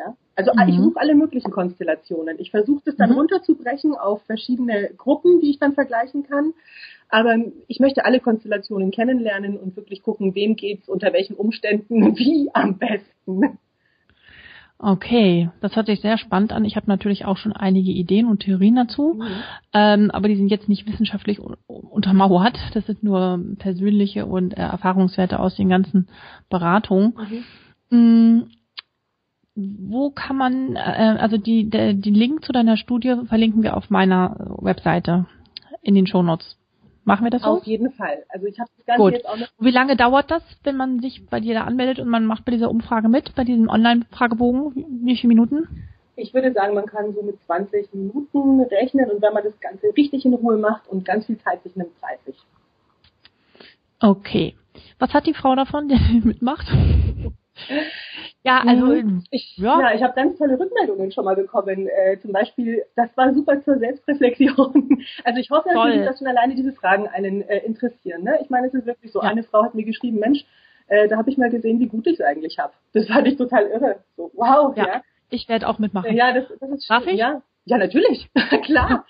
Ja? 0.00 0.16
Also 0.34 0.52
mhm. 0.54 0.68
ich 0.68 0.76
suche 0.78 1.00
alle 1.00 1.14
möglichen 1.14 1.50
Konstellationen. 1.50 2.36
Ich 2.38 2.50
versuche 2.50 2.82
das 2.84 2.96
dann 2.96 3.10
mhm. 3.10 3.16
runterzubrechen 3.16 3.94
auf 3.94 4.22
verschiedene 4.22 4.90
Gruppen, 4.96 5.40
die 5.40 5.50
ich 5.50 5.58
dann 5.58 5.74
vergleichen 5.74 6.22
kann. 6.24 6.54
Aber 7.10 7.36
ich 7.66 7.80
möchte 7.80 8.04
alle 8.04 8.20
Konstellationen 8.20 8.90
kennenlernen 8.90 9.58
und 9.58 9.76
wirklich 9.76 10.02
gucken, 10.02 10.34
wem 10.34 10.56
geht's 10.56 10.88
unter 10.88 11.12
welchen 11.12 11.34
Umständen 11.34 12.16
wie 12.18 12.50
am 12.54 12.78
besten. 12.78 13.58
Okay, 14.82 15.50
das 15.60 15.76
hört 15.76 15.88
sich 15.88 16.00
sehr 16.00 16.16
spannend 16.16 16.52
an. 16.52 16.64
Ich 16.64 16.76
habe 16.76 16.86
natürlich 16.88 17.26
auch 17.26 17.36
schon 17.36 17.52
einige 17.52 17.90
Ideen 17.90 18.26
und 18.26 18.40
Theorien 18.40 18.76
dazu, 18.76 19.18
mhm. 19.18 19.26
ähm, 19.74 20.10
aber 20.10 20.28
die 20.28 20.36
sind 20.36 20.48
jetzt 20.48 20.70
nicht 20.70 20.86
wissenschaftlich 20.86 21.38
untermauert. 21.66 22.56
Das 22.72 22.86
sind 22.86 23.02
nur 23.02 23.38
persönliche 23.58 24.24
und 24.24 24.56
äh, 24.56 24.60
Erfahrungswerte 24.62 25.38
aus 25.38 25.54
den 25.56 25.68
ganzen 25.68 26.08
Beratungen. 26.48 27.12
Mhm. 27.90 28.46
Wo 29.54 30.10
kann 30.10 30.36
man, 30.36 30.76
äh, 30.76 30.78
also 31.18 31.36
die, 31.36 31.68
der, 31.68 31.94
die 31.94 32.10
Link 32.10 32.44
zu 32.44 32.52
deiner 32.52 32.76
Studie 32.76 33.16
verlinken 33.26 33.62
wir 33.62 33.76
auf 33.76 33.90
meiner 33.90 34.36
Webseite 34.60 35.26
in 35.82 35.94
den 35.94 36.06
Shownotes. 36.06 36.56
Machen 37.04 37.24
wir 37.24 37.30
das 37.30 37.42
so? 37.42 37.48
Auf 37.48 37.64
jeden 37.64 37.90
Fall. 37.92 38.24
Also 38.28 38.46
ich 38.46 38.60
habe 38.60 38.70
das 38.76 38.86
Ganze 38.86 39.02
Gut. 39.02 39.12
jetzt 39.14 39.28
auch 39.28 39.36
noch. 39.36 39.48
Wie 39.58 39.70
lange 39.70 39.96
dauert 39.96 40.30
das, 40.30 40.42
wenn 40.62 40.76
man 40.76 41.00
sich 41.00 41.26
bei 41.26 41.40
dir 41.40 41.54
da 41.54 41.64
anmeldet 41.64 41.98
und 41.98 42.08
man 42.08 42.26
macht 42.26 42.44
bei 42.44 42.52
dieser 42.52 42.70
Umfrage 42.70 43.08
mit, 43.08 43.34
bei 43.34 43.44
diesem 43.44 43.68
Online-Fragebogen? 43.68 45.02
Wie 45.04 45.16
viele 45.16 45.28
Minuten? 45.28 45.88
Ich 46.16 46.34
würde 46.34 46.52
sagen, 46.52 46.74
man 46.74 46.86
kann 46.86 47.14
so 47.14 47.22
mit 47.22 47.40
20 47.46 47.94
Minuten 47.94 48.60
rechnen 48.60 49.10
und 49.10 49.22
wenn 49.22 49.32
man 49.32 49.42
das 49.42 49.58
Ganze 49.60 49.86
richtig 49.96 50.24
in 50.24 50.34
Ruhe 50.34 50.58
macht 50.58 50.86
und 50.88 51.04
ganz 51.04 51.26
viel 51.26 51.38
Zeit 51.38 51.62
sich 51.62 51.74
nimmt, 51.74 51.90
30. 52.00 52.36
Okay. 54.00 54.54
Was 54.98 55.14
hat 55.14 55.26
die 55.26 55.34
Frau 55.34 55.54
davon, 55.56 55.88
die 56.12 56.20
mitmacht? 56.22 56.66
Ja, 58.42 58.62
also 58.66 58.86
mhm. 58.86 59.24
ich, 59.30 59.56
ja. 59.58 59.80
ja 59.80 59.94
ich 59.94 60.02
habe 60.02 60.14
ganz 60.14 60.38
tolle 60.38 60.58
Rückmeldungen 60.58 61.12
schon 61.12 61.24
mal 61.24 61.36
bekommen. 61.36 61.88
Äh, 61.88 62.18
zum 62.20 62.32
Beispiel, 62.32 62.84
das 62.96 63.14
war 63.16 63.34
super 63.34 63.60
zur 63.60 63.78
Selbstreflexion. 63.78 65.04
also 65.24 65.40
ich 65.40 65.50
hoffe 65.50 65.68
Toll. 65.68 65.74
natürlich, 65.74 66.06
dass 66.06 66.18
schon 66.18 66.26
alleine 66.26 66.54
diese 66.54 66.72
Fragen 66.72 67.06
einen 67.06 67.42
äh, 67.42 67.58
interessieren. 67.58 68.22
Ne? 68.22 68.38
Ich 68.42 68.48
meine, 68.48 68.68
es 68.68 68.74
ist 68.74 68.86
wirklich 68.86 69.12
so. 69.12 69.22
Ja. 69.22 69.28
Eine 69.28 69.42
Frau 69.42 69.64
hat 69.64 69.74
mir 69.74 69.84
geschrieben, 69.84 70.18
Mensch, 70.18 70.44
äh, 70.86 71.06
da 71.08 71.18
habe 71.18 71.30
ich 71.30 71.36
mal 71.36 71.50
gesehen, 71.50 71.80
wie 71.80 71.86
gut 71.86 72.06
ich 72.06 72.14
es 72.14 72.24
eigentlich 72.24 72.58
habe. 72.58 72.72
Das 72.94 73.06
fand 73.06 73.26
ich 73.28 73.36
total 73.36 73.66
irre. 73.66 74.02
So, 74.16 74.30
wow, 74.34 74.74
ja. 74.76 74.86
ja. 74.86 75.02
Ich 75.28 75.48
werde 75.48 75.68
auch 75.68 75.78
mitmachen. 75.78 76.14
Ja, 76.14 76.32
das, 76.32 76.44
das 76.60 76.70
ist 76.70 76.86
schön. 76.86 76.96
Darf 76.96 77.06
ich? 77.06 77.18
Ja, 77.18 77.42
ja 77.66 77.78
natürlich. 77.78 78.28
Klar. 78.62 79.04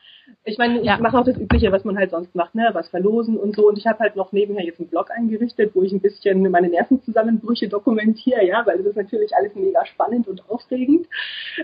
Ich 0.44 0.58
meine, 0.58 0.80
ich 0.80 0.86
ja. 0.86 0.98
mache 0.98 1.18
auch 1.18 1.24
das 1.24 1.36
Übliche, 1.36 1.70
was 1.70 1.84
man 1.84 1.96
halt 1.96 2.10
sonst 2.10 2.34
macht, 2.34 2.54
ne, 2.54 2.70
was 2.72 2.88
verlosen 2.88 3.36
und 3.36 3.54
so. 3.54 3.68
Und 3.68 3.78
ich 3.78 3.86
habe 3.86 3.98
halt 3.98 4.16
noch 4.16 4.32
nebenher 4.32 4.64
jetzt 4.64 4.80
einen 4.80 4.88
Blog 4.88 5.10
eingerichtet, 5.10 5.72
wo 5.74 5.82
ich 5.82 5.92
ein 5.92 6.00
bisschen 6.00 6.50
meine 6.50 6.68
Nervenzusammenbrüche 6.68 7.68
dokumentiere, 7.68 8.44
ja, 8.44 8.64
weil 8.66 8.78
das 8.78 8.86
ist 8.86 8.96
natürlich 8.96 9.34
alles 9.36 9.54
mega 9.54 9.84
spannend 9.86 10.28
und 10.28 10.48
aufregend. 10.48 11.06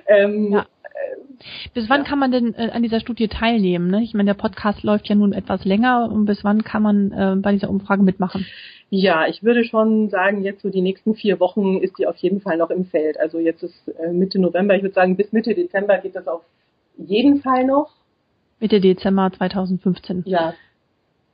Ähm, 0.07 0.53
ja. 0.53 0.67
Äh, 0.97 1.69
bis 1.75 1.89
wann 1.89 2.03
ja. 2.03 2.09
kann 2.09 2.19
man 2.19 2.31
denn 2.31 2.55
äh, 2.55 2.71
an 2.71 2.83
dieser 2.83 3.01
Studie 3.01 3.29
teilnehmen? 3.29 3.91
Ne? 3.91 4.03
Ich 4.03 4.15
meine, 4.15 4.35
der 4.35 4.41
Podcast 4.41 4.83
läuft 4.83 5.09
ja 5.09 5.15
nun 5.15 5.33
etwas 5.33 5.65
länger. 5.65 6.11
Und 6.11 6.27
bis 6.27 6.45
wann 6.45 6.63
kann 6.63 6.83
man 6.83 7.13
äh, 7.13 7.37
bei 7.37 7.53
dieser 7.53 7.71
Umfrage 7.71 8.03
mitmachen? 8.03 8.47
Ja, 8.89 9.27
ich 9.27 9.43
würde 9.43 9.65
schon 9.65 10.11
sagen, 10.11 10.45
jetzt 10.45 10.63
so 10.63 10.71
die 10.71 10.81
nächsten 10.81 11.15
vier 11.15 11.41
Wochen 11.41 11.79
ist 11.79 11.99
die 11.99 12.07
auf 12.07 12.17
jeden 12.19 12.41
Fall 12.41 12.57
noch 12.57 12.71
im 12.71 12.85
Feld. 12.85 13.19
Also 13.19 13.39
jetzt 13.39 13.63
ist 13.63 13.89
äh, 13.99 14.13
Mitte 14.13 14.39
November. 14.39 14.77
Ich 14.77 14.83
würde 14.83 14.95
sagen, 14.95 15.17
bis 15.17 15.33
Mitte 15.33 15.55
Dezember 15.55 15.99
geht 15.99 16.15
das 16.15 16.29
auf 16.29 16.43
jeden 16.97 17.41
Fall 17.41 17.65
noch. 17.65 17.91
Mitte 18.61 18.81
Dezember 18.81 19.31
2015. 19.33 20.23
Ja. 20.27 20.55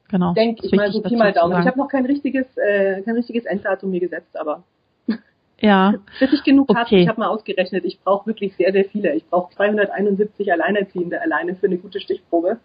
Genau. 0.08 0.34
Denk 0.34 0.62
ich 0.62 0.72
mal 0.72 0.92
so 0.92 1.00
Pi 1.00 1.16
mal 1.16 1.32
Daumen. 1.32 1.58
Ich 1.60 1.66
habe 1.66 1.78
noch 1.78 1.88
kein 1.88 2.04
richtiges, 2.04 2.46
äh, 2.56 3.00
kein 3.02 3.14
richtiges 3.14 3.46
Enddatum 3.46 3.90
mir 3.90 4.00
gesetzt, 4.00 4.38
aber 4.38 4.62
ja. 5.60 5.94
Bis 6.20 6.32
ich 6.32 6.42
genug 6.42 6.68
okay. 6.68 6.80
habe, 6.80 6.96
ich 6.96 7.08
habe 7.08 7.20
mal 7.20 7.28
ausgerechnet, 7.28 7.84
ich 7.84 7.98
brauche 8.00 8.26
wirklich 8.26 8.54
sehr, 8.56 8.72
sehr 8.72 8.84
viele. 8.84 9.14
Ich 9.14 9.24
brauche 9.26 9.54
271 9.54 10.52
Alleinerziehende 10.52 11.20
alleine 11.20 11.54
für 11.54 11.66
eine 11.66 11.78
gute 11.78 11.98
Stichprobe. 12.00 12.58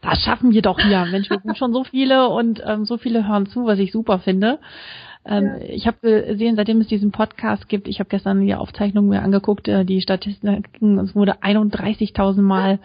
Das 0.00 0.22
schaffen 0.22 0.52
wir 0.52 0.62
doch 0.62 0.78
hier. 0.78 1.06
Mensch, 1.06 1.28
wir 1.28 1.40
sind 1.40 1.58
schon 1.58 1.72
so 1.72 1.82
viele 1.82 2.28
und 2.28 2.62
ähm, 2.64 2.84
so 2.84 2.98
viele 2.98 3.26
hören 3.26 3.46
zu, 3.46 3.66
was 3.66 3.80
ich 3.80 3.90
super 3.90 4.20
finde. 4.20 4.60
Ähm, 5.24 5.44
ja. 5.44 5.66
Ich 5.68 5.86
habe 5.86 5.98
gesehen, 6.00 6.54
seitdem 6.54 6.80
es 6.80 6.86
diesen 6.86 7.10
Podcast 7.10 7.68
gibt, 7.68 7.88
ich 7.88 7.98
habe 7.98 8.08
gestern 8.08 8.40
die 8.40 8.54
Aufzeichnung 8.54 9.08
mir 9.08 9.22
angeguckt, 9.22 9.66
äh, 9.66 9.84
die 9.84 10.00
Statistiken, 10.00 10.98
es 11.00 11.16
wurde 11.16 11.42
31.000 11.42 12.42
Mal 12.42 12.78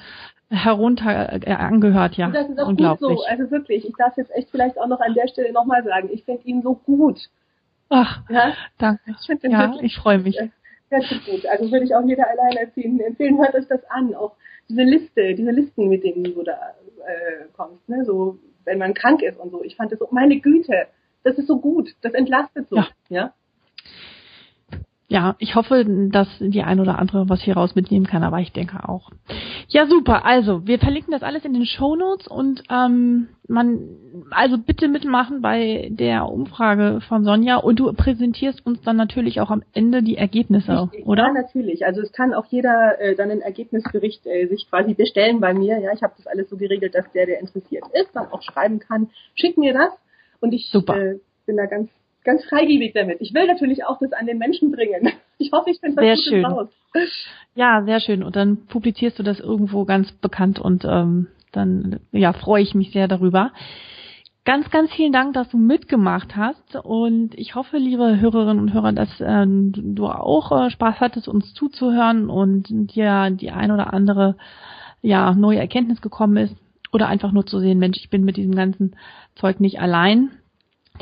herunter 0.54 1.34
äh, 1.46 1.52
angehört, 1.52 2.16
ja. 2.16 2.28
Und 2.28 2.36
das 2.36 2.50
ist 2.50 2.60
auch 2.60 2.68
Unglaublich. 2.68 3.10
gut 3.10 3.20
so. 3.20 3.26
Also 3.26 3.52
wirklich, 3.52 3.86
ich 3.86 3.96
darf 3.98 4.16
jetzt 4.18 4.32
echt 4.36 4.50
vielleicht 4.50 4.80
auch 4.80 4.88
noch 4.88 5.02
an 5.02 5.14
der 5.14 5.28
Stelle 5.28 5.52
nochmal 5.52 5.84
sagen, 5.84 6.10
ich 6.12 6.24
finde 6.24 6.44
ihn 6.46 6.62
so 6.62 6.76
gut. 6.76 7.20
Ach, 7.90 8.22
ja? 8.30 8.54
danke. 8.78 9.02
Ich 9.20 9.26
finde 9.26 9.50
ja, 9.50 9.60
wirklich, 9.60 9.92
ich 9.92 9.98
freue 9.98 10.20
mich. 10.20 10.38
Ganz 10.90 11.10
gut. 11.10 11.46
Also 11.48 11.72
würde 11.72 11.86
ich 11.86 11.96
auch 11.96 12.06
jeder 12.06 12.28
Alleinerziehenden 12.30 13.06
empfehlen, 13.08 13.38
hört 13.38 13.56
euch 13.56 13.68
das 13.68 13.84
an. 13.90 14.14
Auch 14.16 14.34
diese 14.70 14.84
Liste, 14.84 15.34
diese 15.34 15.52
Listen, 15.52 15.90
mit 15.90 16.04
denen 16.04 16.24
du 16.24 16.44
da 16.44 16.54
äh, 17.06 17.46
kommst, 17.54 17.88
ne? 17.90 18.06
So, 18.06 18.38
wenn 18.66 18.78
man 18.78 18.94
krank 18.94 19.22
ist 19.22 19.40
und 19.40 19.52
so. 19.52 19.64
Ich 19.64 19.76
fand 19.76 19.92
das 19.92 20.00
so, 20.00 20.08
meine 20.12 20.40
Güte, 20.40 20.88
das 21.24 21.38
ist 21.38 21.48
so 21.48 21.60
gut, 21.60 21.96
das 22.02 22.14
entlastet 22.14 22.70
so, 22.70 22.78
ja. 22.78 22.88
ja? 23.10 23.34
Ja, 25.08 25.36
ich 25.38 25.56
hoffe, 25.56 25.86
dass 26.12 26.28
die 26.40 26.64
ein 26.64 26.80
oder 26.80 26.98
andere 26.98 27.30
was 27.30 27.42
hier 27.42 27.56
raus 27.56 27.76
mitnehmen 27.76 28.08
kann, 28.08 28.24
aber 28.24 28.40
ich 28.40 28.52
denke 28.52 28.88
auch. 28.88 29.12
Ja, 29.68 29.86
super. 29.86 30.26
Also, 30.26 30.66
wir 30.66 30.80
verlinken 30.80 31.12
das 31.12 31.24
alles 31.24 31.46
in 31.46 31.54
den 31.54 31.66
Show 31.66 31.96
Notes 31.96 32.28
und 32.28 32.64
ähm, 32.70 33.28
man, 33.48 33.80
also 34.32 34.58
bitte 34.58 34.88
mitmachen 34.88 35.42
bei 35.42 35.90
der 35.92 36.30
Umfrage 36.30 37.02
von 37.08 37.26
Sonja 37.26 37.58
und 37.58 37.80
du 37.80 37.92
präsentierst 37.94 38.66
uns 38.66 38.82
dann 38.82 38.96
natürlich 38.96 39.42
auch 39.42 39.52
am 39.52 39.64
Ende 39.74 40.02
die 40.04 40.18
Ergebnisse, 40.18 40.84
Richtig, 40.84 41.06
oder? 41.06 41.28
Ja, 41.28 41.34
natürlich. 41.34 41.86
Also 41.86 42.02
es 42.02 42.12
kann 42.14 42.34
auch 42.34 42.46
jeder 42.46 43.00
äh, 43.00 43.16
dann 43.16 43.30
einen 43.30 43.42
Ergebnisbericht 43.42 44.26
äh, 44.26 44.48
sich 44.48 44.70
quasi 44.70 44.94
bestellen 44.94 45.42
bei 45.42 45.54
mir. 45.54 45.80
Ja, 45.80 45.92
ich 45.94 46.02
habe 46.02 46.14
das 46.18 46.28
alles 46.28 46.50
so 46.50 46.58
geregelt, 46.58 46.96
dass 46.96 47.12
der, 47.12 47.26
der 47.26 47.40
interessiert 47.40 47.84
ist, 47.94 48.16
dann 48.16 48.32
auch 48.32 48.42
schreiben 48.42 48.80
kann. 48.80 49.10
Schick 49.36 49.58
mir 49.58 49.74
das 49.74 49.92
und 50.40 50.54
ich 50.54 50.74
äh, 50.74 51.16
bin 51.46 51.58
da 51.58 51.66
ganz 51.66 51.90
ganz 52.24 52.44
freigebig 52.46 52.94
damit. 52.94 53.22
Ich 53.22 53.34
will 53.34 53.48
natürlich 53.48 53.86
auch 53.86 54.00
das 54.00 54.14
an 54.14 54.26
den 54.26 54.38
Menschen 54.38 54.72
bringen. 54.72 55.12
Ich 55.40 55.52
hoffe, 55.52 55.72
ich 55.72 55.80
finde 55.80 55.98
was 55.98 56.04
sehr 56.04 56.16
schön. 56.16 56.46
raus. 56.46 56.70
Ja, 57.54 57.84
sehr 57.84 58.00
schön. 58.00 58.24
Und 58.24 58.36
dann 58.38 58.66
publizierst 58.68 59.20
du 59.20 59.24
das 59.24 59.42
irgendwo 59.42 59.84
ganz 59.84 60.10
bekannt 60.14 60.58
und 60.58 60.86
ähm, 60.86 61.28
dann 61.52 62.00
ja 62.12 62.32
freue 62.32 62.62
ich 62.62 62.76
mich 62.76 62.92
sehr 62.92 63.10
darüber. 63.10 63.52
Ganz, 64.46 64.70
ganz 64.70 64.92
vielen 64.94 65.12
Dank, 65.12 65.34
dass 65.34 65.50
du 65.50 65.58
mitgemacht 65.58 66.36
hast 66.36 66.76
und 66.76 67.38
ich 67.38 67.56
hoffe, 67.56 67.78
liebe 67.78 68.20
Hörerinnen 68.20 68.60
und 68.60 68.74
Hörer, 68.74 68.94
dass 68.94 69.20
äh, 69.20 69.46
du 69.48 70.06
auch 70.06 70.52
äh, 70.52 70.70
Spaß 70.70 71.00
hattest, 71.00 71.28
uns 71.28 71.54
zuzuhören 71.54 72.30
und 72.30 72.68
dir 72.70 73.30
die 73.32 73.52
ein 73.52 73.72
oder 73.72 73.92
andere 73.92 74.36
ja 75.02 75.34
neue 75.34 75.60
Erkenntnis 75.60 76.00
gekommen 76.00 76.38
ist 76.38 76.56
oder 76.94 77.08
einfach 77.08 77.32
nur 77.32 77.46
zu 77.46 77.60
sehen, 77.60 77.80
Mensch, 77.80 77.98
ich 77.98 78.10
bin 78.10 78.24
mit 78.24 78.38
diesem 78.38 78.56
ganzen 78.56 78.96
Zeug 79.36 79.60
nicht 79.60 79.80
allein 79.80 80.32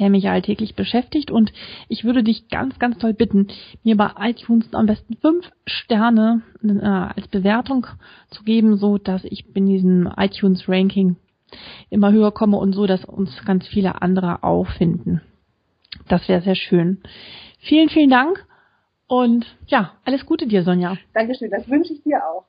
der 0.02 0.10
mich 0.10 0.28
alltäglich 0.28 0.76
beschäftigt. 0.76 1.32
Und 1.32 1.54
ich 1.88 2.04
würde 2.04 2.24
dich 2.24 2.50
ganz, 2.50 2.80
ganz 2.80 2.98
toll 2.98 3.14
bitten, 3.14 3.48
mir 3.84 3.96
bei 3.96 4.12
iTunes 4.20 4.74
am 4.74 4.88
besten 4.88 5.16
fünf 5.18 5.50
Sterne 5.66 6.42
äh, 6.64 6.86
als 6.86 7.28
Bewertung 7.28 7.88
zu 8.32 8.44
geben, 8.44 8.78
so 8.78 8.98
dass 8.98 9.24
ich 9.24 9.46
in 9.56 9.68
diesem 9.68 10.12
iTunes 10.18 10.68
Ranking 10.68 11.16
immer 11.90 12.12
höher 12.12 12.32
komme 12.32 12.58
und 12.58 12.74
so, 12.74 12.88
dass 12.88 13.06
uns 13.06 13.46
ganz 13.46 13.68
viele 13.68 14.02
andere 14.02 14.44
auch 14.44 14.68
finden. 14.72 15.22
Das 16.08 16.28
wäre 16.28 16.42
sehr 16.42 16.56
schön. 16.56 17.02
Vielen, 17.60 17.90
vielen 17.90 18.10
Dank 18.10 18.46
und 19.08 19.46
ja, 19.68 19.94
alles 20.04 20.26
Gute 20.26 20.48
dir, 20.48 20.64
Sonja. 20.64 20.98
Dankeschön, 21.14 21.52
das 21.52 21.70
wünsche 21.70 21.94
ich 21.94 22.02
dir 22.02 22.26
auch. 22.26 22.46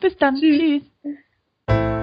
Bis 0.00 0.16
dann. 0.16 0.36
Tschüss. 0.36 0.82
Tschüss. 1.02 1.97